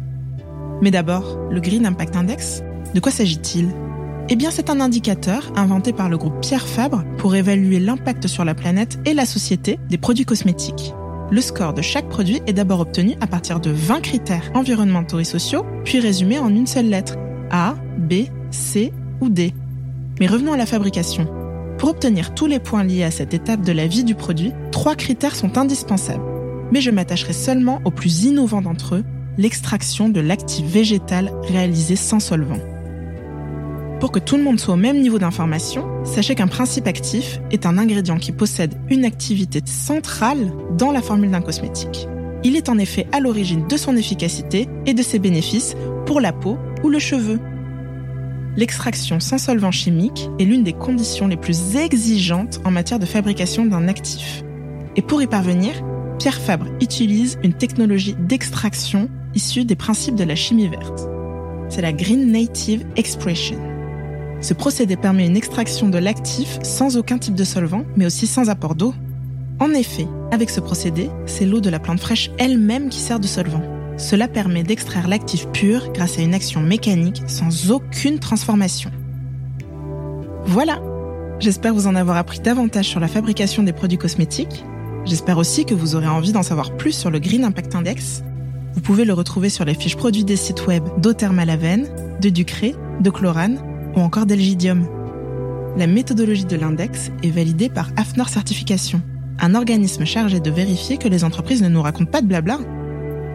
Mais 0.83 0.91
d'abord, 0.91 1.39
le 1.51 1.61
Green 1.61 1.87
Impact 1.87 2.17
Index, 2.17 2.63
de 2.95 3.01
quoi 3.01 3.13
s'agit-il? 3.13 3.69
Eh 4.29 4.37
bien, 4.37 4.51
c'est 4.51 4.71
un 4.71 4.81
indicateur 4.81 5.53
inventé 5.55 5.93
par 5.93 6.09
le 6.09 6.19
groupe 6.19 6.41
Pierre 6.41 6.67
Fabre 6.67 7.05
pour 7.19 7.37
évaluer 7.37 7.79
l'impact 7.79 8.27
sur 8.27 8.45
la 8.45 8.55
planète 8.55 8.99
et 9.05 9.15
la 9.15 9.25
société 9.25 9.79
des 9.89 9.99
produits 9.99 10.25
cosmétiques. 10.25 10.93
Le 11.31 11.41
score 11.41 11.75
de 11.75 11.83
chaque 11.83 12.09
produit 12.09 12.41
est 12.47 12.53
d'abord 12.53 12.81
obtenu 12.81 13.15
à 13.21 13.27
partir 13.27 13.59
de 13.59 13.71
20 13.71 14.01
critères 14.01 14.51
environnementaux 14.55 15.19
et 15.19 15.25
sociaux, 15.25 15.67
puis 15.85 15.99
résumé 15.99 16.39
en 16.39 16.51
une 16.51 16.69
seule 16.69 16.89
lettre 16.89 17.17
A, 17.51 17.75
B, 17.99 18.27
C 18.53 18.93
ou 19.21 19.29
D. 19.29 19.53
Mais 20.21 20.29
revenons 20.29 20.53
à 20.53 20.57
la 20.57 20.67
fabrication. 20.67 21.27
Pour 21.79 21.91
obtenir 21.91 22.33
tous 22.35 22.47
les 22.47 22.61
points 22.61 22.85
liés 22.85 23.03
à 23.03 23.11
cette 23.11 23.35
étape 23.35 23.63
de 23.63 23.73
la 23.73 23.89
vie 23.89 24.05
du 24.05 24.15
produit, 24.15 24.53
trois 24.71 24.95
critères 24.95 25.35
sont 25.35 25.59
indispensables. 25.59 26.23
Mais 26.71 26.81
je 26.81 26.91
m'attacherai 26.91 27.33
seulement 27.33 27.81
au 27.85 27.91
plus 27.91 28.25
innovant 28.25 28.63
d'entre 28.63 28.95
eux, 28.95 29.05
l'extraction 29.37 30.09
de 30.09 30.21
l'actif 30.21 30.65
végétal 30.65 31.33
réalisé 31.43 31.97
sans 31.97 32.21
solvant. 32.21 32.61
Pour 34.01 34.13
que 34.13 34.19
tout 34.19 34.37
le 34.37 34.43
monde 34.43 34.61
soit 34.61 34.75
au 34.75 34.79
même 34.79 35.01
niveau 35.01 35.19
d'information, 35.19 35.87
sachez 36.05 36.35
qu'un 36.35 36.49
principe 36.49 36.87
actif 36.87 37.41
est 37.51 37.67
un 37.67 37.79
ingrédient 37.79 38.19
qui 38.19 38.33
possède 38.33 38.75
une 38.91 39.05
activité 39.05 39.61
centrale 39.65 40.53
dans 40.77 40.93
la 40.93 41.03
formule 41.03 41.31
d'un 41.31 41.41
cosmétique. 41.41 42.07
Il 42.45 42.57
est 42.57 42.69
en 42.69 42.79
effet 42.79 43.07
à 43.13 43.21
l'origine 43.21 43.67
de 43.67 43.77
son 43.77 43.97
efficacité 43.97 44.69
et 44.85 44.95
de 44.95 45.03
ses 45.03 45.19
bénéfices 45.19 45.75
pour 46.05 46.21
la 46.21 46.33
peau 46.33 46.59
ou 46.85 46.89
le 46.89 46.99
cheveu 46.99 47.41
l'extraction 48.57 49.21
sans 49.21 49.39
solvant 49.39 49.71
chimique 49.71 50.31
est 50.39 50.45
l'une 50.45 50.65
des 50.65 50.73
conditions 50.73 51.29
les 51.29 51.37
plus 51.37 51.77
exigeantes 51.77 52.61
en 52.65 52.71
matière 52.71 52.99
de 52.99 53.07
fabrication 53.07 53.67
d'un 53.67 53.89
actif. 53.89 54.43
Et 54.97 55.03
pour 55.03 55.23
y 55.23 55.27
parvenir, 55.27 55.73
Pierre 56.19 56.41
Fabre 56.41 56.67
utilise 56.81 57.39
une 57.43 57.53
technologie 57.53 58.17
d'extraction 58.19 59.09
issue 59.35 59.65
des 59.65 59.77
principes 59.77 60.15
de 60.15 60.25
la 60.25 60.35
chimie 60.35 60.69
verte. 60.69 61.07
C'est 61.69 61.83
la 61.83 61.93
Green 61.93 62.33
Native 62.33 62.87
Expression. 62.97 63.76
Ce 64.41 64.55
procédé 64.55 64.97
permet 64.97 65.27
une 65.27 65.37
extraction 65.37 65.89
de 65.89 65.99
l'actif 65.99 66.59
sans 66.63 66.97
aucun 66.97 67.19
type 67.19 67.35
de 67.35 67.45
solvant, 67.45 67.85
mais 67.97 68.07
aussi 68.07 68.27
sans 68.27 68.51
apport 68.51 68.75
d'eau. 68.75 68.95
En 69.59 69.71
effet, 69.71 70.07
avec 70.31 70.51
ce 70.51 70.61
procédé, 70.61 71.09
c'est 71.25 71.47
l'eau 71.47 71.61
de 71.61 71.71
la 71.71 71.79
plante 71.79 72.01
fraîche 72.01 72.31
elle-même 72.39 72.89
qui 72.91 72.99
sert 72.99 73.21
de 73.21 73.27
solvant. 73.27 73.63
Cela 73.97 74.29
permet 74.29 74.63
d'extraire 74.63 75.09
l'actif 75.09 75.49
pur 75.49 75.91
grâce 75.93 76.19
à 76.19 76.23
une 76.23 76.35
action 76.35 76.61
mécanique 76.61 77.23
sans 77.27 77.71
aucune 77.71 78.19
transformation. 78.19 78.91
Voilà 80.45 80.81
J'espère 81.39 81.75
vous 81.75 81.87
en 81.87 81.95
avoir 81.95 82.17
appris 82.17 82.41
davantage 82.41 82.87
sur 82.87 82.99
la 82.99 83.09
fabrication 83.09 83.63
des 83.63 83.75
produits 83.75 83.99
cosmétiques. 83.99 84.65
J'espère 85.05 85.37
aussi 85.37 85.67
que 85.67 85.75
vous 85.75 85.95
aurez 85.95 86.09
envie 86.09 86.33
d'en 86.33 86.43
savoir 86.43 86.75
plus 86.77 86.93
sur 86.93 87.11
le 87.11 87.19
Green 87.19 87.45
Impact 87.45 87.75
Index. 87.75 88.23
Vous 88.75 88.81
pouvez 88.81 89.05
le 89.05 89.13
retrouver 89.13 89.51
sur 89.51 89.67
les 89.67 89.75
fiches 89.75 89.97
produits 89.97 90.25
des 90.25 90.37
sites 90.37 90.67
web 90.67 90.83
d'Othermalaven, 90.99 91.87
de 92.21 92.29
Ducré, 92.31 92.75
de 93.01 93.11
Chlorane 93.11 93.59
ou 93.97 94.01
encore 94.01 94.27
d'Elgidium. 94.27 94.87
La 95.77 95.87
méthodologie 95.87 96.45
de 96.45 96.57
l'index 96.57 97.11
est 97.23 97.31
validée 97.31 97.69
par 97.69 97.91
AFNOR 97.97 98.29
Certification, 98.29 99.03
un 99.41 99.55
organisme 99.55 100.05
chargé 100.05 100.41
de 100.41 100.51
vérifier 100.51 100.97
que 100.97 101.09
les 101.09 101.25
entreprises 101.25 101.63
ne 101.63 101.69
nous 101.69 101.83
racontent 101.83 102.11
pas 102.11 102.23
de 102.23 102.27
blabla. 102.27 102.59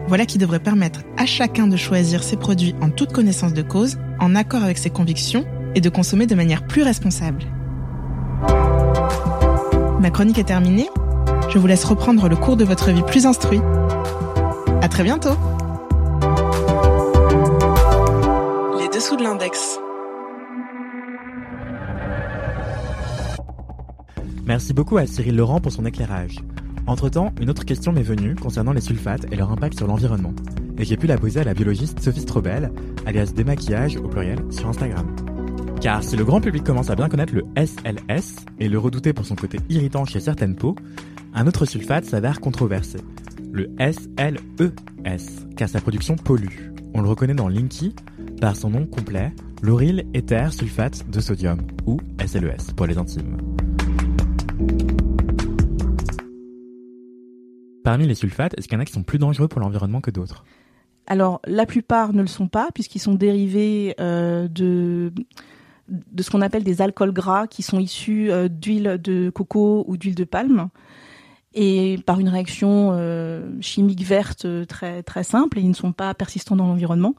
Voilà 0.08 0.26
qui 0.26 0.38
devrait 0.38 0.58
permettre 0.58 1.00
à 1.16 1.26
chacun 1.26 1.66
de 1.66 1.76
choisir 1.76 2.22
ses 2.22 2.36
produits 2.36 2.74
en 2.80 2.90
toute 2.90 3.12
connaissance 3.12 3.52
de 3.52 3.62
cause, 3.62 3.98
en 4.18 4.34
accord 4.34 4.64
avec 4.64 4.78
ses 4.78 4.90
convictions 4.90 5.44
et 5.74 5.80
de 5.80 5.88
consommer 5.88 6.26
de 6.26 6.34
manière 6.34 6.66
plus 6.66 6.82
responsable. 6.82 7.42
Ma 10.00 10.10
chronique 10.10 10.38
est 10.38 10.44
terminée. 10.44 10.88
Je 11.48 11.58
vous 11.58 11.66
laisse 11.66 11.84
reprendre 11.84 12.28
le 12.28 12.36
cours 12.36 12.56
de 12.56 12.64
votre 12.64 12.90
vie 12.90 13.02
plus 13.02 13.26
instruit. 13.26 13.60
À 14.80 14.88
très 14.88 15.04
bientôt. 15.04 15.36
Les 18.80 18.88
dessous 18.88 19.16
de 19.16 19.22
l'index. 19.22 19.78
Merci 24.44 24.72
beaucoup 24.72 24.96
à 24.96 25.06
Cyril 25.06 25.36
Laurent 25.36 25.60
pour 25.60 25.70
son 25.70 25.86
éclairage. 25.86 26.40
Entre-temps, 26.88 27.32
une 27.40 27.48
autre 27.48 27.64
question 27.64 27.92
m'est 27.92 28.02
venue 28.02 28.34
concernant 28.34 28.72
les 28.72 28.80
sulfates 28.80 29.32
et 29.32 29.36
leur 29.36 29.52
impact 29.52 29.78
sur 29.78 29.86
l'environnement, 29.86 30.34
et 30.78 30.84
j'ai 30.84 30.96
pu 30.96 31.06
la 31.06 31.16
poser 31.16 31.40
à 31.40 31.44
la 31.44 31.54
biologiste 31.54 32.00
Sophie 32.00 32.22
Strobel, 32.22 32.72
alias 33.06 33.32
Démaquillage 33.36 33.96
au 33.96 34.08
pluriel, 34.08 34.40
sur 34.50 34.66
Instagram. 34.68 35.06
Car 35.80 36.02
si 36.02 36.16
le 36.16 36.24
grand 36.24 36.40
public 36.40 36.64
commence 36.64 36.90
à 36.90 36.96
bien 36.96 37.08
connaître 37.08 37.34
le 37.34 37.44
SLS 37.56 38.44
et 38.58 38.68
le 38.68 38.78
redouter 38.80 39.12
pour 39.12 39.26
son 39.26 39.36
côté 39.36 39.58
irritant 39.68 40.04
chez 40.04 40.18
certaines 40.18 40.56
peaux, 40.56 40.74
un 41.34 41.46
autre 41.46 41.64
sulfate 41.64 42.04
s'avère 42.04 42.40
controversé, 42.40 42.98
le 43.52 43.70
SLES, 43.78 45.46
car 45.56 45.68
sa 45.68 45.80
production 45.80 46.16
pollue. 46.16 46.72
On 46.94 47.00
le 47.00 47.08
reconnaît 47.08 47.34
dans 47.34 47.48
Linky 47.48 47.94
par 48.40 48.56
son 48.56 48.70
nom 48.70 48.86
complet, 48.86 49.32
lauryl 49.62 50.04
éther 50.14 50.52
sulfate 50.52 51.08
de 51.08 51.20
sodium, 51.20 51.60
ou 51.86 51.98
SLES 52.26 52.74
pour 52.76 52.86
les 52.86 52.98
intimes. 52.98 53.51
Parmi 57.84 58.06
les 58.06 58.14
sulfates, 58.14 58.54
est-ce 58.56 58.68
qu'il 58.68 58.76
y 58.76 58.78
en 58.78 58.80
a 58.80 58.84
qui 58.84 58.92
sont 58.92 59.02
plus 59.02 59.18
dangereux 59.18 59.48
pour 59.48 59.60
l'environnement 59.60 60.00
que 60.00 60.10
d'autres? 60.10 60.44
Alors, 61.06 61.40
la 61.46 61.66
plupart 61.66 62.12
ne 62.12 62.22
le 62.22 62.28
sont 62.28 62.48
pas, 62.48 62.68
puisqu'ils 62.72 63.00
sont 63.00 63.14
dérivés 63.14 63.94
euh, 64.00 64.48
de 64.48 65.12
de 65.88 66.22
ce 66.22 66.30
qu'on 66.30 66.40
appelle 66.40 66.62
des 66.64 66.80
alcools 66.80 67.12
gras 67.12 67.46
qui 67.46 67.62
sont 67.62 67.78
issus 67.78 68.30
euh, 68.30 68.48
d'huile 68.48 68.98
de 69.02 69.30
coco 69.30 69.84
ou 69.88 69.96
d'huile 69.96 70.14
de 70.14 70.24
palme. 70.24 70.68
Et 71.54 71.98
par 72.06 72.18
une 72.18 72.30
réaction 72.30 72.92
euh, 72.92 73.50
chimique 73.60 74.02
verte 74.02 74.46
très 74.68 75.02
très 75.02 75.24
simple 75.24 75.58
et 75.58 75.60
ils 75.60 75.68
ne 75.68 75.74
sont 75.74 75.92
pas 75.92 76.14
persistants 76.14 76.56
dans 76.56 76.66
l'environnement. 76.66 77.14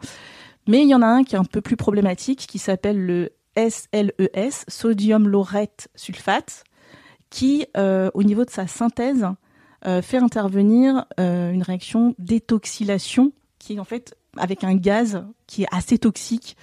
Mais 0.68 0.82
il 0.82 0.90
y 0.90 0.96
en 0.96 1.02
a 1.02 1.08
un 1.08 1.24
qui 1.24 1.36
est 1.36 1.38
un 1.38 1.44
peu 1.44 1.62
plus 1.62 1.76
problématique 1.76 2.48
qui 2.48 2.58
s'appelle 2.58 3.06
le 3.06 3.30
SLES, 3.56 4.66
sodium 4.68 5.28
laureth 5.28 5.90
sulfate, 5.94 6.64
qui 7.34 7.66
au 7.76 8.24
niveau 8.24 8.46
de 8.46 8.52
sa 8.52 8.68
synthèse 8.68 9.26
fait 10.02 10.18
intervenir 10.18 11.06
une 11.18 11.64
réaction 11.64 12.14
d'étoxylation 12.20 13.34
qui 13.58 13.74
est 13.74 13.80
en 13.80 13.84
fait 13.84 14.16
avec 14.38 14.64
un 14.64 14.76
gaz 14.76 15.26
qui 15.48 15.64
est 15.64 15.68
assez 15.72 15.98
toxique 15.98 16.56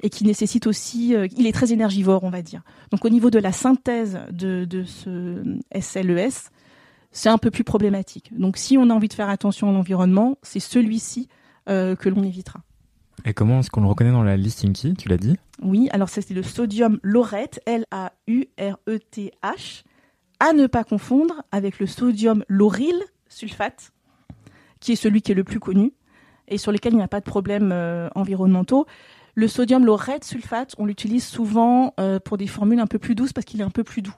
et 0.00 0.10
qui 0.10 0.24
nécessite 0.24 0.66
aussi, 0.66 1.14
euh, 1.14 1.28
il 1.36 1.46
est 1.46 1.52
très 1.52 1.72
énergivore, 1.72 2.24
on 2.24 2.30
va 2.30 2.42
dire. 2.42 2.62
Donc 2.90 3.04
au 3.06 3.08
niveau 3.08 3.30
de 3.30 3.38
la 3.38 3.52
synthèse 3.52 4.18
de, 4.30 4.64
de 4.66 4.84
ce 4.84 5.42
SLES, 5.78 6.28
e 6.28 6.30
c'est 7.10 7.30
un 7.30 7.38
peu 7.38 7.50
plus 7.50 7.64
problématique. 7.64 8.38
Donc 8.38 8.58
si 8.58 8.76
on 8.76 8.90
a 8.90 8.92
envie 8.92 9.08
de 9.08 9.14
faire 9.14 9.30
attention 9.30 9.70
à 9.70 9.72
l'environnement, 9.72 10.36
c'est 10.42 10.60
celui-ci 10.60 11.28
euh, 11.70 11.96
que 11.96 12.10
l'on 12.10 12.22
évitera. 12.22 12.60
Et 13.24 13.32
comment 13.32 13.60
est-ce 13.60 13.70
qu'on 13.70 13.80
le 13.80 13.86
reconnaît 13.86 14.12
dans 14.12 14.22
la 14.22 14.36
listing 14.36 14.74
key 14.74 14.92
Tu 14.92 15.08
l'as 15.08 15.16
dit? 15.16 15.38
Oui, 15.62 15.88
alors 15.92 16.10
c'est 16.10 16.28
le 16.30 16.42
sodium 16.42 16.98
laureth, 17.02 17.60
L-A-U-R-E-T-H, 17.64 18.44
à 20.40 20.52
ne 20.52 20.66
pas 20.66 20.84
confondre 20.84 21.42
avec 21.52 21.78
le 21.78 21.86
sodium 21.86 22.44
lauryl 22.48 22.96
sulfate, 23.28 23.92
qui 24.80 24.92
est 24.92 24.96
celui 24.96 25.22
qui 25.22 25.32
est 25.32 25.34
le 25.34 25.44
plus 25.44 25.60
connu 25.60 25.92
et 26.48 26.58
sur 26.58 26.72
lequel 26.72 26.92
il 26.92 26.96
n'y 26.96 27.02
a 27.02 27.08
pas 27.08 27.20
de 27.20 27.24
problèmes 27.24 27.70
euh, 27.72 28.08
environnementaux. 28.14 28.86
Le 29.34 29.48
sodium 29.48 29.84
laureth 29.84 30.24
sulfate, 30.24 30.74
on 30.78 30.86
l'utilise 30.86 31.24
souvent 31.24 31.94
euh, 31.98 32.20
pour 32.20 32.38
des 32.38 32.46
formules 32.46 32.80
un 32.80 32.86
peu 32.86 32.98
plus 32.98 33.14
douces 33.14 33.32
parce 33.32 33.44
qu'il 33.44 33.60
est 33.60 33.64
un 33.64 33.70
peu 33.70 33.82
plus 33.82 34.02
doux 34.02 34.14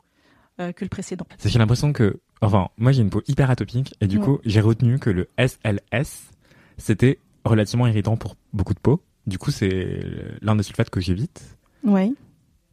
euh, 0.61 0.73
que 0.73 0.85
le 0.85 0.89
précédent. 0.89 1.27
J'ai 1.43 1.59
l'impression 1.59 1.93
que, 1.93 2.21
enfin, 2.41 2.69
moi 2.77 2.93
j'ai 2.93 3.03
une 3.03 3.11
peau 3.11 3.23
hyper 3.27 3.51
atopique 3.51 3.95
et 4.01 4.07
du 4.07 4.19
coup 4.19 4.39
j'ai 4.45 4.61
retenu 4.61 4.99
que 4.99 5.11
le 5.11 5.29
SLS 5.39 6.31
c'était 6.77 7.19
relativement 7.45 7.87
irritant 7.87 8.17
pour 8.17 8.37
beaucoup 8.53 8.75
de 8.75 8.81
peau. 8.81 9.01
Du 9.27 9.39
coup 9.39 9.51
c'est 9.51 10.01
l'un 10.43 10.57
des 10.57 10.63
sulfates 10.63 10.91
que 10.91 11.01
j'évite. 11.01 11.57
Oui. 11.85 12.15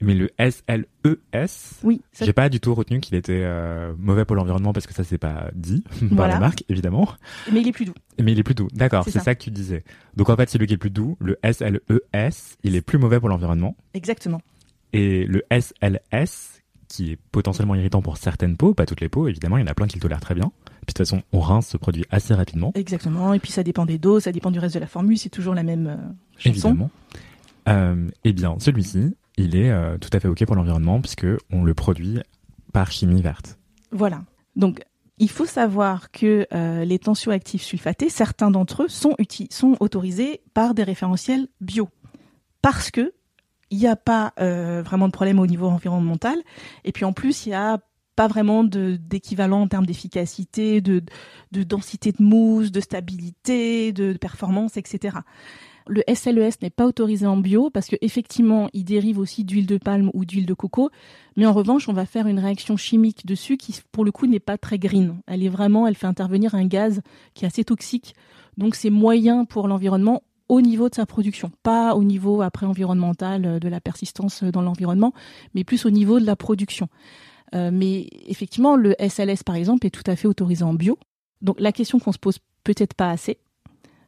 Mais 0.04 0.16
le 0.16 0.30
SLES, 0.38 1.80
oui, 1.84 2.02
j'ai 2.20 2.34
pas 2.34 2.50
du 2.50 2.60
tout 2.60 2.76
retenu 2.76 3.00
qu'il 3.00 3.16
était 3.16 3.42
euh, 3.44 3.94
mauvais 3.98 4.26
pour 4.26 4.36
l'environnement 4.36 4.74
parce 4.74 4.86
que 4.86 4.94
ça 4.94 5.04
c'est 5.06 5.18
pas 5.18 5.50
dit 5.56 5.84
par 6.18 6.28
la 6.28 6.40
marque 6.40 6.66
évidemment. 6.68 7.08
Mais 7.52 7.62
il 7.62 7.68
est 7.70 7.72
plus 7.72 7.86
doux. 7.86 7.94
Mais 8.22 8.34
il 8.34 8.40
est 8.40 8.44
plus 8.44 8.54
doux. 8.54 8.68
D'accord, 8.74 9.06
c'est 9.08 9.20
ça. 9.20 9.34
que 9.34 9.44
tu 9.44 9.52
disais. 9.52 9.84
Donc 10.16 10.30
en 10.30 10.36
fait, 10.36 10.50
celui 10.50 10.68
qui 10.68 10.74
est 10.74 10.78
plus 10.78 10.90
doux, 10.90 11.18
le 11.20 11.40
SLES, 11.44 12.58
il 12.64 12.76
est 12.76 12.82
plus 12.82 12.98
mauvais 12.98 13.20
pour 13.20 13.30
l'environnement. 13.30 13.78
Exactement. 13.94 14.42
Et 14.92 15.26
le 15.26 15.44
SLS, 15.50 16.62
qui 16.90 17.14
est 17.14 17.20
potentiellement 17.32 17.76
irritant 17.76 18.02
pour 18.02 18.18
certaines 18.18 18.58
peaux, 18.58 18.74
pas 18.74 18.86
toutes 18.86 19.02
les 19.02 19.10
peaux, 19.10 19.28
évidemment, 19.28 19.58
il 19.58 19.62
y 19.62 19.64
en 19.64 19.68
a 19.68 19.74
plein 19.74 19.88
qui 19.88 19.96
le 19.96 20.02
tolèrent 20.02 20.22
très 20.22 20.36
bien. 20.36 20.52
Puis 20.66 20.80
de 20.82 20.86
toute 20.88 20.98
façon, 21.00 21.24
on 21.32 21.40
rince 21.40 21.68
ce 21.68 21.78
produit 21.78 22.06
assez 22.12 22.34
rapidement. 22.34 22.72
Exactement. 22.76 23.34
Et 23.34 23.40
puis 23.40 23.52
ça 23.52 23.64
dépend 23.64 23.86
des 23.86 23.98
doses, 23.98 24.24
ça 24.24 24.34
dépend 24.34 24.52
du 24.52 24.60
reste 24.60 24.76
de 24.76 24.80
la 24.80 24.88
formule, 24.88 25.18
c'est 25.18 25.30
toujours 25.30 25.56
la 25.56 25.64
même 25.64 25.88
euh, 25.88 25.96
chanson. 26.38 26.70
Évidemment. 26.70 26.92
Euh, 27.70 28.10
eh 28.26 28.34
bien, 28.34 28.58
celui-ci, 28.60 29.16
il 29.38 29.56
est 29.56 29.72
euh, 29.72 29.98
tout 29.98 30.10
à 30.14 30.20
fait 30.20 30.28
OK 30.28 30.46
pour 30.46 30.56
l'environnement 30.56 31.02
puisque 31.02 31.28
on 31.52 31.64
le 31.64 31.74
produit 31.74 32.20
par 32.72 32.92
chimie 32.92 33.22
verte. 33.22 33.58
Voilà. 33.92 34.24
Donc, 34.56 34.84
il 35.20 35.30
faut 35.30 35.46
savoir 35.46 36.12
que 36.12 36.48
euh, 36.54 36.86
les 36.86 37.00
tensioactifs 37.00 37.64
sulfatés, 37.64 38.10
certains 38.10 38.52
d'entre 38.52 38.84
eux 38.84 38.88
sont, 38.88 39.16
autorisés 39.80 40.42
par 40.54 40.74
des 40.74 40.84
référentiels 40.84 41.48
bio. 41.62 41.90
Parce 42.62 42.92
que 42.92 43.14
il 43.70 43.80
n'y 43.80 43.88
a 43.88 43.96
pas 43.96 44.34
euh, 44.40 44.84
vraiment 44.84 45.08
de 45.08 45.12
problème 45.12 45.40
au 45.40 45.48
niveau 45.48 45.68
environnemental. 45.68 46.38
Et 46.84 46.92
puis 46.92 47.06
en 47.06 47.14
plus, 47.14 47.46
il 47.46 47.50
n'y 47.50 47.56
a 47.56 47.80
pas 48.16 48.28
vraiment 48.28 48.64
d'équivalent 48.64 49.62
en 49.62 49.68
termes 49.68 49.88
d'efficacité, 49.88 50.82
de, 50.82 51.02
de, 51.52 51.64
densité 51.64 52.12
de 52.12 52.22
mousse, 52.22 52.72
de 52.72 52.80
stabilité, 52.80 53.92
de 53.92 54.14
performance, 54.14 54.78
etc. 54.78 55.18
Le 55.88 56.02
SLES 56.14 56.50
e 56.50 56.64
n'est 56.64 56.70
pas 56.70 56.86
autorisé 56.86 57.26
en 57.26 57.38
bio 57.38 57.70
parce 57.70 57.88
qu'effectivement, 57.88 58.70
il 58.74 58.86
dérive 58.86 59.20
aussi 59.20 59.44
d'huile 59.44 59.66
de 59.66 59.78
palme 59.78 60.10
ou 60.14 60.26
d'huile 60.26 60.46
de 60.46 60.54
coco. 60.54 60.90
Mais 61.36 61.46
en 61.46 61.54
revanche, 61.54 61.90
on 61.90 61.94
va 61.94 62.06
faire 62.06 62.28
une 62.28 62.40
réaction 62.40 62.78
chimique 62.78 63.26
dessus 63.26 63.58
qui, 63.58 63.76
pour 63.92 64.06
le 64.06 64.12
coup, 64.12 64.28
n'est 64.28 64.40
pas 64.40 64.58
très 64.58 64.80
green. 64.80 65.18
Elle 65.28 65.44
est 65.44 65.50
vraiment, 65.50 65.88
elle 65.88 65.96
fait 65.96 66.08
intervenir 66.08 66.56
un 66.56 66.66
gaz 66.66 67.02
qui 67.34 67.46
est 67.46 67.48
assez 67.48 67.64
toxique. 67.64 68.16
Donc, 68.58 68.76
c'est 68.76 68.90
moyen 68.90 69.46
pour 69.46 69.68
l'environnement 69.68 70.24
au 70.50 70.62
niveau 70.62 70.90
de 70.90 70.96
sa 70.96 71.06
production, 71.06 71.52
pas 71.64 71.96
au 71.96 72.04
niveau 72.04 72.42
après 72.42 72.66
environnemental 72.66 73.46
euh, 73.46 73.60
de 73.60 73.68
la 73.70 73.80
persistance 73.80 74.44
dans 74.44 74.62
l'environnement, 74.62 75.14
mais 75.56 75.64
plus 75.64 75.86
au 75.86 75.90
niveau 75.90 76.20
de 76.20 76.26
la 76.26 76.36
production. 76.36 76.90
Euh, 77.56 77.72
mais 77.72 78.08
effectivement, 78.28 78.76
le 78.76 78.96
SLS 79.00 79.44
par 79.44 79.56
exemple 79.56 79.86
est 79.88 79.92
tout 79.92 80.04
à 80.06 80.16
fait 80.16 80.28
autorisé 80.28 80.64
en 80.64 80.74
bio. 80.74 80.98
Donc 81.42 81.60
la 81.60 81.72
question 81.72 82.00
qu'on 82.00 82.12
se 82.12 82.20
pose 82.20 82.40
peut-être 82.64 82.94
pas 82.94 83.10
assez, 83.10 83.38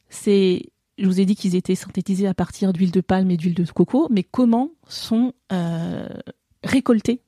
c'est 0.10 0.64
je 0.98 1.06
vous 1.06 1.20
ai 1.20 1.26
dit 1.26 1.36
qu'ils 1.36 1.56
étaient 1.56 1.76
synthétisés 1.76 2.28
à 2.28 2.34
partir 2.34 2.74
d'huile 2.74 2.92
de 2.92 3.02
palme 3.02 3.30
et 3.32 3.38
d'huile 3.38 3.54
de 3.54 3.66
coco, 3.66 4.08
mais 4.10 4.24
comment 4.24 4.72
sont 4.88 5.34
euh, 5.52 6.08
récoltées 6.64 7.22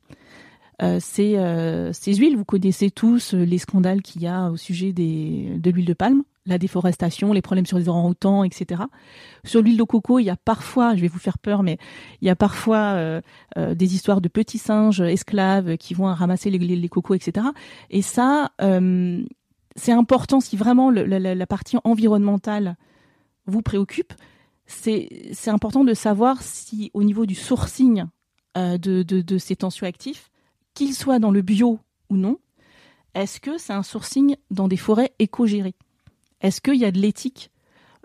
euh, 0.80 0.98
ces, 1.00 1.36
euh, 1.36 1.92
ces, 1.92 2.14
huiles? 2.14 2.36
Vous 2.36 2.44
connaissez 2.44 2.90
tous 2.90 3.32
les 3.32 3.58
scandales 3.58 4.00
qu'il 4.00 4.22
y 4.22 4.26
a 4.26 4.50
au 4.50 4.56
sujet 4.56 4.92
des, 4.92 5.52
de 5.58 5.70
l'huile 5.70 5.84
de 5.84 5.92
palme, 5.92 6.22
la 6.46 6.56
déforestation, 6.56 7.34
les 7.34 7.42
problèmes 7.42 7.66
sur 7.66 7.78
les 7.78 7.90
orang-outans, 7.90 8.42
etc. 8.42 8.82
Sur 9.44 9.60
l'huile 9.60 9.76
de 9.76 9.82
coco, 9.82 10.18
il 10.18 10.24
y 10.24 10.30
a 10.30 10.36
parfois, 10.36 10.96
je 10.96 11.02
vais 11.02 11.08
vous 11.08 11.18
faire 11.18 11.36
peur, 11.36 11.62
mais 11.62 11.76
il 12.22 12.26
y 12.26 12.30
a 12.30 12.36
parfois 12.36 13.20
des 13.56 13.94
histoires 13.94 14.22
de 14.22 14.28
petits 14.28 14.56
singes 14.56 15.02
esclaves 15.02 15.76
qui 15.76 15.92
vont 15.92 16.06
ramasser 16.06 16.48
les, 16.48 16.58
les 16.58 16.88
cocos, 16.88 17.14
etc. 17.14 17.48
Et 17.90 18.00
ça, 18.00 18.52
c'est 19.76 19.92
important 19.92 20.40
si 20.40 20.56
vraiment 20.56 20.90
la, 20.90 21.46
partie 21.46 21.76
environnementale 21.84 22.76
vous 23.48 23.62
préoccupe, 23.62 24.12
c'est 24.66 25.48
important 25.48 25.82
de 25.82 25.94
savoir 25.94 26.42
si 26.42 26.90
au 26.94 27.02
niveau 27.02 27.26
du 27.26 27.34
sourcing 27.34 28.04
euh, 28.56 28.78
de, 28.78 29.02
de, 29.02 29.38
ces 29.38 29.56
tensioactifs, 29.56 30.30
qu'ils 30.74 30.94
soient 30.94 31.18
dans 31.18 31.30
le 31.30 31.42
bio 31.42 31.80
ou 32.10 32.16
non, 32.16 32.38
est-ce 33.14 33.40
que 33.40 33.58
c'est 33.58 33.72
un 33.72 33.82
sourcing 33.82 34.36
dans 34.50 34.68
des 34.68 34.76
forêts 34.76 35.12
éco-gérées? 35.18 35.74
Est-ce 36.40 36.60
qu'il 36.60 36.76
y 36.76 36.84
a 36.84 36.92
de 36.92 36.98
l'éthique 36.98 37.50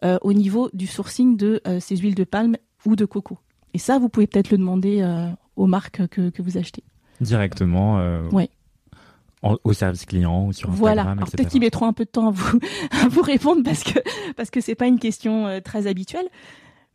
euh, 0.03 0.17
au 0.21 0.33
niveau 0.33 0.69
du 0.73 0.87
sourcing 0.87 1.37
de 1.37 1.61
euh, 1.67 1.79
ces 1.79 1.97
huiles 1.97 2.15
de 2.15 2.23
palme 2.23 2.55
ou 2.85 2.95
de 2.95 3.05
coco? 3.05 3.37
Et 3.73 3.77
ça, 3.77 3.99
vous 3.99 4.09
pouvez 4.09 4.27
peut-être 4.27 4.51
le 4.51 4.57
demander 4.57 5.03
aux 5.55 5.65
marques 5.65 6.07
que, 6.07 6.29
que, 6.29 6.41
vous 6.43 6.57
achetez. 6.57 6.83
Directement 7.21 7.97
Au 9.43 9.73
service 9.73 10.05
client 10.05 10.45
ou 10.47 10.53
sur 10.53 10.69
Instagram, 10.69 11.17
voilà. 11.17 11.29
peut-être 11.29 11.49
qu'ils 11.49 11.59
mettront 11.59 11.85
un 11.85 11.91
peu 11.91 12.05
de 12.05 12.09
temps 12.09 12.29
à 12.29 12.31
vous, 12.31 12.59
à 12.91 13.09
vous 13.09 13.21
répondre 13.21 13.61
parce 13.63 13.83
que 13.83 13.99
parce 14.37 14.49
que 14.49 14.61
c'est 14.61 14.75
pas 14.75 14.87
une 14.87 14.99
question 14.99 15.47
euh, 15.47 15.59
très 15.59 15.85
habituelle. 15.87 16.27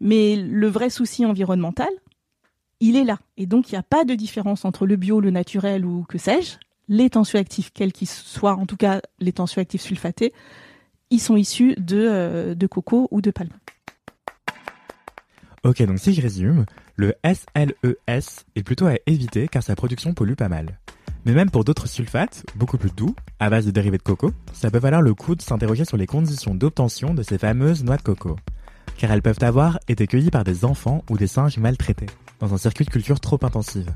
Mais 0.01 0.37
le 0.37 0.67
vrai 0.69 0.89
souci 0.89 1.27
environnemental, 1.27 1.91
il 2.81 2.97
est 2.97 3.05
là. 3.05 3.19
Et 3.37 3.47
donc 3.47 3.71
il 3.71 3.75
n'y 3.75 3.79
a 3.79 3.83
pas 3.83 4.05
de 4.05 4.15
différence 4.15 4.65
entre 4.65 4.87
le 4.87 4.97
bio, 4.97 5.21
le 5.21 5.31
naturel 5.31 5.85
ou 5.85 6.05
que 6.09 6.17
sais-je. 6.17 6.57
Les 6.89 7.11
tensioactifs, 7.11 7.71
quels 7.75 7.93
qu'ils 7.93 8.09
soient, 8.09 8.55
en 8.55 8.65
tout 8.65 8.79
cas 8.79 9.03
les 9.19 9.33
tensioactifs 9.33 9.83
sulfatés, 9.83 10.33
ils 11.11 11.21
sont 11.21 11.37
issus 11.37 11.75
de, 11.77 11.99
euh, 11.99 12.55
de 12.55 12.67
coco 12.67 13.09
ou 13.11 13.21
de 13.21 13.31
palme. 13.31 13.53
Ok, 15.65 15.83
donc 15.83 15.99
si 15.99 16.15
je 16.15 16.23
résume, 16.23 16.65
le 16.97 17.15
SLES 17.25 17.75
e 17.85 17.97
est 18.55 18.63
plutôt 18.63 18.87
à 18.87 18.95
éviter 19.07 19.49
car 19.49 19.63
sa 19.63 19.77
production 19.77 20.15
pollue 20.15 20.35
pas 20.35 20.49
mal. 20.49 20.79
Mais 21.29 21.35
même 21.35 21.51
pour 21.51 21.63
d'autres 21.63 21.89
sulfates, 21.89 22.47
beaucoup 22.57 22.79
plus 22.79 22.91
doux, 22.91 23.15
à 23.39 23.51
base 23.51 23.67
de 23.67 23.71
dérivés 23.71 23.99
de 23.99 24.03
coco, 24.03 24.33
ça 24.55 24.71
peut 24.71 24.79
valoir 24.79 25.03
le 25.03 25.13
coup 25.13 25.35
de 25.35 25.43
s'interroger 25.43 25.85
sur 25.85 25.99
les 25.99 26.07
conditions 26.07 26.55
d'obtention 26.55 27.13
de 27.13 27.23
ces 27.23 27.37
fameuses 27.37 27.85
noix 27.85 27.99
de 27.99 28.03
coco. 28.03 28.37
Car 28.97 29.13
elles 29.13 29.21
peuvent 29.21 29.43
avoir 29.43 29.79
été 29.89 30.07
cueillies 30.07 30.31
par 30.31 30.43
des 30.43 30.65
enfants 30.65 31.05
ou 31.11 31.19
des 31.19 31.27
singes 31.27 31.59
maltraités, 31.59 32.07
dans 32.41 32.55
un 32.55 32.57
circuit 32.57 32.87
de 32.87 32.91
culture 32.91 33.21
trop 33.21 33.39
intensive. 33.43 33.91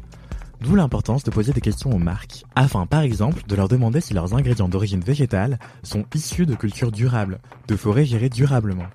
D'où 0.60 0.74
l'importance 0.74 1.24
de 1.24 1.30
poser 1.30 1.54
des 1.54 1.62
questions 1.62 1.90
aux 1.90 1.98
marques, 1.98 2.44
afin 2.54 2.84
par 2.84 3.00
exemple 3.00 3.44
de 3.48 3.56
leur 3.56 3.68
demander 3.68 4.02
si 4.02 4.12
leurs 4.12 4.34
ingrédients 4.34 4.68
d'origine 4.68 5.00
végétale 5.00 5.58
sont 5.82 6.04
issus 6.14 6.44
de 6.44 6.54
cultures 6.54 6.92
durables, 6.92 7.40
de 7.66 7.76
forêts 7.76 8.04
gérées 8.04 8.28
durablement. 8.28 8.88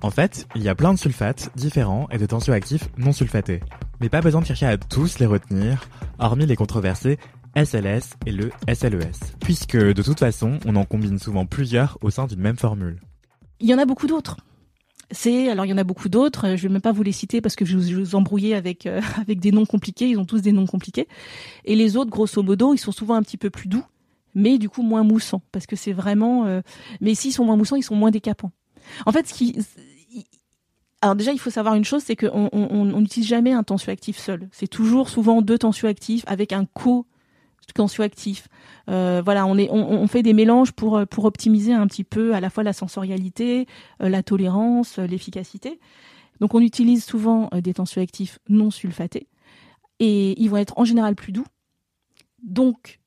En 0.00 0.10
fait, 0.10 0.46
il 0.54 0.62
y 0.62 0.68
a 0.68 0.76
plein 0.76 0.94
de 0.94 0.98
sulfates 0.98 1.50
différents 1.56 2.06
et 2.12 2.18
de 2.18 2.26
tensioactifs 2.26 2.88
non 2.98 3.10
sulfatés. 3.10 3.62
Mais 4.02 4.08
pas 4.08 4.20
besoin 4.20 4.40
de 4.40 4.46
chercher 4.46 4.66
à 4.66 4.76
tous 4.76 5.20
les 5.20 5.26
retenir, 5.26 5.86
hormis 6.18 6.44
les 6.44 6.56
controversés 6.56 7.18
SLS 7.54 8.16
et 8.26 8.32
le 8.32 8.50
SLES, 8.66 9.36
puisque 9.38 9.76
de 9.76 10.02
toute 10.02 10.18
façon, 10.18 10.58
on 10.66 10.74
en 10.74 10.84
combine 10.84 11.20
souvent 11.20 11.46
plusieurs 11.46 11.98
au 12.00 12.10
sein 12.10 12.26
d'une 12.26 12.40
même 12.40 12.56
formule. 12.56 13.00
Il 13.60 13.68
y 13.68 13.74
en 13.74 13.78
a 13.78 13.84
beaucoup 13.84 14.08
d'autres. 14.08 14.38
C'est 15.12 15.48
alors 15.50 15.66
il 15.66 15.68
y 15.68 15.72
en 15.72 15.78
a 15.78 15.84
beaucoup 15.84 16.08
d'autres. 16.08 16.56
Je 16.56 16.62
vais 16.64 16.68
même 16.68 16.82
pas 16.82 16.90
vous 16.90 17.04
les 17.04 17.12
citer 17.12 17.40
parce 17.40 17.54
que 17.54 17.64
je 17.64 17.76
vous, 17.76 18.16
embrouiller 18.16 18.56
avec 18.56 18.86
euh, 18.86 19.00
avec 19.20 19.38
des 19.38 19.52
noms 19.52 19.66
compliqués. 19.66 20.08
Ils 20.08 20.18
ont 20.18 20.24
tous 20.24 20.42
des 20.42 20.50
noms 20.50 20.66
compliqués. 20.66 21.06
Et 21.64 21.76
les 21.76 21.96
autres, 21.96 22.10
grosso 22.10 22.42
modo, 22.42 22.74
ils 22.74 22.78
sont 22.78 22.90
souvent 22.90 23.14
un 23.14 23.22
petit 23.22 23.36
peu 23.36 23.50
plus 23.50 23.68
doux, 23.68 23.84
mais 24.34 24.58
du 24.58 24.68
coup 24.68 24.82
moins 24.82 25.04
moussants 25.04 25.42
parce 25.52 25.66
que 25.66 25.76
c'est 25.76 25.92
vraiment. 25.92 26.46
Euh, 26.46 26.60
mais 27.00 27.14
s'ils 27.14 27.32
sont 27.32 27.44
moins 27.44 27.56
moussants, 27.56 27.76
ils 27.76 27.84
sont 27.84 27.94
moins 27.94 28.10
décapants. 28.10 28.50
En 29.06 29.12
fait, 29.12 29.28
ce 29.28 29.34
qui 29.34 29.56
alors 31.02 31.16
déjà, 31.16 31.32
il 31.32 31.38
faut 31.40 31.50
savoir 31.50 31.74
une 31.74 31.84
chose, 31.84 32.04
c'est 32.04 32.14
qu'on 32.14 32.84
n'utilise 32.84 33.28
jamais 33.28 33.52
un 33.52 33.64
tensioactif 33.64 34.16
seul. 34.16 34.48
C'est 34.52 34.68
toujours 34.68 35.08
souvent 35.08 35.42
deux 35.42 35.58
tensioactifs 35.58 36.22
avec 36.28 36.52
un 36.52 36.64
co 36.64 37.06
tensioactif. 37.74 38.48
Euh, 38.88 39.20
voilà, 39.24 39.46
on, 39.46 40.06
fait 40.06 40.22
des 40.22 40.32
mélanges 40.32 40.72
pour, 40.72 41.04
optimiser 41.24 41.72
un 41.72 41.86
petit 41.86 42.04
peu 42.04 42.34
à 42.34 42.40
la 42.40 42.50
fois 42.50 42.62
la 42.62 42.72
sensorialité, 42.72 43.66
euh, 44.02 44.08
la 44.08 44.22
tolérance, 44.22 44.98
euh, 44.98 45.06
l'efficacité. 45.06 45.80
Donc 46.40 46.54
on 46.54 46.60
utilise 46.60 47.04
souvent 47.04 47.50
des 47.52 47.74
tensioactifs 47.74 48.38
non 48.48 48.70
sulfatés 48.70 49.28
et 50.00 50.40
ils 50.42 50.48
vont 50.48 50.56
être 50.56 50.76
en 50.76 50.84
général 50.84 51.14
plus 51.14 51.30
doux, 51.30 51.46
donc 52.42 52.98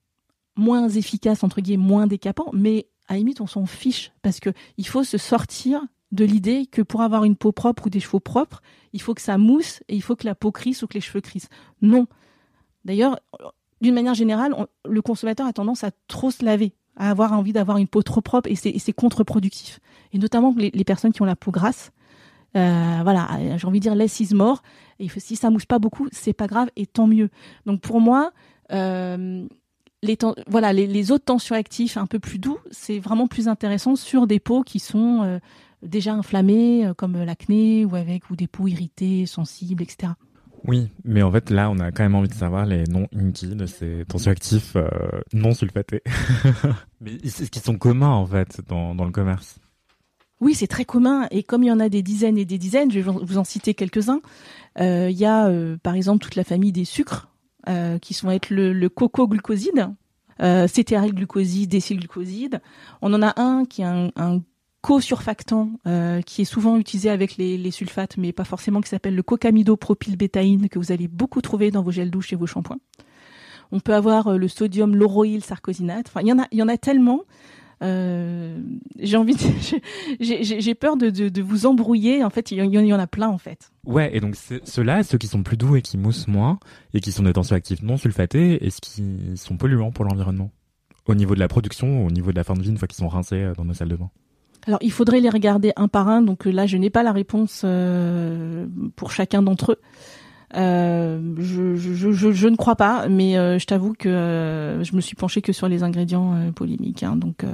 moins 0.55 0.87
efficaces 0.87 1.43
entre 1.43 1.59
guillemets, 1.59 1.83
moins 1.83 2.07
décapants, 2.07 2.49
mais 2.53 2.87
à 3.09 3.17
limite 3.17 3.41
on 3.41 3.47
s'en 3.47 3.65
fiche 3.65 4.13
parce 4.21 4.39
que 4.39 4.51
il 4.77 4.87
faut 4.87 5.03
se 5.03 5.17
sortir 5.17 5.81
de 6.15 6.25
l'idée 6.25 6.65
que 6.65 6.81
pour 6.81 7.01
avoir 7.01 7.23
une 7.23 7.35
peau 7.35 7.51
propre 7.51 7.87
ou 7.87 7.89
des 7.89 7.99
cheveux 7.99 8.19
propres, 8.19 8.61
il 8.93 9.01
faut 9.01 9.13
que 9.13 9.21
ça 9.21 9.37
mousse 9.37 9.83
et 9.87 9.95
il 9.95 10.01
faut 10.01 10.15
que 10.15 10.25
la 10.25 10.35
peau 10.35 10.51
crisse 10.51 10.81
ou 10.81 10.87
que 10.87 10.95
les 10.95 11.01
cheveux 11.01 11.21
crissent. 11.21 11.49
Non. 11.81 12.07
D'ailleurs, 12.85 13.19
d'une 13.81 13.93
manière 13.93 14.13
générale, 14.13 14.55
le 14.87 15.01
consommateur 15.01 15.45
a 15.45 15.53
tendance 15.53 15.83
à 15.83 15.91
trop 16.07 16.31
se 16.31 16.43
laver, 16.43 16.73
à 16.95 17.09
avoir 17.09 17.33
envie 17.33 17.53
d'avoir 17.53 17.77
une 17.77 17.87
peau 17.87 18.01
trop 18.01 18.21
propre 18.21 18.49
et 18.49 18.55
c'est 18.55 18.93
contre-productif. 18.93 19.79
Et 20.13 20.17
notamment 20.17 20.53
les, 20.57 20.83
personnes 20.83 21.11
qui 21.11 21.21
ont 21.21 21.25
la 21.25 21.35
peau 21.35 21.51
grasse. 21.51 21.91
Euh, 22.55 22.99
voilà, 23.03 23.27
j'ai 23.57 23.67
envie 23.67 23.79
de 23.79 23.83
dire 23.83 23.95
less 23.95 24.19
is 24.21 24.33
more. 24.33 24.63
Et 24.99 25.09
si 25.09 25.35
ça 25.35 25.49
mousse 25.49 25.65
pas 25.65 25.79
beaucoup, 25.79 26.07
c'est 26.11 26.33
pas 26.33 26.47
grave 26.47 26.69
et 26.77 26.85
tant 26.85 27.05
mieux. 27.05 27.29
Donc 27.65 27.81
pour 27.81 27.99
moi, 27.99 28.31
euh, 28.71 29.45
les, 30.01 30.17
voilà, 30.47 30.71
les, 30.71 31.11
autres 31.11 31.25
tensions 31.25 31.55
actifs 31.55 31.97
un 31.97 32.05
peu 32.05 32.19
plus 32.19 32.39
doux, 32.39 32.59
c'est 32.71 32.99
vraiment 32.99 33.27
plus 33.27 33.47
intéressant 33.47 33.95
sur 33.95 34.27
des 34.27 34.39
peaux 34.39 34.63
qui 34.63 34.79
sont 34.79 35.23
euh, 35.23 35.39
déjà 35.81 36.13
inflammés, 36.13 36.85
euh, 36.85 36.93
comme 36.93 37.17
l'acné, 37.23 37.85
ou 37.85 37.95
avec 37.95 38.29
ou 38.29 38.35
des 38.35 38.47
peaux 38.47 38.67
irritées, 38.67 39.25
sensibles, 39.25 39.83
etc. 39.83 40.13
Oui, 40.67 40.89
mais 41.03 41.21
en 41.21 41.31
fait, 41.31 41.49
là, 41.49 41.69
on 41.69 41.79
a 41.79 41.91
quand 41.91 42.03
même 42.03 42.15
envie 42.15 42.27
de 42.27 42.33
savoir 42.33 42.65
les 42.65 42.85
noms 42.85 43.07
Inky 43.15 43.47
de 43.47 43.65
ces 43.65 44.03
tensioactifs 44.07 44.75
euh, 44.75 44.89
non 45.33 45.53
sulfatés. 45.53 46.01
mais 47.01 47.17
qui 47.17 47.59
sont 47.59 47.77
communs, 47.77 48.09
en 48.09 48.25
fait, 48.25 48.61
dans, 48.67 48.95
dans 48.95 49.05
le 49.05 49.11
commerce? 49.11 49.59
Oui, 50.41 50.55
c'est 50.55 50.67
très 50.67 50.85
commun. 50.85 51.27
Et 51.29 51.43
comme 51.43 51.63
il 51.63 51.67
y 51.67 51.71
en 51.71 51.79
a 51.79 51.89
des 51.89 52.01
dizaines 52.01 52.37
et 52.37 52.45
des 52.45 52.57
dizaines, 52.57 52.91
je 52.91 52.99
vais 52.99 53.11
vous 53.11 53.37
en 53.37 53.43
citer 53.43 53.73
quelques-uns. 53.73 54.21
Euh, 54.79 55.09
il 55.09 55.17
y 55.17 55.25
a, 55.25 55.49
par 55.83 55.93
exemple, 55.93 56.23
toute 56.23 56.35
la 56.35 56.43
famille 56.43 56.71
des 56.71 56.85
sucres, 56.85 57.29
qui 58.01 58.13
sont 58.13 58.29
être 58.29 58.49
le, 58.51 58.73
le 58.73 58.89
coco-glucoside, 58.89 59.89
euh, 60.41 60.67
cétéaryl-glucoside, 60.67 61.69
décylglucoside. 61.69 62.61
On 63.01 63.13
en 63.13 63.21
a 63.21 63.39
un 63.39 63.65
qui 63.65 63.81
est 63.81 63.85
un, 63.85 64.11
un 64.17 64.41
co-surfactant 64.85 65.71
euh, 65.87 66.21
qui 66.21 66.43
est 66.43 66.45
souvent 66.45 66.77
utilisé 66.77 67.09
avec 67.09 67.37
les, 67.37 67.71
sulfates, 67.71 68.17
mais 68.17 68.31
pas 68.33 68.43
forcément, 68.43 68.81
qui 68.81 68.89
s'appelle 68.89 69.15
le 69.15 69.23
cocamidopropylbétaïne, 69.23 70.69
que 70.69 70.77
vous 70.77 70.91
allez 70.91 71.07
beaucoup 71.07 71.41
trouver 71.41 71.71
dans 71.71 71.81
vos 71.81 71.89
gels 71.89 72.11
douche 72.11 72.31
et 72.33 72.35
vos 72.35 72.45
shampoings. 72.45 72.77
On 73.71 73.79
peut 73.79 73.95
avoir 73.95 74.27
euh, 74.27 74.37
le 74.37 74.47
sodium 74.47 74.95
lauroyl 74.95 75.43
sarcosinate. 75.43 76.05
Enfin, 76.07 76.21
il 76.21 76.27
y 76.27 76.31
en 76.31 76.37
a, 76.37 76.45
il 76.51 76.59
y 76.59 76.61
en 76.61 76.67
a 76.67 76.77
tellement. 76.77 77.21
Euh, 77.81 78.61
j'ai 78.99 79.17
envie, 79.17 79.35
j'ai 80.19 80.75
peur 80.75 80.97
de, 80.97 81.41
vous 81.41 81.65
embrouiller. 81.65 82.23
En 82.23 82.29
fait, 82.29 82.51
il 82.51 82.63
y, 82.63 82.93
en 82.93 82.99
a 82.99 83.07
plein 83.07 83.29
en 83.29 83.39
fait. 83.39 83.71
Ouais, 83.87 84.15
et 84.15 84.19
donc 84.19 84.35
ceux-là, 84.35 85.01
ceux 85.01 85.17
qui 85.17 85.25
sont 85.25 85.41
plus 85.41 85.57
doux 85.57 85.75
et 85.75 85.81
qui 85.81 85.97
moussent 85.97 86.27
moins, 86.27 86.59
et 86.93 86.99
qui 86.99 87.11
sont 87.11 87.23
des 87.23 87.33
tensioactifs 87.33 87.81
non 87.81 87.97
sulfatés, 87.97 88.63
est-ce 88.63 88.81
qu'ils 88.81 89.35
sont 89.39 89.57
polluants 89.57 89.91
pour 89.91 90.05
l'environnement 90.05 90.51
Au 91.07 91.15
niveau 91.15 91.33
de 91.33 91.39
la 91.39 91.47
production, 91.47 92.05
au 92.05 92.11
niveau 92.11 92.31
de 92.31 92.37
la 92.37 92.43
fin 92.43 92.53
de 92.53 92.61
vie, 92.61 92.69
une 92.69 92.77
fois 92.77 92.87
qu'ils 92.87 92.97
sont 92.97 93.09
rincés 93.09 93.51
dans 93.57 93.65
nos 93.65 93.73
salles 93.73 93.89
de 93.89 93.95
bain 93.95 94.11
alors 94.67 94.79
il 94.81 94.91
faudrait 94.91 95.19
les 95.19 95.29
regarder 95.29 95.71
un 95.75 95.87
par 95.87 96.09
un, 96.09 96.21
donc 96.21 96.45
là 96.45 96.65
je 96.65 96.77
n'ai 96.77 96.89
pas 96.89 97.03
la 97.03 97.11
réponse 97.11 97.61
euh, 97.63 98.65
pour 98.95 99.11
chacun 99.11 99.41
d'entre 99.41 99.73
eux. 99.73 99.79
Euh, 100.55 101.19
je, 101.37 101.75
je, 101.75 102.11
je, 102.13 102.31
je, 102.31 102.47
ne 102.47 102.55
crois 102.55 102.75
pas, 102.75 103.09
mais 103.09 103.37
euh, 103.37 103.59
je 103.59 103.65
t'avoue 103.65 103.93
que 103.93 104.07
euh, 104.07 104.83
je 104.83 104.95
me 104.95 105.01
suis 105.01 105.15
penchée 105.15 105.41
que 105.41 105.51
sur 105.51 105.67
les 105.67 105.83
ingrédients 105.83 106.35
euh, 106.35 106.51
polémiques. 106.51 107.03
Hein, 107.03 107.15
donc, 107.15 107.45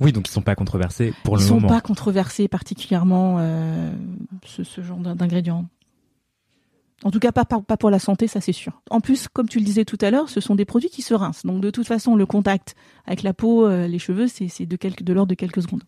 oui, 0.00 0.12
donc 0.12 0.28
ils 0.28 0.32
sont 0.32 0.42
pas 0.42 0.54
controversés 0.54 1.12
pour 1.24 1.36
le 1.36 1.42
moment. 1.44 1.56
Ils 1.56 1.60
sont 1.60 1.68
pas 1.68 1.80
controversés 1.80 2.48
particulièrement 2.48 3.38
ce, 4.44 4.64
ce, 4.64 4.80
genre 4.80 4.98
d'ingrédients. 4.98 5.66
En 7.02 7.10
tout 7.10 7.18
cas, 7.18 7.32
pas, 7.32 7.44
pas, 7.44 7.76
pour 7.76 7.90
la 7.90 7.98
santé, 7.98 8.26
ça 8.26 8.40
c'est 8.40 8.52
sûr. 8.52 8.82
En 8.90 9.00
plus, 9.00 9.28
comme 9.28 9.48
tu 9.48 9.58
le 9.58 9.64
disais 9.64 9.84
tout 9.84 9.98
à 10.00 10.10
l'heure, 10.10 10.28
ce 10.28 10.40
sont 10.40 10.54
des 10.54 10.64
produits 10.64 10.90
qui 10.90 11.02
se 11.02 11.14
rincent. 11.14 11.46
Donc 11.46 11.60
de 11.60 11.70
toute 11.70 11.86
façon, 11.86 12.16
le 12.16 12.26
contact 12.26 12.74
avec 13.06 13.22
la 13.22 13.34
peau, 13.34 13.68
les 13.68 13.98
cheveux, 13.98 14.26
c'est 14.26 14.66
de, 14.66 14.76
quelques, 14.76 15.02
de 15.02 15.12
l'ordre 15.12 15.30
de 15.30 15.34
quelques 15.34 15.62
secondes. 15.62 15.84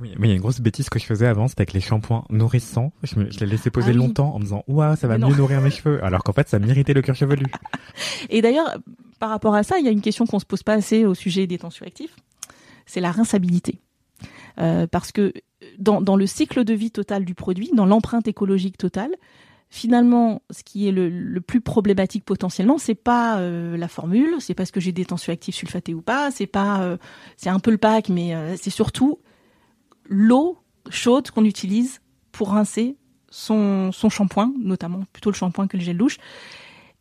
Oui, 0.00 0.14
mais 0.18 0.28
il 0.28 0.30
y 0.30 0.32
a 0.32 0.36
une 0.36 0.40
grosse 0.40 0.60
bêtise 0.60 0.88
que 0.88 0.98
je 0.98 1.04
faisais 1.04 1.26
avant, 1.26 1.48
c'était 1.48 1.62
avec 1.62 1.72
les 1.72 1.80
shampoings 1.80 2.24
nourrissants. 2.30 2.92
Je, 3.02 3.18
me, 3.18 3.30
je 3.30 3.40
les 3.40 3.46
laissais 3.46 3.70
poser 3.70 3.90
ah 3.90 3.96
longtemps 3.96 4.34
en 4.34 4.38
me 4.38 4.44
disant, 4.44 4.64
ouah, 4.66 4.96
ça 4.96 5.08
va 5.08 5.18
mieux 5.18 5.34
nourrir 5.34 5.60
mes 5.60 5.70
cheveux. 5.70 6.02
Alors 6.04 6.22
qu'en 6.24 6.32
fait, 6.32 6.48
ça 6.48 6.58
m'irritait 6.58 6.94
le 6.94 7.02
cuir 7.02 7.14
chevelu. 7.14 7.46
Et 8.30 8.40
d'ailleurs, 8.40 8.78
par 9.18 9.30
rapport 9.30 9.54
à 9.54 9.62
ça, 9.62 9.78
il 9.78 9.84
y 9.84 9.88
a 9.88 9.90
une 9.90 10.00
question 10.00 10.26
qu'on 10.26 10.38
se 10.38 10.46
pose 10.46 10.62
pas 10.62 10.74
assez 10.74 11.04
au 11.04 11.14
sujet 11.14 11.46
des 11.46 11.58
tensions 11.58 11.86
actifs. 11.86 12.16
C'est 12.86 13.00
la 13.00 13.12
rinçabilité. 13.12 13.80
Euh, 14.58 14.86
parce 14.86 15.12
que 15.12 15.32
dans, 15.78 16.00
dans 16.00 16.16
le 16.16 16.26
cycle 16.26 16.64
de 16.64 16.74
vie 16.74 16.90
total 16.90 17.24
du 17.24 17.34
produit, 17.34 17.70
dans 17.74 17.86
l'empreinte 17.86 18.26
écologique 18.26 18.78
totale, 18.78 19.10
finalement, 19.70 20.42
ce 20.50 20.64
qui 20.64 20.88
est 20.88 20.92
le, 20.92 21.08
le 21.08 21.40
plus 21.40 21.60
problématique 21.60 22.24
potentiellement, 22.24 22.76
c'est 22.76 22.96
pas 22.96 23.38
euh, 23.38 23.76
la 23.76 23.88
formule, 23.88 24.34
c'est 24.40 24.54
pas 24.54 24.66
ce 24.66 24.72
que 24.72 24.80
j'ai 24.80 24.92
des 24.92 25.04
tensioactifs 25.04 25.54
sulfatés 25.54 25.94
ou 25.94 26.02
pas, 26.02 26.30
c'est 26.32 26.48
pas, 26.48 26.82
euh, 26.82 26.96
c'est 27.36 27.50
un 27.50 27.60
peu 27.60 27.70
le 27.70 27.78
pack, 27.78 28.08
mais 28.08 28.34
euh, 28.34 28.56
c'est 28.60 28.70
surtout 28.70 29.20
l'eau 30.10 30.58
chaude 30.90 31.30
qu'on 31.30 31.44
utilise 31.44 32.00
pour 32.32 32.50
rincer 32.50 32.96
son, 33.30 33.92
son 33.92 34.10
shampoing, 34.10 34.52
notamment 34.58 35.04
plutôt 35.12 35.30
le 35.30 35.36
shampoing 35.36 35.68
que 35.68 35.76
le 35.76 35.82
gel 35.82 35.96
douche. 35.96 36.18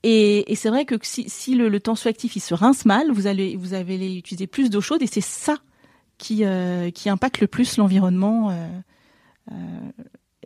Et, 0.04 0.50
et 0.50 0.56
c'est 0.56 0.70
vrai 0.70 0.86
que 0.86 0.96
si, 1.02 1.28
si 1.28 1.56
le, 1.56 1.68
le 1.68 1.80
tensioactif 1.82 2.36
il 2.38 2.40
se 2.40 2.54
rince 2.54 2.86
mal, 2.86 3.12
vous 3.12 3.28
allez 3.28 3.58
vous 3.58 3.74
allez 3.74 4.16
utiliser 4.16 4.48
plus 4.48 4.70
d'eau 4.70 4.80
chaude 4.80 5.02
et 5.02 5.08
c'est 5.08 5.20
ça 5.22 5.58
qui, 6.18 6.46
euh, 6.46 6.90
qui 6.92 7.10
impactent 7.10 7.42
le 7.42 7.48
plus 7.48 7.78
l'environnement. 7.78 8.52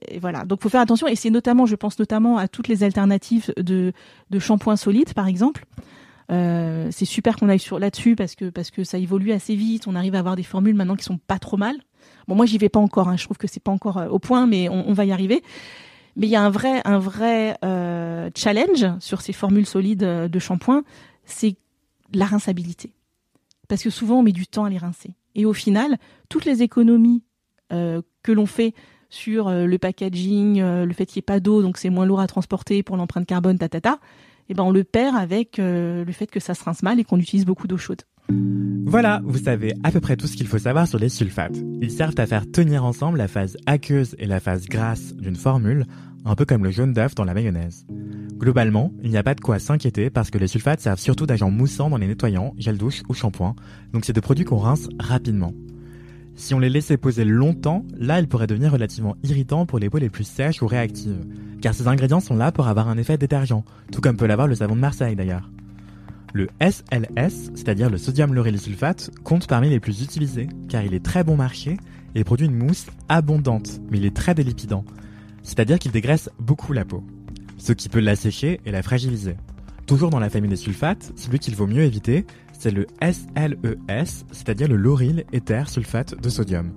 et 0.07 0.19
voilà, 0.19 0.45
donc 0.45 0.63
faut 0.63 0.69
faire 0.69 0.81
attention. 0.81 1.07
Et 1.07 1.15
c'est 1.15 1.29
notamment, 1.29 1.65
je 1.65 1.75
pense 1.75 1.99
notamment 1.99 2.37
à 2.37 2.47
toutes 2.47 2.67
les 2.67 2.83
alternatives 2.83 3.53
de, 3.57 3.93
de 4.29 4.39
shampoing 4.39 4.77
solide, 4.77 5.13
par 5.13 5.27
exemple. 5.27 5.65
c'est 6.29 7.05
super 7.05 7.35
qu'on 7.35 7.49
aille 7.49 7.61
là-dessus 7.77 8.15
parce 8.15 8.35
que 8.35 8.49
parce 8.49 8.71
que 8.71 8.83
ça 8.83 8.97
évolue 8.97 9.33
assez 9.33 9.55
vite. 9.55 9.85
On 9.87 9.95
arrive 9.95 10.15
à 10.15 10.19
avoir 10.19 10.35
des 10.35 10.43
formules 10.43 10.75
maintenant 10.75 10.95
qui 10.95 11.03
sont 11.03 11.19
pas 11.19 11.39
trop 11.39 11.57
mal. 11.57 11.75
Bon, 12.27 12.35
moi 12.35 12.45
j'y 12.45 12.57
vais 12.57 12.69
pas 12.69 12.79
encore. 12.79 13.09
Hein. 13.09 13.17
Je 13.17 13.25
trouve 13.25 13.37
que 13.37 13.47
c'est 13.47 13.63
pas 13.63 13.71
encore 13.71 14.01
au 14.09 14.19
point, 14.19 14.47
mais 14.47 14.69
on, 14.69 14.93
va 14.93 15.05
y 15.05 15.11
arriver. 15.11 15.43
Mais 16.15 16.27
il 16.27 16.29
y 16.29 16.35
a 16.35 16.43
un 16.43 16.49
vrai, 16.49 16.81
un 16.85 16.99
vrai 16.99 17.57
euh, 17.65 18.29
challenge 18.35 18.85
sur 18.99 19.21
ces 19.21 19.33
formules 19.33 19.65
solides 19.65 20.03
euh, 20.03 20.27
de 20.27 20.39
shampoing, 20.39 20.83
c'est 21.25 21.55
la 22.13 22.25
rinçabilité. 22.25 22.93
Parce 23.67 23.81
que 23.81 23.89
souvent, 23.89 24.19
on 24.19 24.23
met 24.23 24.31
du 24.31 24.45
temps 24.45 24.65
à 24.65 24.69
les 24.69 24.77
rincer. 24.77 25.15
Et 25.35 25.45
au 25.45 25.53
final, 25.53 25.97
toutes 26.29 26.45
les 26.45 26.61
économies 26.61 27.23
euh, 27.71 28.01
que 28.21 28.31
l'on 28.31 28.45
fait 28.45 28.73
sur 29.09 29.47
euh, 29.47 29.65
le 29.65 29.77
packaging, 29.77 30.61
euh, 30.61 30.85
le 30.85 30.93
fait 30.93 31.05
qu'il 31.05 31.17
n'y 31.17 31.21
ait 31.21 31.23
pas 31.23 31.39
d'eau, 31.39 31.61
donc 31.61 31.77
c'est 31.77 31.89
moins 31.89 32.05
lourd 32.05 32.19
à 32.19 32.27
transporter 32.27 32.83
pour 32.83 32.97
l'empreinte 32.97 33.25
carbone, 33.25 33.57
ta, 33.57 33.69
ta, 33.69 33.81
ta, 33.81 33.99
eh 34.49 34.53
ben 34.53 34.63
on 34.63 34.71
le 34.71 34.83
perd 34.83 35.15
avec 35.15 35.57
le 35.57 36.11
fait 36.11 36.27
que 36.27 36.41
ça 36.41 36.53
se 36.53 36.63
rince 36.63 36.83
mal 36.83 36.99
et 36.99 37.03
qu'on 37.03 37.17
utilise 37.17 37.45
beaucoup 37.45 37.65
d'eau 37.65 37.77
chaude. 37.77 38.01
Voilà, 38.29 39.21
vous 39.25 39.39
savez 39.39 39.73
à 39.83 39.91
peu 39.91 39.99
près 39.99 40.15
tout 40.15 40.27
ce 40.27 40.37
qu'il 40.37 40.47
faut 40.47 40.59
savoir 40.59 40.87
sur 40.87 40.99
les 40.99 41.09
sulfates. 41.09 41.57
Ils 41.81 41.91
servent 41.91 42.19
à 42.19 42.27
faire 42.27 42.49
tenir 42.49 42.85
ensemble 42.85 43.17
la 43.17 43.27
phase 43.27 43.57
aqueuse 43.65 44.15
et 44.19 44.27
la 44.27 44.39
phase 44.39 44.67
grasse 44.67 45.15
d'une 45.15 45.35
formule, 45.35 45.85
un 46.25 46.35
peu 46.35 46.45
comme 46.45 46.63
le 46.63 46.71
jaune 46.71 46.93
d'œuf 46.93 47.15
dans 47.15 47.25
la 47.25 47.33
mayonnaise. 47.33 47.85
Globalement, 48.37 48.93
il 49.01 49.09
n'y 49.09 49.17
a 49.17 49.23
pas 49.23 49.35
de 49.35 49.41
quoi 49.41 49.59
s'inquiéter 49.59 50.09
parce 50.09 50.29
que 50.29 50.37
les 50.37 50.47
sulfates 50.47 50.79
servent 50.79 50.99
surtout 50.99 51.25
d'agents 51.25 51.49
moussants 51.49 51.89
dans 51.89 51.97
les 51.97 52.07
nettoyants, 52.07 52.53
gel 52.57 52.77
douche 52.77 53.03
ou 53.09 53.13
shampoing, 53.13 53.55
donc 53.93 54.05
c'est 54.05 54.13
des 54.13 54.21
produits 54.21 54.45
qu'on 54.45 54.57
rince 54.57 54.89
rapidement. 54.99 55.53
Si 56.35 56.53
on 56.53 56.59
les 56.59 56.69
laissait 56.69 56.97
poser 56.97 57.25
longtemps, 57.25 57.85
là 57.97 58.19
ils 58.19 58.27
pourraient 58.27 58.47
devenir 58.47 58.71
relativement 58.71 59.15
irritants 59.23 59.65
pour 59.65 59.79
les 59.79 59.89
peaux 59.89 59.99
les 59.99 60.09
plus 60.09 60.23
sèches 60.23 60.61
ou 60.61 60.67
réactives, 60.67 61.25
car 61.61 61.73
ces 61.73 61.87
ingrédients 61.87 62.19
sont 62.19 62.35
là 62.35 62.51
pour 62.51 62.67
avoir 62.67 62.89
un 62.89 62.97
effet 62.97 63.17
détergent, 63.17 63.63
tout 63.91 64.01
comme 64.01 64.17
peut 64.17 64.25
l'avoir 64.25 64.47
le 64.47 64.55
savon 64.55 64.75
de 64.75 64.81
Marseille 64.81 65.15
d'ailleurs. 65.15 65.49
Le 66.33 66.47
SLS, 66.59 67.51
c'est-à-dire 67.53 67.91
le 67.91 67.99
sodium 67.99 68.33
lauryl 68.33 68.59
sulfate, 68.59 69.11
compte 69.23 69.45
parmi 69.45 69.69
les 69.69 69.79
plus 69.79 70.01
utilisés 70.01 70.47
car 70.67 70.83
il 70.83 70.95
est 70.95 71.05
très 71.05 71.23
bon 71.23 71.35
marché 71.35 71.77
et 72.15 72.23
produit 72.23 72.47
une 72.47 72.55
mousse 72.55 72.87
abondante, 73.07 73.79
mais 73.91 73.99
il 73.99 74.05
est 74.05 74.15
très 74.15 74.33
délipidant, 74.33 74.83
c'est-à-dire 75.43 75.77
qu'il 75.77 75.91
dégraisse 75.91 76.31
beaucoup 76.39 76.73
la 76.73 76.85
peau, 76.85 77.03
ce 77.59 77.71
qui 77.71 77.87
peut 77.87 77.99
l'assécher 77.99 78.59
et 78.65 78.71
la 78.71 78.81
fragiliser. 78.81 79.35
Toujours 79.85 80.09
dans 80.09 80.19
la 80.19 80.31
famille 80.31 80.49
des 80.49 80.55
sulfates, 80.55 81.11
celui 81.15 81.37
qu'il 81.37 81.55
vaut 81.55 81.67
mieux 81.67 81.83
éviter, 81.83 82.25
c'est 82.57 82.71
le 82.71 82.87
SLES, 82.99 84.25
c'est-à-dire 84.31 84.67
le 84.67 84.77
lauryl 84.77 85.25
éther 85.33 85.69
sulfate 85.69 86.19
de 86.19 86.29
sodium. 86.29 86.71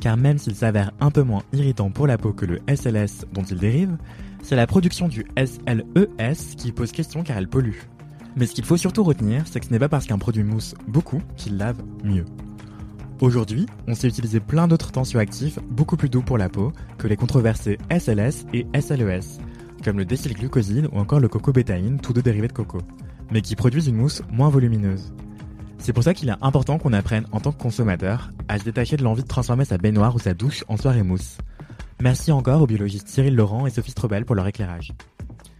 Car 0.00 0.16
même 0.16 0.38
s'il 0.38 0.54
s'avère 0.54 0.92
un 1.00 1.10
peu 1.10 1.22
moins 1.22 1.42
irritant 1.52 1.90
pour 1.90 2.06
la 2.06 2.16
peau 2.16 2.32
que 2.32 2.46
le 2.46 2.60
SLS 2.74 3.26
dont 3.34 3.42
il 3.42 3.58
dérive, 3.58 3.98
c'est 4.42 4.56
la 4.56 4.66
production 4.66 5.08
du 5.08 5.26
SLES 5.36 6.56
qui 6.56 6.72
pose 6.72 6.92
question 6.92 7.22
car 7.22 7.36
elle 7.36 7.48
pollue. 7.48 7.80
Mais 8.36 8.46
ce 8.46 8.54
qu'il 8.54 8.64
faut 8.64 8.76
surtout 8.76 9.04
retenir, 9.04 9.42
c'est 9.46 9.60
que 9.60 9.66
ce 9.66 9.70
n'est 9.72 9.78
pas 9.78 9.88
parce 9.88 10.06
qu'un 10.06 10.18
produit 10.18 10.42
mousse 10.42 10.74
beaucoup 10.88 11.22
qu'il 11.36 11.56
lave 11.56 11.82
mieux. 12.02 12.24
Aujourd'hui, 13.20 13.66
on 13.86 13.94
sait 13.94 14.08
utiliser 14.08 14.40
plein 14.40 14.66
d'autres 14.66 14.90
tensioactifs 14.90 15.58
beaucoup 15.70 15.96
plus 15.96 16.08
doux 16.08 16.22
pour 16.22 16.36
la 16.36 16.48
peau 16.48 16.72
que 16.98 17.06
les 17.06 17.16
controversés 17.16 17.78
SLS 17.90 18.44
et 18.52 18.66
SLES, 18.78 19.40
comme 19.84 19.98
le 19.98 20.04
décylglucoside 20.04 20.88
ou 20.92 20.98
encore 20.98 21.20
le 21.20 21.28
cocobétaïne, 21.28 22.00
tous 22.00 22.12
deux 22.12 22.22
dérivés 22.22 22.48
de 22.48 22.52
coco, 22.52 22.78
mais 23.30 23.40
qui 23.40 23.54
produisent 23.54 23.86
une 23.86 23.96
mousse 23.96 24.22
moins 24.30 24.48
volumineuse. 24.48 25.12
C'est 25.78 25.92
pour 25.92 26.02
ça 26.02 26.14
qu'il 26.14 26.28
est 26.28 26.34
important 26.42 26.78
qu'on 26.78 26.92
apprenne 26.92 27.26
en 27.30 27.40
tant 27.40 27.52
que 27.52 27.62
consommateur 27.62 28.30
à 28.48 28.58
se 28.58 28.64
détacher 28.64 28.96
de 28.96 29.04
l'envie 29.04 29.22
de 29.22 29.28
transformer 29.28 29.64
sa 29.64 29.78
baignoire 29.78 30.14
ou 30.14 30.18
sa 30.18 30.34
douche 30.34 30.64
en 30.66 30.76
soirée 30.76 31.02
mousse. 31.02 31.38
Merci 32.00 32.32
encore 32.32 32.62
aux 32.62 32.66
biologistes 32.66 33.08
Cyril 33.08 33.36
Laurent 33.36 33.66
et 33.66 33.70
Sophie 33.70 33.92
Strobel 33.92 34.24
pour 34.24 34.34
leur 34.34 34.46
éclairage. 34.46 34.92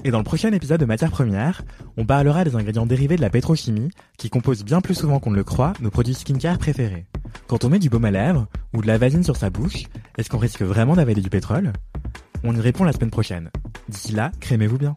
Et 0.06 0.10
dans 0.10 0.18
le 0.18 0.24
prochain 0.24 0.52
épisode 0.52 0.80
de 0.80 0.84
Matières 0.84 1.10
Premières, 1.10 1.62
on 1.96 2.04
parlera 2.04 2.44
des 2.44 2.56
ingrédients 2.56 2.84
dérivés 2.84 3.16
de 3.16 3.22
la 3.22 3.30
pétrochimie 3.30 3.88
qui 4.18 4.28
composent 4.28 4.62
bien 4.62 4.82
plus 4.82 4.94
souvent 4.94 5.18
qu'on 5.18 5.30
ne 5.30 5.36
le 5.36 5.44
croit 5.44 5.72
nos 5.80 5.90
produits 5.90 6.12
skincare 6.12 6.58
préférés. 6.58 7.06
Quand 7.46 7.64
on 7.64 7.70
met 7.70 7.78
du 7.78 7.88
baume 7.88 8.04
à 8.04 8.10
lèvres 8.10 8.46
ou 8.74 8.82
de 8.82 8.86
la 8.86 8.98
vasine 8.98 9.24
sur 9.24 9.36
sa 9.36 9.48
bouche, 9.48 9.84
est-ce 10.18 10.28
qu'on 10.28 10.36
risque 10.36 10.60
vraiment 10.60 10.94
d'avaler 10.94 11.22
du 11.22 11.30
pétrole? 11.30 11.72
On 12.42 12.54
y 12.54 12.60
répond 12.60 12.84
la 12.84 12.92
semaine 12.92 13.10
prochaine. 13.10 13.50
D'ici 13.88 14.12
là, 14.12 14.30
crémez-vous 14.40 14.76
bien. 14.76 14.94